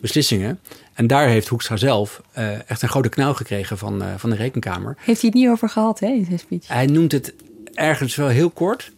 beslissingen. 0.00 0.60
En 0.94 1.06
daar 1.06 1.28
heeft 1.28 1.48
Hoekstra 1.48 1.76
zelf 1.76 2.22
echt 2.66 2.82
een 2.82 2.88
grote 2.88 3.08
knauw 3.08 3.32
gekregen 3.34 3.78
van, 3.78 4.02
van 4.16 4.30
de 4.30 4.36
rekenkamer. 4.36 4.96
Heeft 4.98 5.20
hij 5.20 5.30
het 5.30 5.38
niet 5.40 5.48
over 5.48 5.68
gehad 5.68 6.00
hè, 6.00 6.06
in 6.06 6.24
zijn 6.24 6.38
speech? 6.38 6.68
Hij 6.68 6.86
noemt 6.86 7.12
het 7.12 7.34
ergens 7.74 8.16
wel 8.16 8.28
heel 8.28 8.50
kort. 8.50 8.92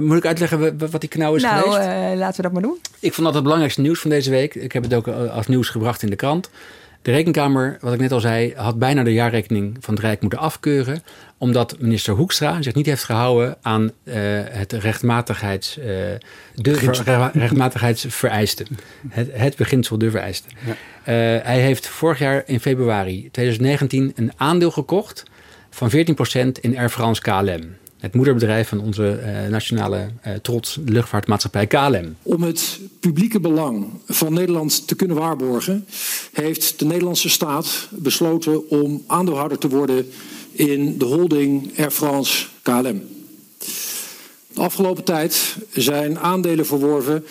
Moet 0.00 0.16
ik 0.16 0.26
uitleggen 0.26 0.78
wat 0.90 1.00
die 1.00 1.10
knauw 1.10 1.34
is 1.34 1.42
nou, 1.42 1.62
geweest? 1.62 1.88
Nou, 1.88 2.16
laten 2.16 2.36
we 2.36 2.42
dat 2.42 2.52
maar 2.52 2.62
doen. 2.62 2.78
Ik 3.00 3.12
vond 3.12 3.26
dat 3.26 3.34
het 3.34 3.42
belangrijkste 3.42 3.80
nieuws 3.80 4.00
van 4.00 4.10
deze 4.10 4.30
week. 4.30 4.54
Ik 4.54 4.72
heb 4.72 4.82
het 4.82 4.94
ook 4.94 5.08
als 5.08 5.46
nieuws 5.46 5.68
gebracht 5.68 6.02
in 6.02 6.10
de 6.10 6.16
krant. 6.16 6.50
De 7.06 7.12
Rekenkamer, 7.12 7.76
wat 7.80 7.92
ik 7.92 8.00
net 8.00 8.12
al 8.12 8.20
zei, 8.20 8.54
had 8.56 8.78
bijna 8.78 9.02
de 9.02 9.12
jaarrekening 9.12 9.76
van 9.80 9.94
het 9.94 10.02
Rijk 10.02 10.20
moeten 10.20 10.38
afkeuren. 10.38 11.02
Omdat 11.38 11.76
minister 11.78 12.14
Hoekstra 12.14 12.62
zich 12.62 12.74
niet 12.74 12.86
heeft 12.86 13.04
gehouden 13.04 13.56
aan 13.62 13.82
uh, 13.82 14.14
het 14.48 14.72
rechtmatigheids, 14.72 15.78
uh, 15.78 15.84
de 16.54 16.74
ver, 16.74 17.30
rechtmatigheidsvereisten. 17.32 18.66
Het, 19.08 19.28
het 19.32 19.56
beginsel 19.56 19.98
de 19.98 20.10
vereisten. 20.10 20.50
Ja. 20.64 20.70
Uh, 20.72 20.76
hij 21.44 21.60
heeft 21.60 21.86
vorig 21.86 22.18
jaar 22.18 22.42
in 22.46 22.60
februari 22.60 23.28
2019 23.32 24.12
een 24.16 24.32
aandeel 24.36 24.70
gekocht 24.70 25.22
van 25.70 25.90
14% 25.90 25.94
in 26.60 26.78
Air 26.78 26.90
France 26.90 27.20
KLM 27.20 27.76
het 28.06 28.14
moederbedrijf 28.14 28.68
van 28.68 28.80
onze 28.80 29.20
uh, 29.20 29.50
nationale 29.50 30.08
uh, 30.26 30.34
trots 30.34 30.78
luchtvaartmaatschappij 30.84 31.66
KLM. 31.66 32.16
Om 32.22 32.42
het 32.42 32.78
publieke 33.00 33.40
belang 33.40 33.86
van 34.06 34.32
Nederland 34.32 34.86
te 34.86 34.94
kunnen 34.94 35.16
waarborgen, 35.16 35.86
heeft 36.32 36.78
de 36.78 36.84
Nederlandse 36.84 37.28
staat 37.28 37.88
besloten 37.90 38.70
om 38.70 39.04
aandeelhouder 39.06 39.58
te 39.58 39.68
worden 39.68 40.10
in 40.52 40.98
de 40.98 41.04
holding 41.04 41.78
Air 41.78 41.90
France 41.90 42.46
KLM. 42.62 43.02
De 44.52 44.60
afgelopen 44.60 45.04
tijd 45.04 45.56
zijn 45.72 46.18
aandelen 46.18 46.66
verworven 46.66 47.24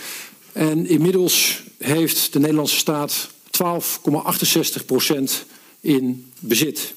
en 0.51 0.87
inmiddels 0.87 1.63
heeft 1.77 2.33
de 2.33 2.39
Nederlandse 2.39 2.77
staat 2.77 3.29
12,68 4.79 4.85
procent 4.85 5.45
in 5.81 6.31
bezit. 6.39 6.93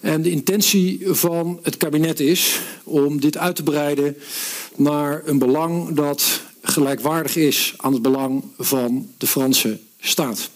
En 0.00 0.22
de 0.22 0.30
intentie 0.30 1.00
van 1.04 1.58
het 1.62 1.76
kabinet 1.76 2.20
is 2.20 2.60
om 2.84 3.20
dit 3.20 3.36
uit 3.36 3.56
te 3.56 3.62
breiden 3.62 4.16
naar 4.76 5.22
een 5.24 5.38
belang 5.38 5.94
dat 5.94 6.42
gelijkwaardig 6.62 7.36
is 7.36 7.74
aan 7.76 7.92
het 7.92 8.02
belang 8.02 8.44
van 8.58 9.08
de 9.18 9.26
Franse 9.26 9.78
staat. 9.98 10.50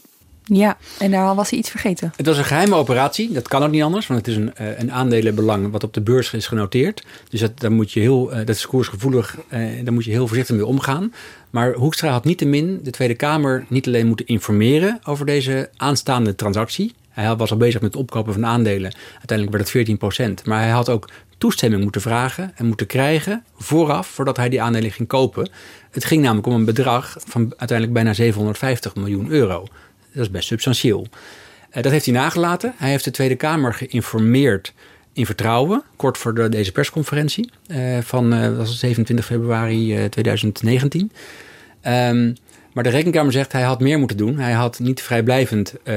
Ja, 0.46 0.76
en 0.98 1.10
daar 1.10 1.34
was 1.34 1.50
hij 1.50 1.58
iets 1.58 1.70
vergeten. 1.70 2.12
Het 2.16 2.26
was 2.26 2.36
een 2.38 2.44
geheime 2.44 2.74
operatie. 2.74 3.32
Dat 3.32 3.48
kan 3.48 3.62
ook 3.62 3.70
niet 3.70 3.82
anders, 3.82 4.06
want 4.06 4.26
het 4.26 4.28
is 4.28 4.42
een, 4.42 4.52
een 4.80 4.92
aandelenbelang 4.92 5.70
wat 5.70 5.84
op 5.84 5.94
de 5.94 6.00
beurs 6.00 6.32
is 6.32 6.46
genoteerd. 6.46 7.04
Dus 7.28 7.40
dat, 7.40 7.60
daar 7.60 7.72
moet 7.72 7.92
je 7.92 8.00
heel, 8.00 8.28
dat 8.28 8.48
is 8.48 8.66
koersgevoelig, 8.66 9.36
daar 9.84 9.92
moet 9.92 10.04
je 10.04 10.10
heel 10.10 10.26
voorzichtig 10.26 10.56
mee 10.56 10.66
omgaan. 10.66 11.12
Maar 11.50 11.72
Hoekstra 11.72 12.10
had 12.10 12.24
niettemin 12.24 12.80
de 12.82 12.90
Tweede 12.90 13.14
Kamer 13.14 13.64
niet 13.68 13.86
alleen 13.86 14.06
moeten 14.06 14.26
informeren 14.26 15.00
over 15.04 15.26
deze 15.26 15.70
aanstaande 15.76 16.34
transactie. 16.34 16.92
Hij 17.14 17.36
was 17.36 17.50
al 17.50 17.56
bezig 17.56 17.80
met 17.80 17.92
het 17.92 18.00
opkopen 18.00 18.32
van 18.32 18.46
aandelen. 18.46 18.92
Uiteindelijk 19.10 19.50
werd 19.50 19.62
het 19.62 19.70
14 19.70 19.96
procent. 19.98 20.44
Maar 20.46 20.60
hij 20.60 20.70
had 20.70 20.88
ook 20.88 21.08
toestemming 21.38 21.82
moeten 21.82 22.00
vragen 22.00 22.52
en 22.54 22.66
moeten 22.66 22.86
krijgen 22.86 23.44
vooraf, 23.56 24.06
voordat 24.06 24.36
hij 24.36 24.48
die 24.48 24.62
aandelen 24.62 24.90
ging 24.90 25.08
kopen. 25.08 25.50
Het 25.90 26.04
ging 26.04 26.22
namelijk 26.22 26.46
om 26.46 26.54
een 26.54 26.64
bedrag 26.64 27.16
van 27.26 27.42
uiteindelijk 27.56 27.92
bijna 27.92 28.12
750 28.12 28.94
miljoen 28.94 29.30
euro. 29.30 29.66
Dat 30.12 30.22
is 30.22 30.30
best 30.30 30.46
substantieel. 30.46 31.06
Uh, 31.70 31.82
dat 31.82 31.92
heeft 31.92 32.04
hij 32.04 32.14
nagelaten. 32.14 32.74
Hij 32.76 32.90
heeft 32.90 33.04
de 33.04 33.10
Tweede 33.10 33.36
Kamer 33.36 33.74
geïnformeerd 33.74 34.72
in 35.12 35.26
vertrouwen, 35.26 35.82
kort 35.96 36.18
voor 36.18 36.34
de, 36.34 36.48
deze 36.48 36.72
persconferentie 36.72 37.50
uh, 37.66 37.98
van 38.00 38.34
uh, 38.34 38.56
was 38.56 38.68
het 38.68 38.78
27 38.78 39.26
februari 39.26 40.08
2019. 40.08 41.12
Um, 41.86 42.36
maar 42.74 42.84
de 42.84 42.90
rekenkamer 42.90 43.32
zegt 43.32 43.52
hij 43.52 43.62
had 43.62 43.80
meer 43.80 43.98
moeten 43.98 44.16
doen. 44.16 44.38
Hij 44.38 44.52
had 44.52 44.78
niet 44.78 45.02
vrijblijvend 45.02 45.74
uh, 45.84 45.94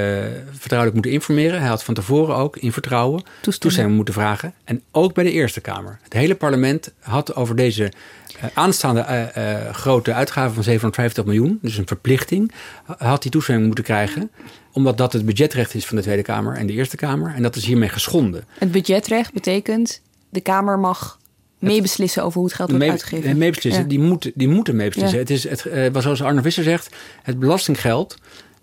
vertrouwelijk 0.51 0.93
moeten 0.93 1.11
informeren. 1.11 1.59
Hij 1.59 1.69
had 1.69 1.83
van 1.83 1.93
tevoren 1.93 2.35
ook 2.35 2.57
in 2.57 2.71
vertrouwen 2.71 3.23
toestemming 3.41 3.95
moeten 3.95 4.13
vragen. 4.13 4.53
En 4.63 4.81
ook 4.91 5.13
bij 5.13 5.23
de 5.23 5.31
Eerste 5.31 5.61
Kamer. 5.61 5.99
Het 6.03 6.13
hele 6.13 6.35
parlement 6.35 6.93
had 6.99 7.35
over 7.35 7.55
deze 7.55 7.83
uh, 7.83 8.43
aanstaande 8.53 9.31
uh, 9.37 9.73
grote 9.73 10.13
uitgaven 10.13 10.53
van 10.53 10.63
750 10.63 11.25
miljoen, 11.25 11.59
dus 11.61 11.77
een 11.77 11.87
verplichting, 11.87 12.51
had 12.97 13.23
hij 13.23 13.31
toestemming 13.31 13.65
moeten 13.67 13.83
krijgen. 13.83 14.31
Omdat 14.71 14.97
dat 14.97 15.13
het 15.13 15.25
budgetrecht 15.25 15.73
is 15.73 15.85
van 15.85 15.97
de 15.97 16.03
Tweede 16.03 16.21
Kamer 16.21 16.55
en 16.55 16.67
de 16.67 16.73
Eerste 16.73 16.95
Kamer. 16.95 17.33
En 17.35 17.41
dat 17.41 17.55
is 17.55 17.65
hiermee 17.65 17.89
geschonden. 17.89 18.43
Het 18.57 18.71
budgetrecht 18.71 19.33
betekent 19.33 20.01
de 20.29 20.41
Kamer 20.41 20.79
mag 20.79 21.17
meebeslissen 21.59 22.23
over 22.23 22.37
hoe 22.37 22.45
het 22.45 22.55
geld 22.55 22.69
wordt 22.69 22.83
mee, 22.83 22.93
uitgegeven. 22.93 23.37
Meebeslissen, 23.37 23.81
ja. 23.81 23.89
die, 23.89 23.99
moeten, 23.99 24.31
die 24.35 24.47
moeten 24.47 24.75
meebeslissen. 24.75 25.17
Ja. 25.17 25.23
Het 25.23 25.29
is, 25.29 25.49
het, 25.49 25.65
uh, 25.65 26.01
zoals 26.01 26.21
Arno 26.21 26.41
Visser 26.41 26.63
zegt, 26.63 26.95
het 27.23 27.39
belastinggeld 27.39 28.17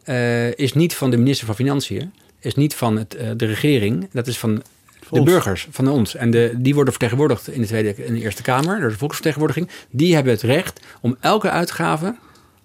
uh, 0.05 0.53
is 0.53 0.73
niet 0.73 0.95
van 0.95 1.11
de 1.11 1.17
minister 1.17 1.47
van 1.47 1.55
Financiën, 1.55 2.13
is 2.41 2.55
niet 2.55 2.75
van 2.75 2.99
het, 2.99 3.17
uh, 3.21 3.31
de 3.37 3.47
regering, 3.47 4.09
dat 4.13 4.27
is 4.27 4.39
van 4.39 4.63
de 5.11 5.23
burgers, 5.23 5.69
van 5.71 5.89
ons. 5.89 6.15
En 6.15 6.31
de, 6.31 6.55
die 6.57 6.75
worden 6.75 6.93
vertegenwoordigd 6.93 7.49
in 7.49 7.61
de 7.61 7.67
Tweede 7.67 7.95
en 7.95 8.15
de 8.15 8.21
Eerste 8.21 8.43
Kamer, 8.43 8.81
door 8.81 8.89
de 8.89 8.99
volksvertegenwoordiging. 8.99 9.69
Die 9.91 10.15
hebben 10.15 10.33
het 10.33 10.43
recht 10.43 10.81
om 11.01 11.17
elke 11.21 11.51
uitgave 11.51 12.17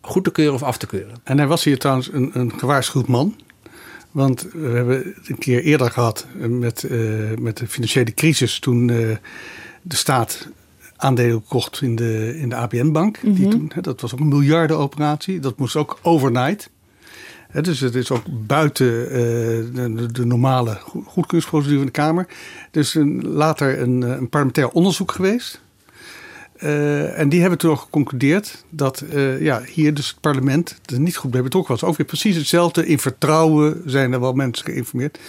goed 0.02 0.24
te 0.24 0.32
keuren 0.32 0.54
of 0.54 0.64
af 0.64 0.78
te 0.78 0.88
keuren. 0.88 1.16
En 1.24 1.38
hij 1.38 1.48
was 1.48 1.64
hier 1.64 1.78
trouwens 1.78 2.10
een, 2.14 2.32
een 2.34 2.60
gewaarschuwd 2.60 3.08
man. 3.08 3.36
Want 4.12 4.48
we 4.54 4.68
hebben 4.68 5.14
het 5.16 5.30
een 5.30 5.38
keer 5.38 5.64
eerder 5.64 5.92
gehad 5.92 6.26
met, 6.38 6.86
met 7.40 7.58
de 7.58 7.68
financiële 7.68 8.14
crisis 8.14 8.60
toen 8.60 8.92
de 9.82 9.96
staat 9.96 10.48
aandelen 10.96 11.44
kocht 11.48 11.82
in 11.82 11.96
de, 11.96 12.38
in 12.38 12.50
de 12.50 12.56
ABN-bank. 12.56 13.24
Mhm. 13.24 13.42
Mm 13.42 13.52
-hmm. 13.52 13.82
Dat 13.82 14.02
was 14.02 14.14
ook 14.14 14.20
een 14.20 14.28
miljardenoperatie. 14.28 15.40
Dat 15.40 15.58
moest 15.58 15.76
ook 15.76 16.00
overnight. 16.02 16.70
He, 17.50 17.62
dus 17.62 17.80
het 17.80 17.96
is 17.96 18.12
ook 18.12 18.24
buiten 18.48 19.04
uh, 19.04 19.12
de, 19.98 20.12
de, 20.12 20.26
normale 20.26 20.78
goedkeuringsprocedure 21.06 21.78
van 21.78 21.86
de 21.86 21.92
Kamer. 21.92 22.28
Dus 22.72 22.96
een, 22.96 23.28
later 23.28 23.82
een, 23.82 24.02
een 24.02 24.30
parlementair 24.30 24.70
onderzoek 24.70 25.12
geweest. 25.12 25.62
Uh, 26.64 27.20
en 27.20 27.30
die 27.30 27.42
hebben 27.42 27.60
toen 27.60 27.72
ook 27.72 27.80
geconcludeerd 27.80 28.64
dat 28.70 29.04
uh, 29.14 29.42
ja, 29.42 29.62
hier 29.62 29.94
dus 29.94 30.08
het 30.08 30.20
parlement 30.20 30.80
er 30.86 31.00
niet 31.00 31.18
goed 31.18 31.32
bij 31.32 31.44
betrokken 31.44 31.72
was. 31.74 31.84
Ook 31.84 31.98
weer 31.98 32.06
precies 32.06 32.36
hetzelfde. 32.36 32.86
In 32.86 33.00
vertrouwen 33.00 33.82
zijn 33.86 34.14
er 34.14 34.20
wel 34.20 34.34
mensen 34.34 34.66
geïnformeerd 34.66 35.20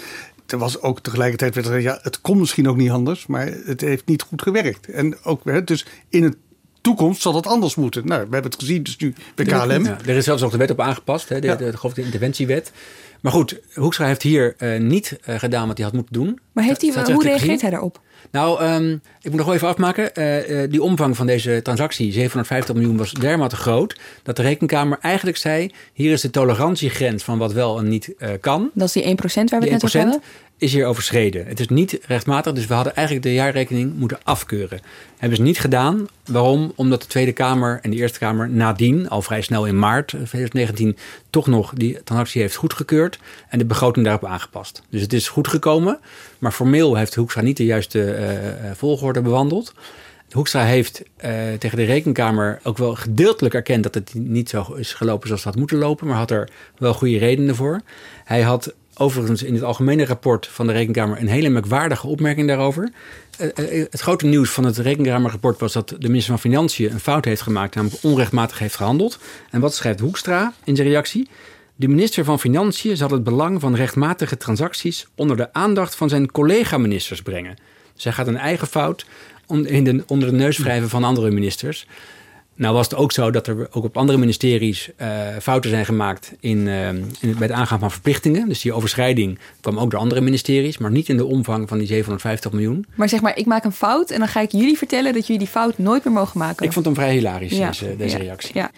er 0.53 0.59
was 0.59 0.81
ook 0.81 1.01
tegelijkertijd 1.01 1.55
werd 1.55 1.67
er, 1.67 1.81
ja, 1.81 1.99
het 2.03 2.21
kon 2.21 2.39
misschien 2.39 2.69
ook 2.69 2.77
niet 2.77 2.91
anders, 2.91 3.27
maar 3.27 3.47
het 3.65 3.81
heeft 3.81 4.07
niet 4.07 4.23
goed 4.23 4.43
gewerkt. 4.43 4.89
En 4.89 5.17
ook, 5.23 5.45
hè, 5.45 5.65
dus 5.65 5.87
in 6.09 6.21
de 6.23 6.37
toekomst 6.81 7.23
zal 7.23 7.33
dat 7.33 7.47
anders 7.47 7.75
moeten. 7.75 8.07
Nou, 8.07 8.21
we 8.21 8.33
hebben 8.33 8.51
het 8.51 8.61
gezien, 8.61 8.83
dus 8.83 8.97
nu 8.97 9.15
bij 9.35 9.45
KLM. 9.45 9.85
Ja, 9.85 9.99
er 10.07 10.17
is 10.17 10.25
zelfs 10.25 10.43
nog 10.43 10.51
de 10.51 10.59
wet 10.59 10.71
op 10.71 10.81
aangepast, 10.81 11.29
hè, 11.29 11.41
de, 11.41 11.47
ja. 11.47 11.57
de, 11.57 11.71
de, 11.71 11.93
de 11.95 12.03
interventiewet. 12.03 12.73
Maar 13.21 13.33
goed, 13.33 13.61
Hoekstra 13.75 14.07
heeft 14.07 14.23
hier 14.23 14.55
uh, 14.59 14.81
niet 14.81 15.19
uh, 15.29 15.39
gedaan 15.39 15.67
wat 15.67 15.77
hij 15.77 15.87
had 15.87 15.95
moeten 15.95 16.13
doen. 16.13 16.39
Maar 16.53 16.65
heeft 16.65 16.81
hij, 16.81 17.13
hoe 17.13 17.23
reageert 17.23 17.61
hij 17.61 17.71
daarop? 17.71 18.01
Nou, 18.31 18.65
um, 18.65 18.93
ik 19.21 19.29
moet 19.29 19.37
nog 19.37 19.47
wel 19.47 19.55
even 19.55 19.69
afmaken. 19.69 20.11
Uh, 20.15 20.71
die 20.71 20.83
omvang 20.83 21.17
van 21.17 21.27
deze 21.27 21.61
transactie, 21.63 22.13
750 22.13 22.75
miljoen, 22.75 22.97
was 22.97 23.13
dermate 23.13 23.57
groot... 23.57 24.01
dat 24.23 24.37
de 24.37 24.43
rekenkamer 24.43 24.99
eigenlijk 25.01 25.37
zei... 25.37 25.71
hier 25.93 26.13
is 26.13 26.21
de 26.21 26.31
tolerantiegrens 26.31 27.23
van 27.23 27.39
wat 27.39 27.53
wel 27.53 27.79
en 27.79 27.89
niet 27.89 28.15
kan. 28.41 28.71
Dat 28.75 28.87
is 28.87 28.93
die 28.93 29.05
1% 29.05 29.09
waar 29.11 29.45
we 29.45 29.55
het 29.57 29.71
net 29.71 29.85
over 29.85 30.01
hadden? 30.01 30.23
Is 30.61 30.73
hier 30.73 30.87
overschreden. 30.87 31.47
Het 31.47 31.61
is 31.61 31.69
niet 31.69 31.99
rechtmatig, 32.07 32.53
dus 32.53 32.67
we 32.67 32.75
hadden 32.75 32.97
eigenlijk 32.97 33.27
de 33.27 33.35
jaarrekening 33.35 33.95
moeten 33.97 34.19
afkeuren. 34.23 34.81
Hebben 35.17 35.39
ze 35.39 35.43
niet 35.43 35.61
gedaan. 35.61 36.07
Waarom? 36.25 36.73
Omdat 36.75 37.01
de 37.01 37.07
Tweede 37.07 37.33
Kamer 37.33 37.79
en 37.83 37.91
de 37.91 37.97
Eerste 37.97 38.19
Kamer 38.19 38.51
nadien, 38.51 39.09
al 39.09 39.23
vrij 39.23 39.41
snel 39.41 39.67
in 39.67 39.79
maart 39.79 40.09
2019, 40.09 40.97
toch 41.31 41.47
nog 41.47 41.73
die 41.75 42.03
transactie 42.03 42.41
heeft 42.41 42.55
goedgekeurd 42.55 43.19
en 43.49 43.59
de 43.59 43.65
begroting 43.65 44.05
daarop 44.05 44.25
aangepast. 44.25 44.83
Dus 44.91 45.01
het 45.01 45.13
is 45.13 45.29
goed 45.29 45.49
gekomen, 45.49 45.99
maar 46.39 46.53
formeel 46.53 46.97
heeft 46.97 47.15
Hoekstra 47.15 47.43
niet 47.43 47.57
de 47.57 47.65
juiste 47.65 48.19
uh, 48.19 48.71
volgorde 48.75 49.21
bewandeld. 49.21 49.75
Hoekstra 50.33 50.65
heeft 50.65 51.03
uh, 51.03 51.31
tegen 51.59 51.77
de 51.77 51.85
rekenkamer 51.85 52.61
ook 52.63 52.79
wel 52.79 52.95
gedeeltelijk 52.95 53.55
erkend 53.55 53.83
dat 53.83 53.95
het 53.95 54.15
niet 54.15 54.49
zo 54.49 54.75
is 54.77 54.93
gelopen 54.93 55.27
zoals 55.27 55.45
het 55.45 55.51
had 55.53 55.61
moeten 55.61 55.79
lopen, 55.79 56.07
maar 56.07 56.17
had 56.17 56.31
er 56.31 56.49
wel 56.79 56.95
goede 56.95 57.19
redenen 57.19 57.55
voor. 57.55 57.81
Hij 58.25 58.43
had 58.43 58.75
overigens 59.01 59.43
in 59.43 59.55
het 59.55 59.63
algemene 59.63 60.05
rapport 60.05 60.47
van 60.47 60.67
de 60.67 60.73
Rekenkamer 60.73 61.21
een 61.21 61.29
hele 61.29 61.49
merkwaardige 61.49 62.07
opmerking 62.07 62.49
daarover. 62.49 62.93
Uh, 63.41 63.49
het 63.91 64.01
grote 64.01 64.27
nieuws 64.27 64.51
van 64.51 64.65
het 64.65 64.79
Rekenkamerrapport 64.79 65.61
was 65.61 65.73
dat 65.73 65.89
de 65.89 66.09
minister 66.09 66.33
van 66.33 66.39
Financiën 66.39 66.93
een 66.93 67.01
fout 67.01 67.25
heeft 67.25 67.41
gemaakt, 67.41 67.75
namelijk 67.75 68.03
onrechtmatig 68.03 68.59
heeft 68.59 68.77
gehandeld. 68.77 69.19
En 69.51 69.61
wat 69.61 69.75
schrijft 69.75 70.01
Hoekstra 70.01 70.53
in 70.65 70.77
zijn 70.77 70.89
reactie? 70.89 71.29
De 71.77 71.89
minister 71.89 72.25
van 72.25 72.41
Financiën 72.41 72.97
zal 72.97 73.11
het 73.11 73.25
belang 73.25 73.61
van 73.61 73.75
rechtmatige 73.75 74.37
transacties 74.37 75.07
onder 75.15 75.37
de 75.37 75.53
aandacht 75.53 75.95
van 75.95 76.09
zijn 76.09 76.31
collega-ministers 76.31 77.23
brengen. 77.23 77.57
Hij 77.97 78.13
gaat 78.13 78.27
een 78.27 78.37
eigen 78.37 78.67
fout 78.67 79.07
onder 80.07 80.27
de 80.27 80.33
neus 80.33 80.59
wrijven 80.59 80.89
van 80.89 81.05
andere 81.05 81.31
ministers. 81.31 81.87
Nou 82.61 82.75
was 82.75 82.89
het 82.89 82.99
ook 82.99 83.13
zo 83.13 83.31
dat 83.31 83.47
er 83.47 83.69
ook 83.71 83.85
op 83.85 83.97
andere 83.97 84.19
ministeries 84.19 84.91
uh, 84.97 85.09
fouten 85.43 85.71
zijn 85.71 85.85
gemaakt 85.85 86.33
in, 86.41 86.59
uh, 86.59 86.89
in 86.89 87.15
het, 87.21 87.39
bij 87.39 87.47
het 87.47 87.57
aangaan 87.57 87.79
van 87.79 87.91
verplichtingen. 87.91 88.49
Dus 88.49 88.61
die 88.61 88.73
overschrijding 88.73 89.39
kwam 89.61 89.79
ook 89.79 89.91
door 89.91 90.01
andere 90.01 90.21
ministeries, 90.21 90.79
maar 90.79 90.91
niet 90.91 91.09
in 91.09 91.17
de 91.17 91.25
omvang 91.25 91.69
van 91.69 91.79
die 91.79 91.87
750 91.87 92.53
miljoen. 92.53 92.87
Maar 92.95 93.09
zeg 93.09 93.21
maar, 93.21 93.37
ik 93.37 93.47
maak 93.47 93.65
een 93.65 93.73
fout 93.73 94.11
en 94.11 94.19
dan 94.19 94.29
ga 94.29 94.41
ik 94.41 94.53
jullie 94.53 94.79
vertellen 94.79 95.13
dat 95.13 95.27
jullie 95.27 95.39
die 95.39 95.51
fout 95.51 95.79
nooit 95.79 96.05
meer 96.05 96.15
mogen 96.15 96.39
maken. 96.39 96.67
Ik 96.67 96.73
vond 96.73 96.85
hem 96.85 96.95
vrij 96.95 97.13
hilarisch, 97.13 97.53
ja. 97.53 97.67
deze, 97.67 97.97
deze 97.97 98.17
ja. 98.17 98.23
reactie. 98.23 98.51
Ja. 98.55 98.71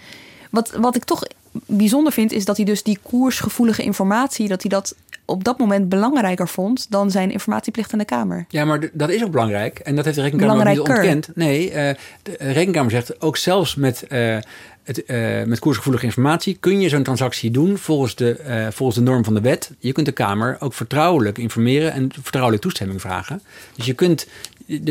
Wat, 0.51 0.71
wat 0.71 0.97
ik 0.97 1.05
toch 1.05 1.23
bijzonder 1.67 2.13
vind, 2.13 2.33
is 2.33 2.45
dat 2.45 2.57
hij 2.57 2.67
dus 2.67 2.83
die 2.83 2.99
koersgevoelige 3.03 3.83
informatie, 3.83 4.49
dat 4.49 4.63
hij 4.63 4.71
dat 4.71 4.95
op 5.25 5.45
dat 5.45 5.59
moment 5.59 5.89
belangrijker 5.89 6.49
vond 6.49 6.91
dan 6.91 7.11
zijn 7.11 7.31
informatieplicht 7.31 7.93
aan 7.93 7.99
de 7.99 8.05
Kamer. 8.05 8.45
Ja, 8.49 8.65
maar 8.65 8.89
dat 8.93 9.11
is 9.11 9.25
ook 9.25 9.31
belangrijk. 9.31 9.79
En 9.79 9.97
dat 9.97 10.05
heeft 10.05 10.17
de 10.17 10.23
Rekenkamer 10.23 10.69
niet 10.69 10.81
ontkend. 10.81 11.29
Nee, 11.35 11.67
uh, 11.67 11.75
de 12.23 12.37
Rekenkamer 12.39 12.91
zegt 12.91 13.21
ook 13.21 13.37
zelfs 13.37 13.75
met, 13.75 14.05
uh, 14.09 14.37
het, 14.83 15.03
uh, 15.07 15.43
met 15.43 15.59
koersgevoelige 15.59 16.05
informatie 16.05 16.57
kun 16.61 16.81
je 16.81 16.89
zo'n 16.89 17.03
transactie 17.03 17.51
doen 17.51 17.79
volgens 17.79 18.15
de, 18.15 18.69
volgens 18.73 18.99
de 18.99 19.05
norm 19.05 19.25
van 19.25 19.35
de 19.35 19.41
wet. 19.41 19.71
Je 19.79 19.93
kunt 19.93 20.07
de 20.07 20.13
Kamer 20.13 20.57
ook 20.61 20.75
vertrouwelijk 20.75 21.39
informeren 21.39 21.93
en 21.93 22.11
vertrouwelijk 22.23 22.63
toestemming 22.63 23.01
vragen. 23.01 23.43
Dus 23.77 23.87
je 23.87 23.95
kunt 23.95 24.27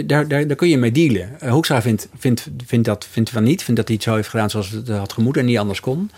daar, 0.05 0.27
daar, 0.27 0.47
daar 0.47 0.55
kun 0.55 0.69
je 0.69 0.77
mee 0.77 0.91
dealen. 0.91 1.37
Hoekstra 1.49 1.81
vindt, 1.81 2.07
vindt, 2.17 2.47
vindt 2.65 2.85
dat 2.85 3.07
vindt 3.11 3.29
van 3.29 3.43
niet. 3.43 3.63
Vindt 3.63 3.79
dat 3.79 3.87
hij 3.87 3.95
het 3.95 4.05
zo 4.05 4.15
heeft 4.15 4.29
gedaan 4.29 4.49
zoals 4.49 4.69
het 4.69 4.87
had 4.87 5.13
gemoeten 5.13 5.41
en 5.41 5.47
niet 5.47 5.57
anders 5.57 5.79
kon. 5.79 6.11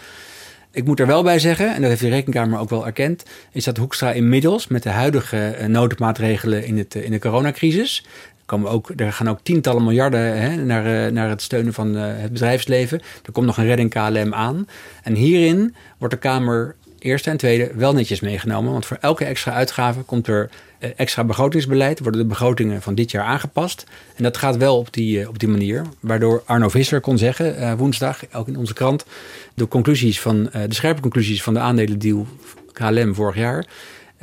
Ik 0.73 0.85
moet 0.85 0.99
er 0.99 1.07
wel 1.07 1.23
bij 1.23 1.39
zeggen, 1.39 1.73
en 1.73 1.81
dat 1.81 1.89
heeft 1.89 2.01
de 2.01 2.09
Rekenkamer 2.09 2.59
ook 2.59 2.69
wel 2.69 2.85
erkend, 2.85 3.23
is 3.51 3.63
dat 3.63 3.77
Hoekstra 3.77 4.11
inmiddels 4.11 4.67
met 4.67 4.83
de 4.83 4.89
huidige 4.89 5.37
eh, 5.37 5.67
noodmaatregelen 5.67 6.65
in, 6.65 6.77
het, 6.77 6.95
eh, 6.95 7.03
in 7.03 7.11
de 7.11 7.19
coronacrisis. 7.19 8.05
Komen 8.45 8.69
ook, 8.69 8.91
er 8.95 9.13
gaan 9.13 9.29
ook 9.29 9.39
tientallen 9.43 9.83
miljarden 9.83 10.41
hè, 10.41 10.55
naar, 10.55 11.05
eh, 11.05 11.11
naar 11.11 11.29
het 11.29 11.41
steunen 11.41 11.73
van 11.73 11.95
het 11.95 12.31
bedrijfsleven. 12.31 13.01
Er 13.25 13.31
komt 13.31 13.45
nog 13.45 13.57
een 13.57 13.65
redding 13.65 13.89
KLM 13.89 14.33
aan. 14.33 14.67
En 15.03 15.13
hierin 15.13 15.75
wordt 15.97 16.13
de 16.13 16.19
Kamer 16.19 16.75
eerste 17.03 17.29
en 17.29 17.37
tweede 17.37 17.71
wel 17.75 17.93
netjes 17.93 18.19
meegenomen. 18.19 18.71
Want 18.71 18.85
voor 18.85 18.97
elke 19.01 19.25
extra 19.25 19.51
uitgave 19.51 20.01
komt 20.01 20.27
er 20.27 20.49
extra 20.95 21.23
begrotingsbeleid. 21.23 21.99
Worden 21.99 22.21
de 22.21 22.27
begrotingen 22.27 22.81
van 22.81 22.95
dit 22.95 23.11
jaar 23.11 23.23
aangepast. 23.23 23.85
En 24.15 24.23
dat 24.23 24.37
gaat 24.37 24.57
wel 24.57 24.77
op 24.77 24.93
die, 24.93 25.27
op 25.27 25.39
die 25.39 25.49
manier. 25.49 25.85
Waardoor 25.99 26.43
Arno 26.45 26.69
Visser 26.69 27.01
kon 27.01 27.17
zeggen 27.17 27.59
uh, 27.59 27.73
woensdag, 27.73 28.19
ook 28.33 28.47
in 28.47 28.57
onze 28.57 28.73
krant 28.73 29.05
de 29.53 29.67
conclusies 29.67 30.21
van 30.21 30.43
de 30.43 30.73
scherpe 30.73 31.01
conclusies 31.01 31.43
van 31.43 31.53
de 31.53 31.59
aandelendeal 31.59 32.27
KLM 32.71 33.15
vorig 33.15 33.35
jaar. 33.35 33.65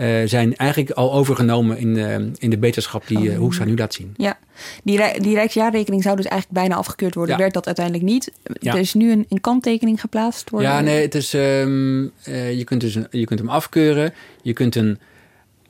Uh, 0.01 0.23
zijn 0.25 0.57
eigenlijk 0.57 0.91
al 0.91 1.13
overgenomen 1.13 1.79
in, 1.79 1.97
uh, 1.97 2.15
in 2.15 2.51
de 2.51 2.59
beterschap 2.59 3.07
die 3.07 3.23
uh, 3.23 3.37
Hoekstra 3.37 3.65
nu 3.65 3.77
laat 3.77 3.95
zien. 3.95 4.15
Ja, 4.17 4.39
die, 4.83 5.21
die 5.21 5.35
Rijksjaarrekening 5.35 6.03
zou 6.03 6.17
dus 6.17 6.25
eigenlijk 6.25 6.61
bijna 6.61 6.75
afgekeurd 6.75 7.15
worden. 7.15 7.35
Ja. 7.35 7.41
Werd 7.41 7.55
dat 7.55 7.67
uiteindelijk 7.67 8.05
niet. 8.05 8.33
Ja. 8.61 8.73
Er 8.73 8.79
is 8.79 8.95
nu 8.95 9.13
een, 9.13 9.27
een 9.29 9.41
kanttekening 9.41 10.01
geplaatst 10.01 10.51
worden. 10.51 10.71
Ja, 10.71 10.81
nee, 10.81 11.03
het 11.03 11.15
is, 11.15 11.33
um, 11.33 12.13
je, 12.25 12.63
kunt 12.65 12.81
dus, 12.81 12.99
je 13.11 13.25
kunt 13.25 13.41
hem 13.41 13.49
afkeuren. 13.49 14.15
Je 14.43 14.53
kunt 14.53 14.75
een 14.75 14.99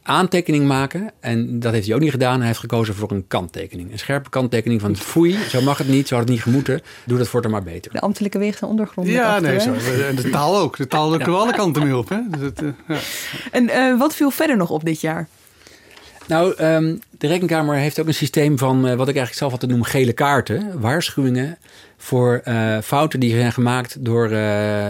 aantekening 0.03 0.67
maken. 0.67 1.11
En 1.21 1.61
dat 1.61 1.73
heeft 1.73 1.87
hij 1.87 1.95
ook 1.95 2.01
niet 2.01 2.11
gedaan. 2.11 2.39
Hij 2.39 2.47
heeft 2.47 2.59
gekozen 2.59 2.95
voor 2.95 3.11
een 3.11 3.25
kanttekening. 3.29 3.93
Een 3.93 3.99
scherpe 3.99 4.31
kanttekening 4.31 4.81
van 4.81 4.97
foei, 4.97 5.37
zo 5.49 5.63
mag 5.63 5.79
het 5.79 5.89
niet, 5.89 6.09
zo 6.09 6.15
had 6.15 6.25
het 6.25 6.33
niet 6.33 6.43
gemoeten. 6.43 6.81
Doe 7.05 7.19
dat 7.19 7.29
voortaan 7.29 7.51
maar 7.51 7.63
beter. 7.63 7.93
De 7.93 8.01
ambtelijke 8.01 8.39
weeg 8.39 8.61
en 8.61 8.69
ondergrond. 8.69 9.09
Ja, 9.09 9.39
nee, 9.39 9.61
zo. 9.61 9.73
En 10.09 10.17
de 10.17 10.31
taal 10.31 10.59
ook. 10.59 10.77
De 10.77 10.87
taal 10.87 11.11
lukt 11.11 11.27
ja. 11.27 11.33
alle 11.33 11.53
kanten 11.53 11.83
mee 11.83 11.97
op. 11.97 12.09
Hè? 12.09 12.19
Dus 12.31 12.41
het, 12.41 12.63
uh, 12.63 12.71
ja. 12.89 12.99
En 13.51 13.65
uh, 13.65 13.99
wat 13.99 14.15
viel 14.15 14.31
verder 14.31 14.57
nog 14.57 14.71
op 14.71 14.85
dit 14.85 15.01
jaar? 15.01 15.29
Nou, 16.27 16.63
um, 16.63 17.01
de 17.11 17.27
Rekenkamer 17.27 17.77
heeft 17.77 18.01
ook 18.01 18.07
een 18.07 18.15
systeem 18.15 18.59
van 18.59 18.77
uh, 18.77 18.83
wat 18.83 18.93
ik 18.93 19.17
eigenlijk 19.17 19.35
zelf 19.35 19.53
altijd 19.53 19.71
noem 19.71 19.83
gele 19.83 20.13
kaarten. 20.13 20.81
Waarschuwingen 20.81 21.59
voor 21.97 22.43
fouten 22.83 23.21
die 23.21 23.31
zijn 23.31 23.53
gemaakt 23.53 24.05
door, 24.05 24.29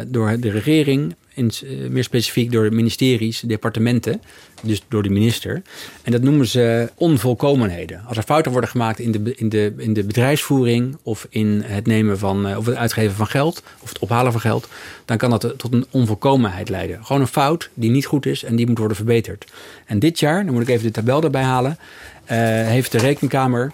door 0.08 0.40
de 0.40 0.50
regering 0.50 1.14
in, 1.40 1.50
uh, 1.64 1.88
meer 1.88 2.04
specifiek 2.04 2.52
door 2.52 2.64
de 2.64 2.76
ministeries, 2.76 3.40
departementen, 3.40 4.22
dus 4.62 4.82
door 4.88 5.02
de 5.02 5.10
minister. 5.10 5.62
En 6.02 6.12
dat 6.12 6.22
noemen 6.22 6.46
ze 6.46 6.90
onvolkomenheden. 6.94 8.02
Als 8.06 8.16
er 8.16 8.22
fouten 8.22 8.52
worden 8.52 8.70
gemaakt 8.70 8.98
in 8.98 9.12
de, 9.12 9.34
in 9.34 9.48
de, 9.48 9.74
in 9.76 9.92
de 9.92 10.04
bedrijfsvoering 10.04 10.96
of 11.02 11.26
in 11.30 11.62
het 11.66 11.86
nemen 11.86 12.18
van, 12.18 12.48
uh, 12.48 12.56
of 12.56 12.66
het 12.66 12.76
uitgeven 12.76 13.16
van 13.16 13.26
geld 13.26 13.62
of 13.80 13.88
het 13.88 13.98
ophalen 13.98 14.32
van 14.32 14.40
geld, 14.40 14.68
dan 15.04 15.16
kan 15.16 15.30
dat 15.30 15.54
tot 15.56 15.72
een 15.72 15.86
onvolkomenheid 15.90 16.68
leiden. 16.68 17.04
Gewoon 17.04 17.22
een 17.22 17.28
fout 17.28 17.70
die 17.74 17.90
niet 17.90 18.06
goed 18.06 18.26
is 18.26 18.44
en 18.44 18.56
die 18.56 18.66
moet 18.66 18.78
worden 18.78 18.96
verbeterd. 18.96 19.52
En 19.86 19.98
dit 19.98 20.18
jaar, 20.18 20.44
dan 20.44 20.54
moet 20.54 20.62
ik 20.62 20.68
even 20.68 20.86
de 20.86 20.92
tabel 20.92 21.22
erbij 21.22 21.42
halen, 21.42 21.78
uh, 21.80 22.36
heeft 22.66 22.92
de 22.92 22.98
Rekenkamer 22.98 23.72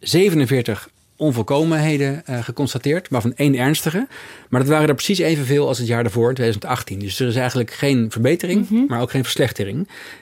47 0.00 0.88
onvolkomenheden 1.18 2.22
uh, 2.30 2.44
geconstateerd, 2.44 3.10
maar 3.10 3.20
van 3.20 3.34
één 3.36 3.54
ernstige. 3.54 4.06
Maar 4.48 4.60
dat 4.60 4.68
waren 4.68 4.88
er 4.88 4.94
precies 4.94 5.18
evenveel 5.18 5.68
als 5.68 5.78
het 5.78 5.86
jaar 5.86 6.02
daarvoor, 6.02 6.28
in 6.28 6.34
2018. 6.34 6.98
Dus 6.98 7.20
er 7.20 7.28
is 7.28 7.36
eigenlijk 7.36 7.70
geen 7.70 8.10
verbetering, 8.10 8.60
mm 8.60 8.76
-hmm. 8.76 8.86
maar 8.88 9.00
ook 9.00 9.10
geen 9.10 9.22
verslechtering. 9.22 9.76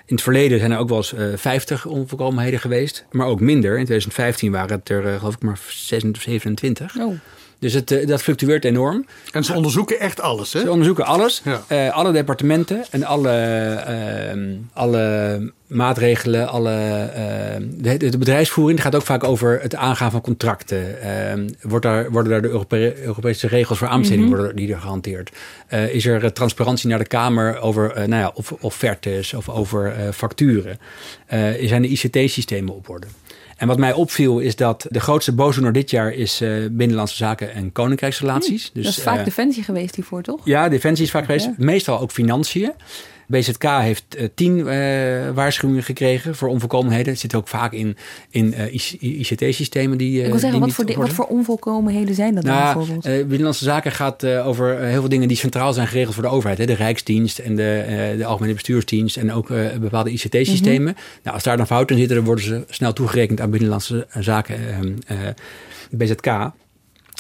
In 0.07 0.15
het 0.15 0.23
verleden 0.23 0.59
zijn 0.59 0.73
er 0.73 0.79
ook 0.79 0.89
wel 0.89 0.97
eens 0.97 1.13
uh, 1.13 1.37
50 1.37 1.87
onvolkomenheden 1.87 2.61
geweest, 2.61 3.07
maar 3.11 3.27
ook 3.27 3.41
minder. 3.41 3.71
In 3.79 3.85
2015 3.85 4.53
waren 4.53 4.79
het 4.79 4.89
er, 4.89 5.05
uh, 5.05 5.19
geloof 5.19 5.35
ik, 5.35 5.43
maar 5.43 5.59
27. 5.69 6.97
Oh. 6.99 7.15
Dus 7.59 7.73
het, 7.73 7.91
uh, 7.91 8.07
dat 8.07 8.23
fluctueert 8.23 8.65
enorm. 8.65 9.07
En 9.33 9.45
ze 9.45 9.55
onderzoeken 9.55 10.01
echt 10.01 10.21
alles, 10.21 10.53
hè? 10.53 10.61
Ze 10.61 10.71
onderzoeken 10.71 11.05
alles. 11.05 11.43
Ja. 11.45 11.63
Uh, 11.69 11.95
alle 11.95 12.13
departementen 12.13 12.85
en 12.91 13.05
alle, 13.05 13.33
uh, 14.35 14.43
alle 14.73 15.53
maatregelen, 15.67 16.49
alle, 16.49 17.11
de, 17.71 17.97
de, 17.97 18.19
bedrijfsvoering 18.19 18.83
gaat 18.83 18.95
ook 18.95 19.03
vaak 19.03 19.25
over 19.25 19.61
het 19.63 19.75
aangaan 19.75 20.11
van 20.11 20.21
contracten. 20.21 21.03
Ehm, 21.03 21.49
wordt 21.61 21.85
daar, 21.85 22.11
worden 22.11 22.33
daar 22.33 22.43
de 22.43 22.49
Europe 22.49 23.03
Europese 23.03 23.47
regels 23.47 23.79
voor 23.79 23.89
aanbesteding 23.89 24.27
mm 24.27 24.33
-hmm. 24.33 24.43
worden 24.43 24.57
die 24.57 24.75
er 24.75 24.81
gehanteerd? 24.81 25.31
Eh, 25.67 25.95
is 25.95 26.07
er 26.07 26.33
transparantie 26.33 26.89
naar 26.89 26.99
de 26.99 27.07
Kamer 27.07 27.61
over 27.61 27.93
nou 27.95 28.23
ja, 28.23 28.31
of, 28.35 28.53
offertes 28.53 29.35
of 29.35 29.49
over 29.49 30.13
facturen? 30.13 30.79
zijn 31.61 31.83
de 31.83 31.89
ICT-systemen 31.89 32.75
op 32.75 32.89
orde? 32.89 33.07
En 33.57 33.67
wat 33.67 33.79
mij 33.79 33.93
opviel 33.93 34.39
is 34.39 34.57
dat 34.57 34.87
de 34.91 35.01
grootste 35.01 35.33
boosdoener 35.33 35.73
dit 35.73 35.91
jaar 35.91 36.13
is 36.13 36.43
uh, 36.43 36.67
Binnenlandse 36.71 37.17
Zaken 37.17 37.55
en 37.55 37.73
Koninkrijksrelaties. 37.73 38.63
Hmm, 38.63 38.71
dus, 38.75 38.85
dat 38.85 38.97
is 38.97 39.03
vaak 39.03 39.19
uh, 39.19 39.25
Defensie 39.25 39.63
geweest 39.63 39.95
hiervoor, 39.95 40.23
toch? 40.23 40.41
Ja, 40.45 40.69
Defensie 40.69 41.05
is 41.05 41.11
vaak 41.11 41.25
geweest. 41.25 41.49
Meestal 41.57 42.01
ook 42.01 42.11
Financiën. 42.11 42.73
BZK 43.27 43.63
heeft 43.63 44.05
uh, 44.19 44.29
tien 44.35 44.59
uh, 44.59 44.67
waarschuwingen 45.31 45.83
gekregen 45.83 46.35
voor 46.35 46.49
onvolkomenheden. 46.49 47.13
Het 47.13 47.21
zit 47.21 47.35
ook 47.35 47.49
vaak 47.49 47.73
in, 47.73 47.97
in 48.31 48.55
uh, 48.59 48.73
ICT-systemen 49.01 49.99
die. 49.99 50.23
Ik 50.23 50.31
wil 50.31 50.39
zeggen, 50.39 50.61
wat 50.61 50.73
voor, 50.73 50.95
wat 50.97 51.09
voor 51.09 51.25
onvolkomenheden 51.25 52.15
zijn 52.15 52.35
dat 52.35 52.45
nou, 52.45 52.65
dan 52.65 52.75
bijvoorbeeld? 52.75 53.27
Binnenlandse 53.29 53.65
Zaken 53.65 53.93
gaat 53.93 54.27
over 54.27 54.79
heel 54.79 55.01
veel 55.01 55.09
dingen 55.09 55.29
die 55.29 55.37
centraal 55.37 55.73
zijn 55.73 55.87
geregeld 55.87 56.15
voor 56.15 56.23
de 56.23 56.29
overheid. 56.29 56.59
Hè? 56.59 56.67
De 56.67 56.73
Rijksdienst 56.73 57.39
en 57.39 57.57
de, 57.57 58.15
de 58.19 58.25
Algemene 58.25 58.55
Bestuursdienst 58.55 59.17
en 59.17 59.33
ook 59.33 59.49
bepaalde 59.81 60.11
ICT-systemen. 60.11 60.81
Mm 60.81 60.87
-hmm. 60.87 61.21
nou, 61.23 61.35
als 61.35 61.45
daar 61.45 61.57
dan 61.57 61.67
fouten 61.67 61.95
in 61.95 62.01
zitten, 62.01 62.17
dan 62.17 62.27
worden 62.27 62.45
ze 62.45 62.65
snel 62.69 62.93
toegerekend 62.93 63.41
aan 63.41 63.51
Binnenlandse 63.51 64.07
Zaken, 64.21 64.99
BZK. 65.91 66.27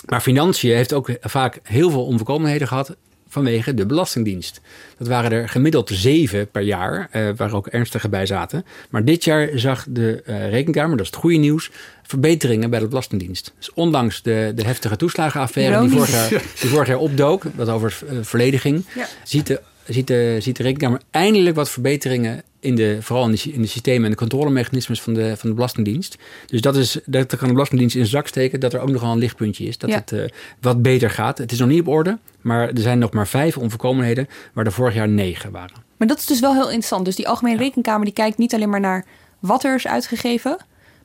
Maar 0.07 0.21
Financiën 0.21 0.75
heeft 0.75 0.93
ook 0.93 1.11
vaak 1.21 1.61
heel 1.63 1.91
veel 1.91 2.05
onvolkomenheden 2.05 2.69
gehad 2.69 2.97
vanwege 3.29 3.75
de 3.75 3.87
Belastingdienst. 3.87 4.61
Dat 4.99 5.09
waren 5.09 5.33
er 5.33 5.49
gemiddeld 5.49 5.91
zeven 5.93 6.51
per 6.51 6.63
jaar, 6.63 7.09
uh, 7.13 7.29
waar 7.37 7.53
ook 7.53 7.67
ernstige 7.67 8.09
bij 8.09 8.27
zaten. 8.27 8.65
Maar 8.91 9.05
dit 9.05 9.25
jaar 9.25 9.51
zag 9.55 9.87
de 9.89 10.23
uh, 10.27 10.51
Rekenkamer, 10.51 10.97
dat 10.97 11.07
is 11.07 11.13
het 11.13 11.21
goede 11.21 11.37
nieuws, 11.37 11.71
verbeteringen 12.03 12.71
bij 12.71 12.79
de 12.79 12.89
Belastingdienst. 12.89 13.53
Dus 13.59 13.73
ondanks 13.73 14.23
de, 14.23 14.53
de 14.55 14.65
heftige 14.65 14.97
toeslagenaffaire 14.97 15.81
die 15.81 15.91
vorig, 15.91 16.11
jaar, 16.11 16.43
die 16.61 16.71
vorig 16.71 16.89
jaar 16.89 16.99
opdook, 16.99 17.45
wat 17.55 17.69
over 17.69 17.99
uh, 18.05 18.19
verleden 18.23 18.61
ging, 18.61 18.85
ja. 18.95 19.07
ziet, 19.25 19.47
de, 19.47 19.61
ziet, 19.89 20.07
de, 20.07 20.37
ziet 20.41 20.57
de 20.57 20.63
Rekenkamer 20.63 21.01
eindelijk 21.11 21.57
wat 21.57 21.71
verbeteringen 21.71 22.43
in 22.61 22.75
de, 22.75 22.99
vooral 23.01 23.25
in 23.25 23.31
de, 23.31 23.53
in 23.53 23.63
de 23.63 23.69
systemen 23.69 24.05
en 24.05 24.11
de 24.11 24.17
controlemechanismes 24.17 25.03
van 25.03 25.15
de, 25.15 25.37
van 25.37 25.49
de 25.49 25.55
Belastingdienst. 25.55 26.17
Dus 26.47 26.61
dat 26.61 26.77
is, 26.77 26.99
dat 27.05 27.37
kan 27.37 27.47
de 27.47 27.53
Belastingdienst 27.53 27.97
in 27.97 28.03
de 28.03 28.09
zak 28.09 28.27
steken, 28.27 28.61
dat 28.61 28.73
er 28.73 28.81
ook 28.81 28.91
nogal 28.91 29.13
een 29.13 29.19
lichtpuntje 29.19 29.65
is. 29.65 29.79
Dat 29.79 29.91
ja. 29.91 29.97
het 29.97 30.13
uh, 30.13 30.25
wat 30.61 30.83
beter 30.83 31.11
gaat. 31.11 31.39
Het 31.39 31.53
is 31.53 31.59
nog 31.59 31.69
niet 31.69 31.81
op 31.81 31.89
orde, 31.89 32.19
maar 32.41 32.69
er 32.69 32.81
zijn 32.81 32.99
nog 32.99 33.13
maar 33.13 33.29
vijf 33.29 33.57
onvolkomenheden, 33.57 34.29
waar 34.53 34.67
er 34.67 34.73
vorig 34.73 34.95
jaar 34.95 35.09
negen 35.09 35.51
waren. 35.51 35.85
Maar 35.97 36.09
dat 36.09 36.19
is 36.19 36.27
dus 36.27 36.41
wel 36.41 36.53
heel 36.53 36.67
interessant. 36.67 37.05
Dus 37.05 37.17
die 37.17 37.29
Algemene 37.29 37.57
Rekenkamer 37.57 38.05
die 38.05 38.15
kijkt 38.15 38.39
niet 38.39 38.55
alleen 38.55 38.71
maar 38.71 38.81
naar 38.81 39.05
wat 39.39 39.65
er 39.65 39.75
is 39.75 39.87
uitgegeven, 39.87 40.57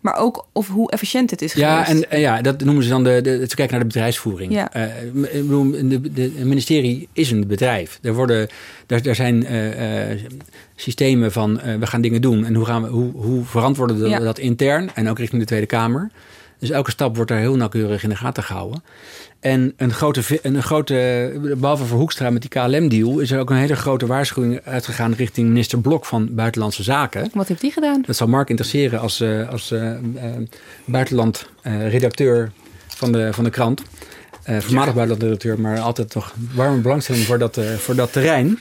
maar 0.02 0.16
ook 0.16 0.46
of 0.52 0.68
hoe 0.68 0.92
efficiënt 0.92 1.32
het 1.32 1.42
is 1.42 1.54
ja, 1.54 1.84
geweest. 1.84 2.04
En, 2.04 2.12
en 2.12 2.20
ja, 2.20 2.42
dat 2.42 2.64
noemen 2.64 2.84
ze 2.84 2.90
dan 2.90 3.04
de, 3.04 3.20
de, 3.22 3.46
ze 3.50 3.56
kijken 3.56 3.70
naar 3.70 3.80
de 3.80 3.94
bedrijfsvoering. 3.94 4.54
Ja. 4.54 4.76
Uh, 4.76 4.84
de, 5.90 6.12
de, 6.14 6.22
het 6.22 6.46
ministerie 6.46 7.10
is 7.14 7.32
een 7.32 7.48
bedrijf. 7.48 8.00
Er, 8.02 8.14
worden, 8.14 8.48
er, 8.88 9.08
er 9.08 9.16
zijn 9.16 9.44
uh, 9.52 10.12
uh, 10.12 10.20
systemen 10.76 11.32
van 11.32 11.60
we 11.80 11.88
gaan 11.88 12.02
dingen 12.02 12.22
doen 12.22 12.46
en 12.46 12.56
hoe, 12.56 12.66
gaan 12.66 12.84
we, 12.84 12.90
hoe, 12.90 13.12
hoe 13.12 13.44
verantwoorden 13.44 14.02
we 14.02 14.10
ja. 14.10 14.20
dat 14.20 14.40
intern 14.40 14.90
en 14.94 15.10
ook 15.10 15.20
richting 15.20 15.42
de 15.42 15.48
Tweede 15.48 15.66
Kamer. 15.66 16.10
Dus 16.62 16.70
elke 16.70 16.92
stap 16.92 17.16
wordt 17.16 17.32
daar 17.32 17.40
heel 17.40 17.56
nauwkeurig 17.56 18.04
in 18.04 18.10
de 18.10 18.16
gaten 18.16 18.44
gehouden. 18.44 18.84
En 19.40 19.74
een 19.78 19.94
grote, 19.94 20.40
een 20.42 20.64
grote 20.64 21.56
behalve 21.58 21.86
voor 21.86 21.98
Hoekstra 21.98 22.30
met 22.30 22.42
die 22.42 22.50
KLM-deal... 22.50 23.20
is 23.20 23.32
er 23.32 23.40
ook 23.40 23.50
een 23.50 23.56
hele 23.56 23.76
grote 23.76 24.06
waarschuwing 24.06 24.62
uitgegaan 24.64 25.14
richting 25.14 25.48
minister 25.48 25.80
Blok 25.80 26.06
van 26.06 26.36
Buitenlandse 26.36 26.84
Zaken. 26.84 27.30
Wat 27.34 27.48
heeft 27.48 27.62
die 27.62 27.72
gedaan? 27.72 28.04
Dat 28.06 28.16
zal 28.16 28.28
Mark 28.28 28.50
interesseren 28.50 29.00
als, 29.00 29.22
uh, 29.22 29.50
als 29.50 29.72
uh, 29.72 29.84
uh, 29.84 29.98
buitenland 30.86 31.50
redacteur 31.88 32.52
van 32.88 33.12
de, 33.12 33.34
van 33.34 33.44
de 33.44 33.50
krant. 33.50 33.82
Voormalig 34.44 34.70
ja. 34.70 34.94
buitenlandredacteur, 34.94 35.60
maar 35.60 35.80
altijd 35.80 36.10
toch 36.10 36.34
warme 36.54 36.82
belangstelling 36.82 37.26
voor 37.26 37.38
dat, 37.38 37.60
voor 37.78 37.96
dat 37.96 38.12
terrein. 38.12 38.60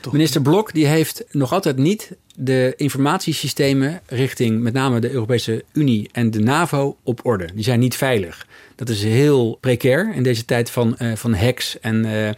Toch. 0.00 0.12
Minister 0.12 0.42
Blok 0.42 0.72
die 0.72 0.86
heeft 0.86 1.24
nog 1.30 1.52
altijd 1.52 1.76
niet 1.76 2.16
de 2.36 2.72
informatiesystemen 2.76 4.00
richting 4.06 4.60
met 4.60 4.72
name 4.72 5.00
de 5.00 5.10
Europese 5.10 5.64
Unie 5.72 6.08
en 6.12 6.30
de 6.30 6.40
NAVO 6.40 6.96
op 7.02 7.20
orde. 7.22 7.48
Die 7.54 7.64
zijn 7.64 7.80
niet 7.80 7.96
veilig. 7.96 8.46
Dat 8.74 8.88
is 8.88 9.02
heel 9.02 9.58
precair 9.60 10.14
in 10.14 10.22
deze 10.22 10.44
tijd 10.44 10.70
van, 10.70 10.96
uh, 10.98 11.12
van 11.14 11.34
hacks 11.34 11.80
en, 11.80 12.04
uh, 12.04 12.28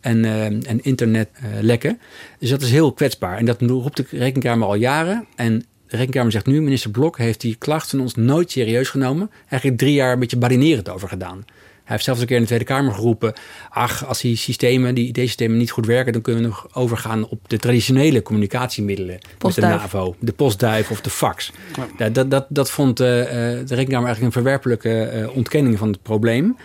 en, 0.00 0.24
uh, 0.24 0.44
en 0.44 0.82
internetlekken. 0.82 2.00
dus 2.38 2.50
dat 2.50 2.62
is 2.62 2.70
heel 2.70 2.92
kwetsbaar. 2.92 3.36
En 3.36 3.44
dat 3.44 3.60
roept 3.60 3.96
de 3.96 4.04
Rekenkamer 4.10 4.66
al 4.66 4.74
jaren. 4.74 5.26
En 5.36 5.64
de 5.88 5.96
Rekenkamer 5.96 6.32
zegt 6.32 6.46
nu, 6.46 6.62
minister 6.62 6.90
Blok 6.90 7.18
heeft 7.18 7.40
die 7.40 7.56
klacht 7.58 7.90
van 7.90 8.00
ons 8.00 8.14
nooit 8.14 8.50
serieus 8.50 8.88
genomen. 8.88 9.30
Eigenlijk 9.48 9.80
drie 9.80 9.94
jaar 9.94 10.12
een 10.12 10.18
beetje 10.18 10.38
badinerend 10.38 10.88
over 10.88 11.08
gedaan. 11.08 11.44
Hij 11.86 11.94
heeft 11.94 12.04
zelfs 12.04 12.20
een 12.20 12.26
keer 12.26 12.36
in 12.36 12.42
de 12.42 12.48
Tweede 12.48 12.64
Kamer 12.64 12.94
geroepen... 12.94 13.32
ach, 13.70 14.06
als 14.06 14.20
die 14.20 14.36
systemen, 14.36 14.94
die 14.94 15.08
IT-systemen 15.08 15.56
niet 15.56 15.70
goed 15.70 15.86
werken... 15.86 16.12
dan 16.12 16.22
kunnen 16.22 16.42
we 16.42 16.48
nog 16.48 16.66
overgaan 16.72 17.28
op 17.28 17.48
de 17.48 17.58
traditionele 17.58 18.22
communicatiemiddelen... 18.22 19.18
Postduif. 19.38 19.70
met 19.70 19.90
de 19.90 19.96
NAVO, 19.96 20.16
de 20.18 20.32
postduif 20.32 20.90
of 20.90 21.00
de 21.00 21.10
fax. 21.10 21.52
Ja. 21.98 22.08
Dat, 22.08 22.30
dat, 22.30 22.46
dat 22.48 22.70
vond 22.70 23.00
uh, 23.00 23.06
de 23.06 23.64
Rekenkamer 23.66 24.06
eigenlijk 24.06 24.22
een 24.22 24.42
verwerpelijke 24.42 25.12
uh, 25.14 25.36
ontkenning 25.36 25.78
van 25.78 25.88
het 25.88 26.02
probleem. 26.02 26.56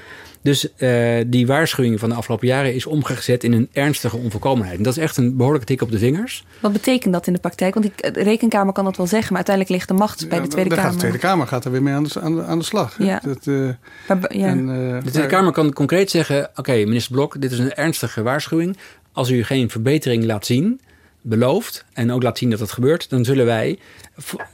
Dus 0.43 0.67
uh, 0.77 1.17
die 1.27 1.47
waarschuwing 1.47 1.99
van 1.99 2.09
de 2.09 2.15
afgelopen 2.15 2.47
jaren 2.47 2.73
is 2.73 2.85
omgezet 2.85 3.43
in 3.43 3.53
een 3.53 3.69
ernstige 3.71 4.17
onvolkomenheid. 4.17 4.77
En 4.77 4.83
dat 4.83 4.97
is 4.97 5.03
echt 5.03 5.17
een 5.17 5.37
behoorlijke 5.37 5.67
tik 5.67 5.81
op 5.81 5.91
de 5.91 5.97
vingers. 5.97 6.45
Wat 6.59 6.73
betekent 6.73 7.13
dat 7.13 7.27
in 7.27 7.33
de 7.33 7.39
praktijk? 7.39 7.73
Want 7.73 7.91
de 7.95 8.23
Rekenkamer 8.23 8.73
kan 8.73 8.85
dat 8.85 8.97
wel 8.97 9.07
zeggen, 9.07 9.27
maar 9.27 9.45
uiteindelijk 9.45 9.75
ligt 9.75 9.87
de 9.87 9.93
macht 9.93 10.29
bij 10.29 10.41
de 10.41 10.47
Tweede 10.47 10.69
Kamer. 10.69 10.83
Gaat 10.83 10.93
de 10.93 10.99
Tweede 10.99 11.17
Kamer 11.17 11.47
gaat 11.47 11.65
er 11.65 11.71
weer 11.71 11.83
mee 11.83 11.93
aan 11.93 12.03
de, 12.03 12.21
aan 12.21 12.35
de, 12.35 12.43
aan 12.43 12.59
de 12.59 12.65
slag. 12.65 12.95
Ja. 12.97 13.21
Dat, 13.23 13.45
uh, 13.45 13.69
maar, 14.07 14.37
ja. 14.37 14.47
En, 14.47 14.67
uh, 14.67 15.03
de 15.03 15.11
Tweede 15.11 15.29
Kamer 15.29 15.51
kan 15.51 15.73
concreet 15.73 16.09
zeggen: 16.09 16.43
Oké, 16.43 16.59
okay, 16.59 16.83
minister 16.83 17.15
Blok, 17.15 17.41
dit 17.41 17.51
is 17.51 17.59
een 17.59 17.73
ernstige 17.73 18.21
waarschuwing. 18.21 18.77
Als 19.11 19.29
u 19.29 19.43
geen 19.43 19.69
verbetering 19.69 20.23
laat 20.23 20.45
zien, 20.45 20.81
belooft 21.21 21.85
en 21.93 22.11
ook 22.11 22.23
laat 22.23 22.37
zien 22.37 22.49
dat 22.49 22.59
dat 22.59 22.71
gebeurt, 22.71 23.09
dan 23.09 23.25
zullen 23.25 23.45
wij 23.45 23.79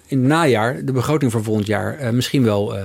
in 0.07 0.19
het 0.19 0.27
najaar 0.27 0.85
de 0.85 0.91
begroting 0.91 1.31
voor 1.31 1.43
volgend 1.43 1.67
jaar 1.67 2.01
uh, 2.01 2.09
misschien 2.09 2.43
wel 2.43 2.75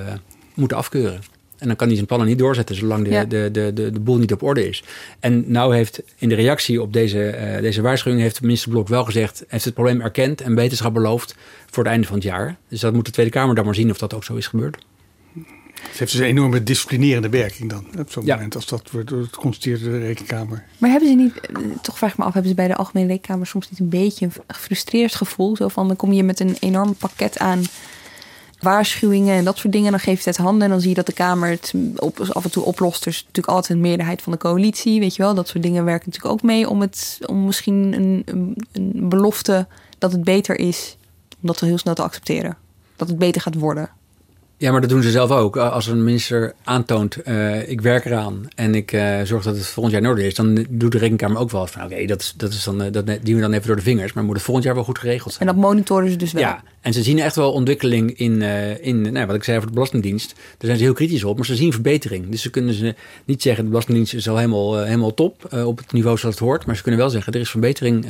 moeten 0.55 0.77
afkeuren. 0.77 1.21
En 1.63 1.69
dan 1.69 1.77
kan 1.77 1.87
hij 1.87 1.97
zijn 1.97 2.07
plannen 2.07 2.29
niet 2.29 2.39
doorzetten 2.39 2.77
zolang 2.77 3.05
de, 3.05 3.11
ja. 3.11 3.25
de, 3.25 3.49
de, 3.53 3.73
de, 3.73 3.91
de 3.91 4.01
boel 4.01 4.17
niet 4.17 4.33
op 4.33 4.43
orde 4.43 4.69
is. 4.69 4.85
En 5.21 5.45
nou 5.47 5.75
heeft 5.75 6.03
in 6.19 6.29
de 6.29 6.35
reactie 6.35 6.83
op 6.83 6.93
deze, 6.93 7.53
uh, 7.55 7.61
deze 7.61 7.83
waarschuwing... 7.83 8.23
heeft 8.23 8.41
minister 8.41 8.71
Blok 8.71 8.89
wel 8.89 9.05
gezegd... 9.05 9.45
heeft 9.49 9.65
het 9.65 9.75
probleem 9.75 10.01
erkend 10.01 10.41
en 10.41 10.55
beterschap 10.55 10.95
beloofd 10.95 11.35
voor 11.71 11.83
het 11.83 11.93
einde 11.93 12.07
van 12.07 12.17
het 12.17 12.25
jaar. 12.25 12.57
Dus 12.69 12.81
dat 12.81 12.93
moet 12.93 13.05
de 13.05 13.11
Tweede 13.11 13.33
Kamer 13.33 13.55
dan 13.55 13.65
maar 13.65 13.75
zien 13.75 13.91
of 13.91 13.99
dat 13.99 14.15
ook 14.15 14.25
zo 14.25 14.35
is 14.35 14.47
gebeurd. 14.47 14.85
Het 15.83 15.99
heeft 15.99 16.13
dus 16.13 16.21
een 16.21 16.27
enorme 16.27 16.63
disciplinerende 16.63 17.29
werking 17.29 17.71
dan. 17.71 17.87
Op 17.99 18.11
zo'n 18.11 18.25
ja. 18.27 18.35
moment 18.35 18.55
als 18.55 18.67
dat 18.67 18.91
wordt 18.91 19.11
het 19.11 19.37
constateert 19.37 19.81
de 19.81 19.99
rekenkamer. 19.99 20.65
Maar 20.79 20.91
hebben 20.91 21.09
ze 21.09 21.15
niet, 21.15 21.41
toch 21.83 21.99
vraag 21.99 22.13
ik 22.13 22.19
me 22.19 22.25
af, 22.25 22.33
hebben 22.33 22.51
ze 22.51 22.57
bij 22.57 22.69
de 22.69 22.77
Algemene 22.77 23.07
Rekenkamer 23.07 23.47
soms 23.47 23.71
niet 23.71 23.81
een 23.81 23.89
beetje 23.89 24.27
een 24.27 24.33
gefrustreerd 24.47 25.15
gevoel? 25.15 25.57
Zo 25.57 25.69
van, 25.69 25.87
dan 25.87 25.97
kom 25.97 26.13
je 26.13 26.23
met 26.23 26.41
een 26.41 26.57
enorm 26.61 26.95
pakket 26.95 27.39
aan 27.39 27.63
waarschuwingen 28.63 29.37
en 29.37 29.45
dat 29.45 29.59
soort 29.59 29.73
dingen. 29.73 29.91
Dan 29.91 30.01
geeft 30.01 30.25
het 30.25 30.37
handen 30.37 30.63
en 30.63 30.71
dan 30.71 30.81
zie 30.81 30.89
je 30.89 30.95
dat 30.95 31.07
de 31.07 31.13
Kamer 31.13 31.49
het 31.49 31.75
op, 31.97 32.21
af 32.21 32.45
en 32.45 32.51
toe 32.51 32.65
oplost. 32.65 33.03
Er 33.03 33.11
is 33.11 33.19
natuurlijk 33.19 33.55
altijd 33.55 33.73
een 33.73 33.81
meerderheid 33.81 34.23
van 34.23 34.33
de 34.33 34.39
coalitie, 34.39 35.01
weet 35.01 35.17
je 35.17 35.23
wel. 35.23 35.35
Dat 35.35 35.49
soort 35.49 35.63
dingen 35.63 35.85
werken 35.85 36.09
natuurlijk 36.09 36.35
ook 36.35 36.43
mee 36.43 36.69
om, 36.69 36.81
het, 36.81 37.19
om 37.27 37.45
misschien 37.45 37.93
een, 37.93 38.23
een, 38.73 39.09
belofte 39.09 39.67
dat 39.99 40.13
het 40.13 40.25
beter 40.25 40.59
is, 40.59 40.97
om 41.41 41.47
dat 41.47 41.61
heel 41.61 41.79
snel 41.79 41.95
te 41.95 42.03
accepteren. 42.03 42.57
Dat 42.97 43.09
het 43.09 43.19
beter 43.19 43.41
gaat 43.41 43.55
worden. 43.55 43.91
Ja, 44.63 44.71
maar 44.71 44.81
dat 44.81 44.91
doen 44.91 45.03
ze 45.03 45.11
zelf 45.11 45.31
ook. 45.31 45.57
Als 45.57 45.87
een 45.87 46.05
minister 46.05 46.55
aantoont, 46.65 47.17
uh, 47.29 47.69
ik 47.69 47.81
werk 47.81 48.05
eraan 48.05 48.49
en 48.55 48.75
ik 48.75 48.93
uh, 48.93 49.23
zorg 49.23 49.45
dat 49.45 49.57
het 49.57 49.67
volgend 49.67 49.95
jaar 49.95 50.03
in 50.03 50.09
orde 50.09 50.27
is, 50.27 50.35
dan 50.35 50.67
doet 50.69 50.93
de 50.93 50.99
rekenkamer 50.99 51.39
ook 51.39 51.51
wel 51.51 51.67
van, 51.67 51.83
oké, 51.83 51.93
okay, 51.93 52.07
dat, 52.07 52.21
is, 52.21 52.35
dat, 52.37 52.53
is 52.53 52.65
dan, 52.65 52.83
uh, 52.83 52.93
dat 52.93 53.07
die 53.23 53.35
we 53.35 53.41
dan 53.41 53.53
even 53.53 53.67
door 53.67 53.77
de 53.77 53.83
vingers, 53.83 54.13
maar 54.13 54.25
moet 54.25 54.35
het 54.35 54.45
volgend 54.45 54.67
jaar 54.67 54.75
wel 54.75 54.85
goed 54.85 54.99
geregeld 54.99 55.33
zijn. 55.33 55.49
En 55.49 55.55
dat 55.55 55.65
monitoren 55.65 56.11
ze 56.11 56.17
dus 56.17 56.33
wel. 56.33 56.43
Ja, 56.43 56.63
en 56.81 56.93
ze 56.93 57.03
zien 57.03 57.19
echt 57.19 57.37
wel 57.37 57.53
ontwikkeling 57.53 58.19
in, 58.19 58.43
in 58.81 59.13
nou, 59.13 59.27
wat 59.27 59.37
ik 59.37 59.45
zei 59.45 59.57
over 59.57 59.69
de 59.69 59.75
Belastingdienst. 59.75 60.35
Daar 60.35 60.57
zijn 60.59 60.77
ze 60.77 60.85
heel 60.85 60.93
kritisch 60.93 61.25
op, 61.25 61.37
maar 61.37 61.47
ze 61.47 61.57
zien 61.57 61.73
verbetering. 61.73 62.29
Dus 62.29 62.43
ze 62.43 62.51
kunnen 62.51 62.75
ze 62.75 62.95
niet 63.25 63.43
zeggen, 63.43 63.65
de 63.65 63.71
Belastingdienst 63.71 64.15
is 64.15 64.29
al 64.29 64.37
helemaal, 64.37 64.83
helemaal 64.83 65.15
top 65.15 65.55
op 65.65 65.79
het 65.79 65.93
niveau 65.93 66.19
zoals 66.19 66.35
het 66.35 66.45
hoort, 66.45 66.67
maar 66.67 66.77
ze 66.77 66.83
kunnen 66.83 67.01
wel 67.01 67.11
zeggen, 67.11 67.33
er 67.33 67.41
is 67.41 67.51
verbetering 67.51 68.07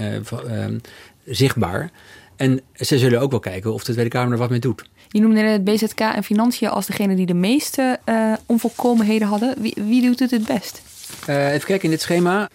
zichtbaar. 1.25 1.91
En 2.37 2.61
ze 2.75 2.99
zullen 2.99 3.21
ook 3.21 3.31
wel 3.31 3.41
kijken 3.41 3.73
of 3.73 3.85
de 3.85 3.93
Tweede 3.93 4.11
Kamer 4.11 4.33
er 4.33 4.39
wat 4.39 4.51
mee 4.51 4.59
doet. 4.59 4.85
Je 5.13 5.21
noemde 5.21 5.41
het 5.41 5.65
BZK 5.65 6.01
en 6.01 6.25
Financiën 6.25 6.69
als 6.69 6.87
degene 6.87 7.15
die 7.15 7.27
de 7.27 7.35
meeste 7.35 7.99
uh, 8.09 8.33
onvolkomenheden 8.47 9.29
hadden. 9.29 9.55
Wie, 9.59 9.75
wie, 9.87 10.03
doet 10.03 10.19
het 10.19 10.31
het 10.31 10.47
best? 10.47 10.83
Uh, 11.29 11.53
even 11.53 11.67
kijken 11.67 11.85
in 11.85 11.91
dit 11.91 12.01
schema. 12.01 12.49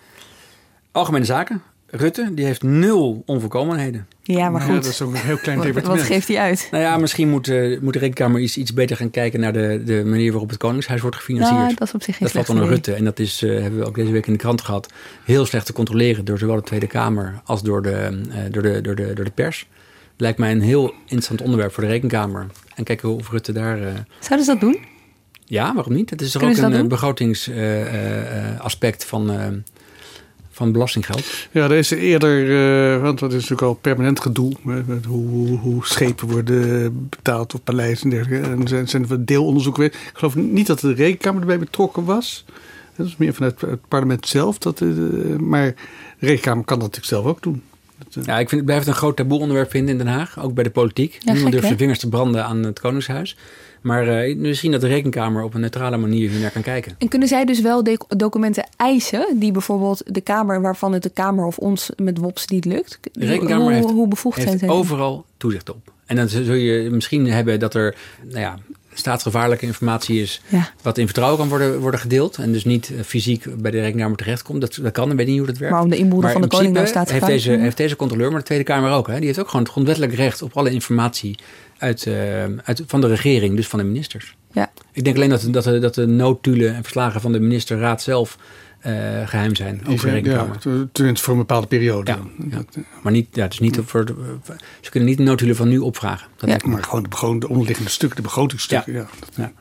Algemene 0.92 1.26
Zaken. 1.26 1.62
Rutte, 1.90 2.34
die 2.34 2.46
heeft 2.46 2.64
nul 2.64 3.24
onvolkomenheden. 3.26 4.08
Ja, 4.24 4.50
maar 4.50 4.62
goed. 4.62 4.70
Ja, 4.70 4.76
dat 4.76 4.86
is 4.86 5.02
ook 5.02 5.14
een 5.14 5.20
heel 5.20 5.38
klein 5.38 5.58
wat, 5.58 5.66
departement. 5.66 6.00
Wat 6.00 6.12
geeft 6.12 6.28
hij 6.28 6.38
uit? 6.38 6.68
Nou 6.72 6.84
ja, 6.84 6.98
misschien 6.98 7.30
moet, 7.30 7.48
uh, 7.48 7.80
moet 7.80 7.94
de 7.94 8.00
Rekenkamer 8.00 8.42
iets, 8.42 8.58
iets 8.58 8.74
beter 8.74 8.98
gaan 8.98 9.10
kijken 9.10 9.40
naar 9.40 9.54
de, 9.54 9.82
de 9.86 10.02
manier 10.06 10.32
waarop 10.32 10.50
het 10.50 10.58
Koningshuis 10.60 11.02
wordt 11.02 11.16
gefinancierd. 11.16 11.60
Nou, 11.60 11.74
dat 11.76 11.88
is 11.88 11.94
op 11.94 12.04
zich 12.04 12.18
geen 12.18 12.28
Dat 12.28 12.46
valt 12.46 12.50
onder 12.50 12.68
Rutte. 12.68 12.94
En 12.94 13.04
dat 13.04 13.20
is, 13.20 13.44
uh, 13.44 13.62
hebben 13.62 13.80
we 13.80 13.86
ook 13.86 13.96
deze 13.96 14.12
week 14.12 14.28
in 14.28 14.34
de 14.34 14.40
krant 14.40 14.62
gehad, 14.62 14.94
heel 15.24 15.46
slecht 15.46 15.66
te 15.66 15.74
controleren 15.74 16.26
door 16.26 16.38
zowel 16.38 16.56
de 16.56 16.62
Tweede 16.62 16.88
Kamer 16.88 17.42
als 17.44 17.62
door 17.62 17.82
de, 17.82 18.22
uh, 18.30 18.36
door 18.52 18.64
de, 18.64 18.82
door 18.82 18.96
de, 18.96 19.14
door 19.14 19.26
de 19.26 19.32
pers. 19.32 19.68
Lijkt 20.18 20.40
mij 20.40 20.52
een 20.52 20.62
heel 20.62 20.94
interessant 21.02 21.42
onderwerp 21.42 21.74
voor 21.74 21.84
de 21.84 21.90
Rekenkamer. 21.90 22.46
En 22.76 22.84
kijken 22.84 23.10
of 23.10 23.32
Rutte 23.32 23.52
daar... 23.52 23.80
Uh... 23.80 23.88
Zouden 24.20 24.46
ze 24.46 24.52
dat 24.52 24.60
doen? 24.60 24.78
Ja, 25.46 25.74
waarom 25.74 25.94
niet? 25.94 26.10
Het 26.10 26.22
is 26.22 26.36
er 26.36 26.44
ook 26.44 26.58
een 26.58 26.88
begrotingsaspect 26.88 29.02
uh, 29.02 29.02
uh, 29.02 29.08
van, 29.08 29.32
van 30.50 30.72
belastinggeld. 30.72 31.48
Ja, 31.52 31.64
er 31.64 31.72
is 31.72 31.92
eerder, 31.92 33.02
want 33.02 33.20
dat 33.20 33.30
is 33.30 33.36
natuurlijk 33.36 33.62
al 33.62 33.74
permanent 33.74 34.20
gedoe. 34.20 34.54
Met, 34.62 34.88
met 34.88 35.06
hoe, 35.06 35.58
hoe, 35.58 35.86
schepen 35.86 36.28
worden 36.28 37.10
betaald 37.10 37.54
of 37.54 37.64
paleizen 37.64 38.04
en 38.04 38.10
dergelijke. 38.10 38.50
En 38.50 38.68
zijn, 38.68 38.88
zijn 38.88 39.10
er 39.10 39.26
deelonderzoeken. 39.26 39.86
Ik 39.86 40.12
geloof 40.14 40.36
niet 40.36 40.68
dat 40.68 40.80
de 40.80 40.94
Rekenkamer 40.94 41.42
erbij 41.42 41.60
betrokken 41.60 42.04
was. 42.04 42.46
Dat 42.96 43.08
is 43.08 43.18
meer 43.18 43.34
vanuit 43.34 43.62
het 43.62 43.88
parlement 43.88 44.28
zelf. 44.28 44.58
Dat, 44.58 44.80
maar 45.40 45.66
de 45.66 45.76
Rekenkamer 46.20 46.66
kan 46.66 46.80
dat 46.80 46.88
natuurlijk 46.88 47.06
zelf 47.06 47.26
ook 47.26 47.42
doen. 47.42 47.64
Ja, 48.10 48.40
ik 48.40 48.50
vind, 48.50 48.52
het 48.52 48.66
blijft 48.66 48.88
een 48.88 48.94
groot 48.94 49.16
taboe 49.16 49.40
onderwerp 49.40 49.70
vinden 49.70 49.92
in 49.92 49.98
Den 49.98 50.14
Haag. 50.14 50.40
Ook 50.40 50.54
bij 50.54 50.64
de 50.64 50.70
politiek. 50.70 51.14
Ja, 51.14 51.20
Niemand 51.20 51.42
gek, 51.42 51.52
durft 51.52 51.62
hè? 51.62 51.68
zijn 51.68 51.78
vingers 51.78 52.00
te 52.00 52.10
branden 52.10 52.46
aan 52.46 52.64
het 52.64 52.80
Koningshuis. 52.80 53.38
Maar 53.82 54.28
uh, 54.28 54.38
misschien 54.38 54.72
dat 54.72 54.82
de 54.82 54.88
rekenkamer 54.88 55.44
op 55.44 55.54
een 55.54 55.62
neutrale 55.62 55.98
manier 55.98 56.30
hier 56.30 56.40
naar 56.40 56.52
kan 56.52 56.62
kijken. 56.62 56.96
En 56.98 57.08
kunnen 57.08 57.28
zij 57.28 57.46
dus 57.46 57.62
wel 57.62 57.84
documenten 58.08 58.68
eisen 58.76 59.40
die 59.40 59.52
bijvoorbeeld 59.52 60.02
de 60.06 60.22
Kamer, 60.22 60.62
waarvan 60.62 60.94
het 60.94 61.04
de 61.04 61.10
Kamer 61.10 61.46
of 61.46 61.58
ons 61.58 61.90
met 61.96 62.18
WOPS 62.18 62.48
niet 62.48 62.66
lukt? 62.66 63.00
De 63.12 63.26
rekenkamer 63.26 63.64
hoe, 63.64 63.74
heeft, 63.74 63.90
hoe 63.90 64.08
bevoegd 64.08 64.38
heeft 64.38 64.60
zijn 64.60 64.72
overal 64.72 65.26
toezicht 65.38 65.70
op. 65.70 65.92
En 66.06 66.16
dan 66.16 66.28
zul 66.28 66.54
je 66.54 66.90
misschien 66.90 67.26
hebben 67.26 67.60
dat 67.60 67.74
er, 67.74 67.96
nou 68.24 68.40
ja, 68.40 68.60
staatsgevaarlijke 68.98 69.66
informatie 69.66 70.22
is, 70.22 70.42
Ja. 70.48 70.70
wat 70.82 70.98
in 70.98 71.06
vertrouwen 71.06 71.40
kan 71.40 71.50
worden, 71.50 71.80
worden 71.80 72.00
gedeeld. 72.00 72.38
En 72.38 72.52
dus 72.52 72.66
niet 72.66 72.92
eh, 72.92 73.04
fysiek 73.04 73.62
bij 73.62 73.72
de 73.72 73.80
rekenkamer 73.80 74.18
terechtkomt. 74.18 74.62
Dat, 74.62 74.80
dat 74.82 74.92
kan, 74.92 75.12
ik 75.12 75.18
weet 75.18 75.28
niet 75.28 75.38
hoe 75.38 75.48
dat 75.48 75.58
werkt. 75.58 75.74
Maar 75.74 75.84
om 75.84 75.90
de 75.90 75.98
inboedel 75.98 76.32
van 76.32 76.42
de 76.42 76.48
in 76.48 76.54
koning 76.54 76.74
nou 76.74 77.06
heeft 77.10 77.26
deze, 77.26 77.52
heeft 77.52 77.78
deze 77.78 77.96
controleur, 77.96 78.30
maar 78.30 78.40
de 78.40 78.46
Tweede 78.46 78.64
Kamer 78.64 78.92
ook. 78.92 79.08
Hè, 79.08 79.16
die 79.16 79.26
heeft 79.26 79.40
ook 79.40 79.48
gewoon 79.48 79.62
het 79.62 79.72
grondwettelijk 79.72 80.14
recht 80.14 80.42
op 80.42 80.58
alle 80.58 80.72
informatie 80.72 81.36
uit, 81.78 82.06
eh, 82.06 82.44
uit, 82.64 82.84
van 82.88 83.02
de 83.02 83.08
regering, 83.08 83.56
dus 83.56 83.68
van 83.68 83.80
de 83.80 83.86
ministers. 83.86 84.36
Ja. 84.52 84.72
Ik 84.92 85.04
denk 85.04 85.16
alleen 85.16 85.30
dat, 85.30 85.48
dat, 85.52 85.82
dat 85.82 85.94
de 85.94 86.06
noodtulen 86.06 86.76
en 86.76 86.82
verslagen 86.82 87.22
van 87.22 87.32
de 87.32 87.40
ministerraad 87.40 88.02
zelf 88.02 88.38
eh, 88.88 89.28
geheim 89.28 89.56
zijn 89.56 89.82
over 89.88 90.08
de 90.08 90.14
rekenkamer. 90.14 90.58
ja, 90.94 91.14
voor 91.16 91.34
een 91.34 91.40
bepaalde 91.40 91.68
periode. 91.68 92.12
Ja, 92.12 92.18
ja. 92.52 92.64
Maar 93.04 93.12
niet, 93.12 93.28
ja, 93.32 93.44
het 93.44 93.54
is 93.54 93.60
niet 93.60 93.80
voor 93.86 94.06
de, 94.06 94.14
ze 94.82 94.90
kunnen 94.90 95.10
niet 95.10 95.18
de 95.18 95.24
noodtulen 95.24 95.56
van 95.56 95.68
nu 95.68 95.78
opvragen. 95.78 96.28
Dat 96.36 96.50
denk 96.50 96.62
ik 96.64 96.68
Maar 96.68 96.84
gewoon 96.84 97.04
de, 97.04 97.10
begon- 97.10 97.40
de 97.40 97.50
onderliggende 97.50 97.90
stukken, 97.92 98.18
de 98.18 98.24
begrotingsstukken. 98.24 98.94
Ja. 98.94 99.08
Ja. 99.36 99.52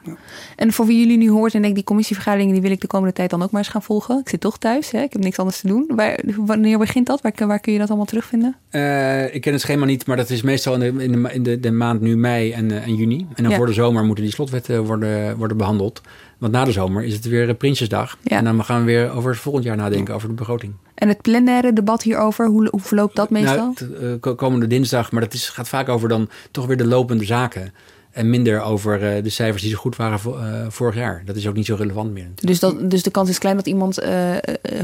En 0.56 0.72
voor 0.72 0.86
wie 0.86 0.98
jullie 0.98 1.16
nu 1.16 1.30
hoort 1.30 1.54
en 1.54 1.60
denkt, 1.60 1.76
die 1.76 1.84
commissievergaderingen 1.84 2.52
die 2.52 2.62
wil 2.62 2.70
ik 2.70 2.80
de 2.80 2.86
komende 2.86 3.14
tijd 3.14 3.30
dan 3.30 3.42
ook 3.42 3.50
maar 3.50 3.60
eens 3.60 3.70
gaan 3.70 3.82
volgen. 3.82 4.18
Ik 4.18 4.28
zit 4.28 4.40
toch 4.40 4.58
thuis, 4.58 4.90
hè? 4.90 5.00
ik 5.02 5.12
heb 5.12 5.22
niks 5.22 5.38
anders 5.38 5.60
te 5.60 5.66
doen. 5.66 5.84
Waar, 5.94 6.20
wanneer 6.36 6.78
begint 6.78 7.06
dat? 7.06 7.20
Waar, 7.20 7.32
waar 7.46 7.60
kun 7.60 7.72
je 7.72 7.78
dat 7.78 7.88
allemaal 7.88 8.06
terugvinden? 8.06 8.56
Eh, 8.70 9.34
ik 9.34 9.40
ken 9.40 9.52
het 9.52 9.60
schema 9.60 9.84
niet, 9.84 10.06
maar 10.06 10.16
dat 10.16 10.30
is 10.30 10.42
meestal 10.42 10.74
in 10.74 10.96
de, 10.96 11.04
in 11.04 11.12
de, 11.22 11.32
in 11.32 11.42
de, 11.42 11.60
de 11.60 11.70
maand 11.70 12.00
nu 12.00 12.16
mei 12.16 12.52
en, 12.52 12.70
eh, 12.70 12.82
en 12.86 12.94
juni. 12.94 13.26
En 13.34 13.42
dan 13.42 13.50
Ja. 13.50 13.56
voor 13.56 13.66
de 13.66 13.72
zomer 13.72 14.04
moeten 14.04 14.24
die 14.24 14.32
slotwetten 14.32 14.84
worden, 14.84 15.36
worden 15.36 15.56
behandeld. 15.56 16.00
Want 16.38 16.52
na 16.52 16.64
de 16.64 16.72
zomer 16.72 17.04
is 17.04 17.12
het 17.14 17.24
weer 17.28 17.48
eh, 17.48 17.56
Prinsjesdag. 17.56 18.18
Ja. 18.22 18.36
En 18.36 18.44
dan 18.44 18.64
gaan 18.64 18.78
we 18.78 18.84
weer 18.86 19.10
over 19.10 19.30
het 19.30 19.40
volgend 19.40 19.64
jaar 19.64 19.76
nadenken, 19.76 20.14
over 20.14 20.28
de 20.28 20.34
begroting. 20.34 20.72
En 20.94 21.08
het 21.08 21.20
plenaire 21.22 21.72
debat 21.72 22.02
hierover, 22.02 22.46
hoe, 22.46 22.68
hoe 22.70 22.80
verloopt 22.80 23.16
dat 23.16 23.30
meestal? 23.30 23.56
Nou, 23.56 23.74
t- 23.74 23.98
eh, 24.02 24.08
ko- 24.20 24.34
komende 24.34 24.66
dinsdag, 24.66 25.12
maar 25.12 25.20
dat 25.22 25.34
is, 25.34 25.48
gaat 25.48 25.68
vaak 25.68 25.88
over 25.88 26.08
dan 26.08 26.28
toch 26.50 26.66
weer 26.66 26.76
de 26.76 26.86
lopende 26.86 27.24
zaken. 27.24 27.72
En 28.10 28.30
minder 28.30 28.60
over 28.62 29.02
eh, 29.16 29.22
de 29.22 29.28
cijfers 29.28 29.62
die 29.62 29.70
zo 29.70 29.76
goed 29.78 29.96
waren 29.96 30.18
vo- 30.20 30.38
vorig 30.68 30.94
jaar. 30.94 31.22
Dat 31.24 31.36
is 31.36 31.46
ook 31.48 31.54
niet 31.54 31.66
zo 31.66 31.74
relevant 31.74 32.12
meer. 32.12 32.28
dus, 32.34 32.60
dat, 32.60 32.90
dus 32.90 33.02
de 33.02 33.10
kans 33.10 33.28
is 33.28 33.38
klein 33.38 33.56
dat 33.56 33.66
iemand 33.66 33.98
eh, 33.98 34.34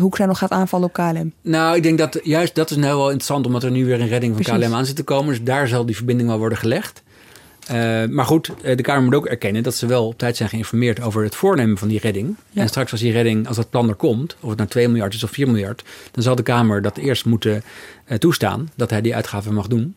Hoekstra 0.01 0.27
nog 0.27 0.39
gaat 0.39 0.51
aanvallen 0.51 0.87
op 0.87 0.93
KLM. 0.93 1.33
Nou, 1.43 1.77
ik 1.77 1.83
denk 1.83 1.99
dat 1.99 2.21
juist 2.23 2.55
dat 2.55 2.71
is 2.71 2.77
nou 2.77 2.97
wel 2.97 3.05
interessant, 3.07 3.47
omdat 3.47 3.63
er 3.63 3.71
nu 3.71 3.85
weer 3.85 4.01
een 4.01 4.09
redding 4.09 4.35
van 4.35 4.43
Precies. 4.43 4.67
KLM 4.67 4.75
aan 4.75 4.87
zit 4.87 4.97
te 4.97 5.03
komen. 5.03 5.29
Dus 5.35 5.43
daar 5.43 5.69
zal 5.69 5.87
die 5.87 5.97
verbinding 5.97 6.29
wel 6.29 6.39
worden 6.39 6.59
gelegd. 6.59 7.03
Eh, 7.67 8.05
maar 8.05 8.25
goed, 8.25 8.51
eh, 8.63 8.77
de 8.77 8.83
Kamer 8.83 9.03
moet 9.03 9.15
ook 9.15 9.27
erkennen 9.27 9.63
dat 9.63 9.75
ze 9.75 9.87
wel 9.87 10.07
op 10.07 10.19
tijd 10.19 10.37
zijn 10.37 10.49
geïnformeerd 10.49 11.01
over 11.01 11.25
het 11.25 11.35
voornemen 11.35 11.79
van 11.79 11.89
die 11.89 11.99
redding. 11.99 12.37
Ja. 12.51 12.63
En 12.63 12.69
straks 12.69 12.93
als 12.93 13.01
die 13.01 13.13
redding, 13.13 13.49
als 13.49 13.57
dat 13.57 13.71
plan 13.71 13.89
er 13.89 13.95
komt, 13.95 14.37
of 14.41 14.49
het 14.49 14.59
nou 14.59 14.71
2 14.71 14.89
miljard 14.89 15.15
is 15.15 15.25
of 15.25 15.31
4 15.31 15.47
miljard, 15.47 15.83
dan 16.11 16.23
zal 16.23 16.35
de 16.35 16.43
Kamer 16.43 16.83
dat 16.83 16.97
eerst 16.97 17.25
moeten 17.25 17.63
eh, 18.05 18.19
toestaan, 18.19 18.71
dat 18.75 18.91
hij 18.91 19.01
die 19.01 19.15
uitgaven 19.15 19.55
mag 19.55 19.67
doen. 19.67 19.95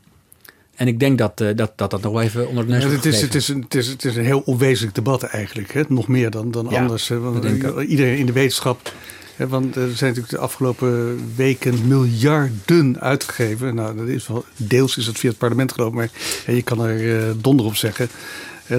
En 0.75 0.87
ik 0.87 0.99
denk 0.99 1.17
dat, 1.17 1.41
eh, 1.41 1.55
dat, 1.55 1.71
dat 1.75 1.91
dat 1.91 2.01
nog 2.01 2.13
wel 2.13 2.21
even 2.21 2.47
onder 2.47 2.65
de 2.65 2.71
neus 2.71 2.83
Ja, 2.83 2.89
het, 2.89 3.05
is, 3.05 3.21
het, 3.21 3.35
is 3.35 3.47
een, 3.47 3.61
het, 3.61 3.75
is, 3.75 3.87
het 3.87 4.05
is 4.05 4.15
een 4.15 4.25
heel 4.25 4.41
onwezenlijk 4.45 4.95
debat 4.95 5.23
eigenlijk. 5.23 5.73
Hè? 5.73 5.81
Nog 5.87 6.07
meer 6.07 6.29
dan, 6.29 6.51
dan 6.51 6.67
Ja, 6.69 6.81
anders. 6.81 7.07
Want 7.07 7.45
iedereen 7.81 8.17
in 8.17 8.25
de 8.25 8.33
wetenschap. 8.33 8.91
Hè? 9.35 9.47
Want 9.47 9.75
er 9.75 9.89
zijn 9.95 10.09
natuurlijk 10.09 10.29
de 10.29 10.37
afgelopen 10.37 11.19
weken 11.35 11.87
miljarden 11.87 12.99
uitgegeven. 12.99 13.75
Nou, 13.75 13.95
dat 13.97 14.07
is 14.07 14.27
wel, 14.27 14.45
deels 14.57 14.97
is 14.97 15.07
het 15.07 15.17
via 15.19 15.29
het 15.29 15.37
parlement 15.37 15.71
geloof 15.71 15.89
ik. 15.89 15.95
Maar 15.95 16.09
hè, 16.45 16.51
je 16.51 16.61
kan 16.61 16.79
er 16.85 17.19
eh, 17.27 17.33
donder 17.37 17.65
op 17.65 17.75
zeggen. 17.75 18.07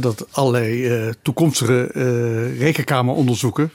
Dat 0.00 0.26
allerlei 0.30 0.86
eh, 0.88 1.12
toekomstige 1.22 1.90
eh 1.92 2.58
rekenkameronderzoeken. 2.58 3.70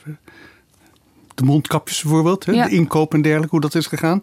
De 1.36 1.44
mondkapjes 1.44 2.02
bijvoorbeeld, 2.02 2.46
hè, 2.46 2.52
Ja. 2.52 2.66
de 2.66 2.72
inkoop 2.76 3.14
en 3.14 3.22
dergelijke, 3.22 3.52
hoe 3.52 3.62
dat 3.62 3.76
is 3.76 3.88
gegaan. 3.88 4.20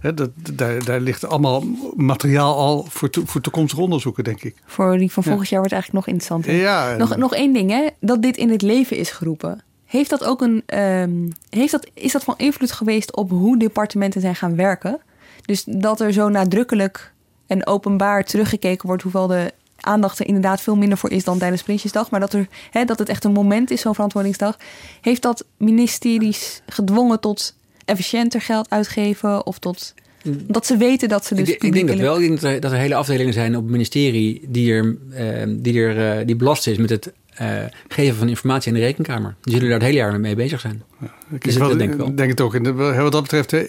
Hè, 0.00 0.14
dat, 0.14 0.30
daar, 0.52 0.84
daar 0.84 1.00
ligt 1.00 1.24
allemaal 1.26 1.64
materiaal 1.96 2.56
al 2.56 2.86
voor, 2.88 3.10
to- 3.10 3.22
voor 3.26 3.40
toekomstige 3.40 3.82
onderzoeken, 3.82 4.24
denk 4.24 4.42
ik. 4.42 4.54
Voor 4.66 4.98
die 4.98 5.10
van 5.12 5.22
Ja. 5.22 5.28
volgend 5.28 5.48
jaar 5.50 5.58
wordt 5.60 5.74
eigenlijk 5.74 6.04
nog 6.06 6.14
interessanter. 6.14 6.54
Ja, 6.62 6.96
nog, 6.96 7.16
nog 7.16 7.34
één 7.34 7.52
ding, 7.52 7.70
hè? 7.70 7.86
dat 8.00 8.22
dit 8.22 8.36
in 8.36 8.50
het 8.50 8.62
leven 8.62 8.96
is 8.96 9.10
geroepen. 9.10 9.62
Heeft 9.92 10.10
dat 10.10 10.24
ook 10.24 10.40
een, 10.40 10.62
ehm, 10.66 11.28
heeft 11.50 11.72
dat, 11.72 11.86
is 11.94 12.12
dat 12.12 12.24
van 12.24 12.34
invloed 12.36 12.72
geweest 12.72 13.16
op 13.16 13.30
hoe 13.30 13.58
departementen 13.58 14.20
zijn 14.20 14.36
gaan 14.36 14.56
werken? 14.56 15.00
Dus 15.44 15.64
dat 15.66 16.00
er 16.00 16.12
zo 16.12 16.28
nadrukkelijk 16.28 17.12
en 17.46 17.66
openbaar 17.66 18.24
teruggekeken 18.24 18.86
wordt, 18.86 19.02
hoewel 19.02 19.26
de 19.26 19.52
aandacht 19.80 20.18
er 20.18 20.26
inderdaad 20.26 20.60
veel 20.60 20.76
minder 20.76 20.98
voor 20.98 21.10
is 21.10 21.24
dan 21.24 21.38
tijdens 21.38 21.62
Prinsjesdag, 21.62 22.10
maar 22.10 22.20
dat, 22.20 22.32
er, 22.32 22.46
hè, 22.70 22.84
dat 22.84 22.98
het 22.98 23.08
echt 23.08 23.24
een 23.24 23.32
moment 23.32 23.70
is, 23.70 23.80
zo'n 23.80 23.94
verantwoordingsdag. 23.94 24.56
Heeft 25.00 25.22
dat 25.22 25.44
ministeries 25.56 26.62
gedwongen 26.66 27.20
tot 27.20 27.54
efficiënter 27.84 28.40
geld 28.40 28.70
uitgeven 28.70 29.46
of 29.46 29.58
tot 29.58 29.94
dat 30.24 30.66
ze 30.66 30.76
weten 30.76 31.08
dat 31.08 31.26
ze 31.26 31.34
dus 31.34 31.48
ik, 31.48 31.62
ik 31.62 31.72
denk 31.72 31.88
dat 31.88 31.96
wel. 31.96 32.20
Ik 32.20 32.28
denk 32.28 32.40
dat 32.40 32.50
er, 32.50 32.60
dat 32.60 32.72
er 32.72 32.78
hele 32.78 32.94
afdelingen 32.94 33.32
zijn 33.32 33.56
op 33.56 33.62
het 33.62 33.70
ministerie 33.70 34.44
die, 34.48 34.72
er, 34.72 34.96
eh, 35.10 35.48
die, 35.48 35.80
er, 35.80 36.18
eh, 36.18 36.26
die 36.26 36.36
belast 36.36 36.66
is 36.66 36.76
met 36.76 36.90
het 36.90 37.12
eh, 37.34 37.64
geven 37.88 38.16
van 38.16 38.28
informatie 38.28 38.72
aan 38.72 38.78
de 38.78 38.84
rekenkamer. 38.84 39.34
Die 39.40 39.52
zullen 39.54 39.68
daar 39.68 39.78
het 39.78 39.86
hele 39.86 39.98
jaar 39.98 40.20
mee 40.20 40.34
bezig 40.34 40.60
zijn. 40.60 40.82
Ik 41.30 41.44
Dus 41.44 41.56
wel, 41.56 41.68
dat 41.68 41.78
denk 41.78 41.92
ik 41.92 41.96
wel. 41.98 42.14
denk 42.14 42.30
het 42.30 42.40
ook. 42.40 42.54
En 42.54 42.62
de- 42.62 42.72
wat 42.72 43.12
dat 43.12 43.22
betreft 43.22 43.52
eh, 43.52 43.62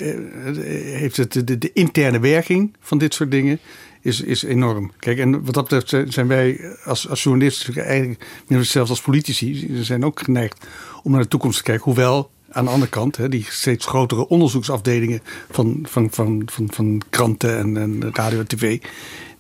heeft 1.00 1.18
het 1.18 1.32
de, 1.34 1.44
de, 1.44 1.58
de 1.58 1.70
interne 1.74 2.20
werking 2.20 2.74
van 2.80 2.98
dit 2.98 3.14
soort 3.14 3.32
dingen 3.32 3.60
is, 4.02 4.22
is 4.22 4.44
enorm. 4.44 4.92
Kijk, 5.00 5.18
en 5.18 5.44
wat 5.46 5.54
dat 5.54 5.70
betreft 5.70 6.14
zijn- 6.14 6.28
wij 6.28 6.60
als, 6.86 7.10
als 7.10 7.24
journalisten 7.24 7.76
eigenlijk 7.86 8.26
meer 8.48 8.64
zelfs 8.64 8.90
als 8.90 9.02
politici 9.02 9.70
zijn 9.82 10.06
ook 10.06 10.20
geneigd 10.20 10.66
om 11.04 11.12
naar 11.12 11.22
de 11.22 11.28
toekomst 11.28 11.58
te 11.58 11.64
kijken. 11.64 11.84
Hoewel 11.84 12.32
aan 12.52 12.66
de 12.66 12.72
andere 12.72 12.92
kant, 12.92 13.18
hè, 13.18 13.30
die 13.30 13.46
steeds 13.50 13.86
grotere 13.86 14.28
onderzoeksafdelingen 14.28 15.22
van, 15.52 15.80
van, 15.90 16.08
van, 16.12 16.42
van, 16.46 16.68
van 16.72 17.02
kranten 17.10 17.58
en, 17.58 17.78
en 17.78 18.10
radio 18.14 18.40
en 18.40 18.48
tv, 18.48 18.80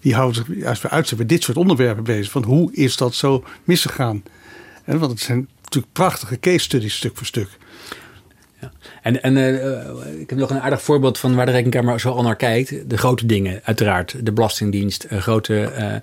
die 0.03 0.15
houden 0.15 0.35
zich 0.35 0.81
bij 0.81 0.89
uitzet 0.89 1.17
bij 1.17 1.25
dit 1.27 1.43
soort 1.43 1.57
onderwerpen 1.57 2.03
bezig. 2.03 2.31
Van 2.31 2.43
hoe 2.43 2.73
is 2.73 2.97
dat 2.97 3.15
zo 3.15 3.43
misgegaan? 3.63 4.23
Hè, 4.83 4.97
want 4.97 5.11
het 5.11 5.21
zijn 5.21 5.47
natuurlijk 5.61 5.93
prachtige 5.93 6.39
case 6.39 6.59
studies 6.59 6.95
stuk 6.95 7.17
voor 7.17 7.25
stuk. 7.25 7.49
En, 9.03 9.23
en 9.23 9.37
eh, 9.37 9.77
eh, 9.79 10.19
ik 10.19 10.29
heb 10.29 10.39
nog 10.39 10.49
een 10.49 10.59
aardig 10.59 10.81
voorbeeld 10.81 11.19
van 11.19 11.35
waar 11.35 11.45
de 11.45 11.51
rekenkamer 11.51 11.99
zo 11.99 12.11
al 12.11 12.23
naar 12.23 12.35
kijkt. 12.35 12.89
De 12.89 12.97
grote 12.97 13.25
dingen, 13.25 13.61
uiteraard. 13.63 14.25
De 14.25 14.31
Belastingdienst, 14.31 15.05
een 15.09 15.21
grote, 15.21 15.61
eh, 15.61 15.93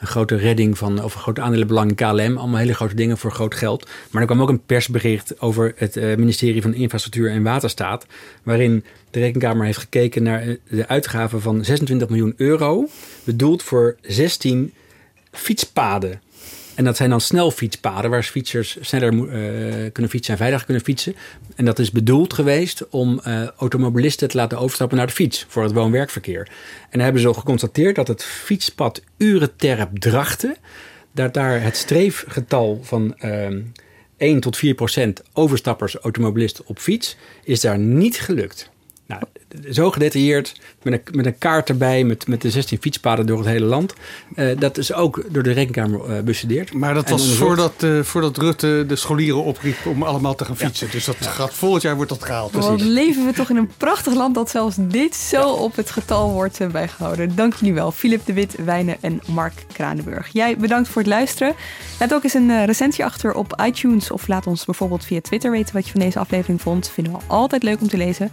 een 0.00 0.06
grote 0.06 0.36
redding 0.36 0.78
van, 0.78 1.02
of 1.02 1.14
een 1.14 1.20
grote 1.20 1.40
aandelenbelang 1.40 1.88
in 1.88 1.94
KLM. 1.94 2.36
Allemaal 2.36 2.56
hele 2.56 2.74
grote 2.74 2.94
dingen 2.94 3.18
voor 3.18 3.32
groot 3.32 3.54
geld. 3.54 3.88
Maar 4.10 4.20
er 4.20 4.28
kwam 4.28 4.42
ook 4.42 4.48
een 4.48 4.64
persbericht 4.66 5.40
over 5.40 5.72
het 5.76 5.94
ministerie 5.94 6.62
van 6.62 6.74
Infrastructuur 6.74 7.30
en 7.30 7.42
Waterstaat. 7.42 8.06
Waarin 8.42 8.84
de 9.10 9.20
rekenkamer 9.20 9.66
heeft 9.66 9.78
gekeken 9.78 10.22
naar 10.22 10.56
de 10.68 10.88
uitgaven 10.88 11.40
van 11.40 11.64
26 11.64 12.08
miljoen 12.08 12.34
euro. 12.36 12.88
Bedoeld 13.24 13.62
voor 13.62 13.96
16 14.00 14.72
fietspaden. 15.30 16.20
En 16.76 16.84
dat 16.84 16.96
zijn 16.96 17.10
dan 17.10 17.20
snelfietspaden 17.20 18.10
waar 18.10 18.22
fietsers 18.22 18.78
sneller 18.80 19.12
eh, 19.12 19.92
kunnen 19.92 20.10
fietsen 20.10 20.32
en 20.32 20.38
veiliger 20.38 20.64
kunnen 20.64 20.84
fietsen. 20.84 21.16
En 21.54 21.64
dat 21.64 21.78
is 21.78 21.90
bedoeld 21.90 22.32
geweest 22.32 22.88
om 22.88 23.20
eh, 23.20 23.46
automobilisten 23.46 24.28
te 24.28 24.36
laten 24.36 24.58
overstappen 24.58 24.96
naar 24.96 25.06
de 25.06 25.12
fiets 25.12 25.46
voor 25.48 25.62
het 25.62 25.72
woon-werkverkeer. 25.72 26.48
En 26.90 27.00
hebben 27.00 27.22
ze 27.22 27.34
geconstateerd 27.34 27.96
dat 27.96 28.08
het 28.08 28.24
fietspad 28.24 29.02
Urenterp 29.16 29.98
Drachten, 29.98 30.56
dat 31.12 31.34
daar 31.34 31.62
het 31.62 31.76
streefgetal 31.76 32.80
van 32.82 33.14
ehm 33.18 33.60
1 34.16 34.40
tot 34.40 34.56
4 34.56 34.74
procent 34.74 35.22
overstappers 35.32 35.94
automobilisten 35.94 36.66
op 36.66 36.78
fiets, 36.78 37.16
is 37.44 37.60
daar 37.60 37.78
niet 37.78 38.20
gelukt. 38.20 38.70
Zo 39.70 39.90
gedetailleerd, 39.90 40.60
met 40.82 40.92
een, 40.92 41.00
met 41.12 41.26
een 41.26 41.38
kaart 41.38 41.68
erbij, 41.68 42.04
met, 42.04 42.26
met 42.26 42.42
de 42.42 42.50
16 42.50 42.78
fietspaden 42.80 43.26
door 43.26 43.38
het 43.38 43.46
hele 43.46 43.66
land. 43.66 43.94
Eh, 44.34 44.58
dat 44.58 44.78
is 44.78 44.92
ook 44.92 45.24
door 45.30 45.42
de 45.42 45.52
rekenkamer 45.52 46.16
eh, 46.16 46.22
bestudeerd. 46.22 46.72
Maar 46.72 46.94
dat 46.94 47.08
was 47.08 47.34
voordat, 47.34 47.82
eh, 47.82 48.02
voordat 48.02 48.36
Rutte 48.36 48.84
de 48.88 48.96
scholieren 48.96 49.44
opriep 49.44 49.86
om 49.86 50.02
allemaal 50.02 50.34
te 50.34 50.44
gaan 50.44 50.56
fietsen. 50.56 50.88
Dus 50.90 51.04
dat 51.04 51.16
gaat, 51.20 51.54
volgend 51.54 51.82
jaar 51.82 51.96
wordt 51.96 52.10
dat 52.10 52.24
gehaald. 52.24 52.52
Wat 52.52 52.80
leven 52.80 53.26
we 53.26 53.32
toch 53.32 53.50
in 53.50 53.56
een 53.56 53.70
prachtig 53.76 54.14
land 54.14 54.34
dat 54.34 54.50
zelfs 54.50 54.76
dit 54.78 55.14
zo 55.14 55.50
op 55.50 55.76
het 55.76 55.90
getal 55.90 56.32
wordt 56.32 56.60
eh, 56.60 56.68
bijgehouden. 56.68 57.34
Dank 57.34 57.54
jullie 57.54 57.74
wel, 57.74 57.92
Filip 57.92 58.26
de 58.26 58.32
Wit, 58.32 58.54
Wijnen 58.64 58.96
en 59.00 59.20
Mark 59.26 59.64
Kranenburg. 59.72 60.28
Jij 60.32 60.56
bedankt 60.56 60.88
voor 60.88 61.02
het 61.02 61.10
luisteren. 61.10 61.54
Laat 61.98 62.14
ook 62.14 62.24
eens 62.24 62.34
een 62.34 62.64
recensie 62.64 63.04
achter 63.04 63.34
op 63.34 63.62
iTunes 63.64 64.10
of 64.10 64.28
laat 64.28 64.46
ons 64.46 64.64
bijvoorbeeld 64.64 65.04
via 65.04 65.20
Twitter 65.20 65.50
weten 65.50 65.74
wat 65.74 65.84
je 65.84 65.90
van 65.90 66.00
deze 66.00 66.18
aflevering 66.18 66.60
vond. 66.60 66.88
Vinden 66.88 67.12
we 67.12 67.18
altijd 67.26 67.62
leuk 67.62 67.80
om 67.80 67.88
te 67.88 67.96
lezen. 67.96 68.30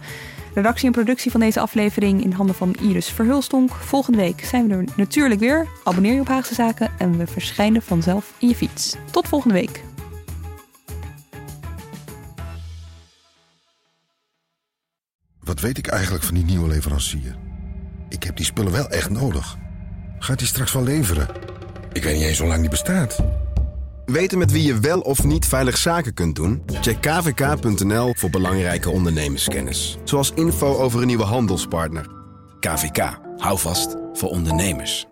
Redactie 0.54 0.86
en 0.86 0.92
productie 0.92 1.30
van 1.30 1.40
deze 1.40 1.60
aflevering 1.60 2.24
in 2.24 2.32
handen 2.32 2.54
van 2.54 2.74
Iris 2.80 3.08
Verhulstonk. 3.08 3.70
Volgende 3.70 4.18
week 4.18 4.44
zijn 4.44 4.68
we 4.68 4.74
er 4.74 4.84
natuurlijk 4.96 5.40
weer. 5.40 5.68
Abonneer 5.84 6.14
je 6.14 6.20
op 6.20 6.28
Haagse 6.28 6.54
Zaken 6.54 6.90
en 6.98 7.18
we 7.18 7.26
verschijnen 7.26 7.82
vanzelf 7.82 8.34
in 8.38 8.48
je 8.48 8.54
fiets. 8.54 8.96
Tot 9.10 9.28
volgende 9.28 9.54
week. 9.54 9.82
Wat 15.40 15.60
weet 15.60 15.78
ik 15.78 15.86
eigenlijk 15.86 16.24
van 16.24 16.34
die 16.34 16.44
nieuwe 16.44 16.68
leverancier? 16.68 17.36
Ik 18.08 18.22
heb 18.22 18.36
die 18.36 18.46
spullen 18.46 18.72
wel 18.72 18.88
echt 18.88 19.10
nodig. 19.10 19.56
Gaat 20.18 20.38
die 20.38 20.48
straks 20.48 20.72
wel 20.72 20.82
leveren? 20.82 21.28
Ik 21.92 22.02
weet 22.02 22.14
niet 22.14 22.24
eens 22.24 22.38
hoe 22.38 22.48
lang 22.48 22.60
die 22.60 22.70
bestaat. 22.70 23.24
Weten 24.06 24.38
met 24.38 24.52
wie 24.52 24.62
je 24.62 24.78
wel 24.78 25.00
of 25.00 25.24
niet 25.24 25.46
veilig 25.46 25.76
zaken 25.76 26.14
kunt 26.14 26.36
doen? 26.36 26.62
Check 26.80 27.00
kvk.nl 27.00 28.14
voor 28.16 28.30
belangrijke 28.30 28.90
ondernemerskennis. 28.90 29.98
Zoals 30.04 30.32
info 30.34 30.76
over 30.76 31.00
een 31.00 31.06
nieuwe 31.06 31.24
handelspartner. 31.24 32.06
KVK, 32.60 33.18
hou 33.36 33.58
vast 33.58 33.96
voor 34.12 34.28
ondernemers. 34.28 35.06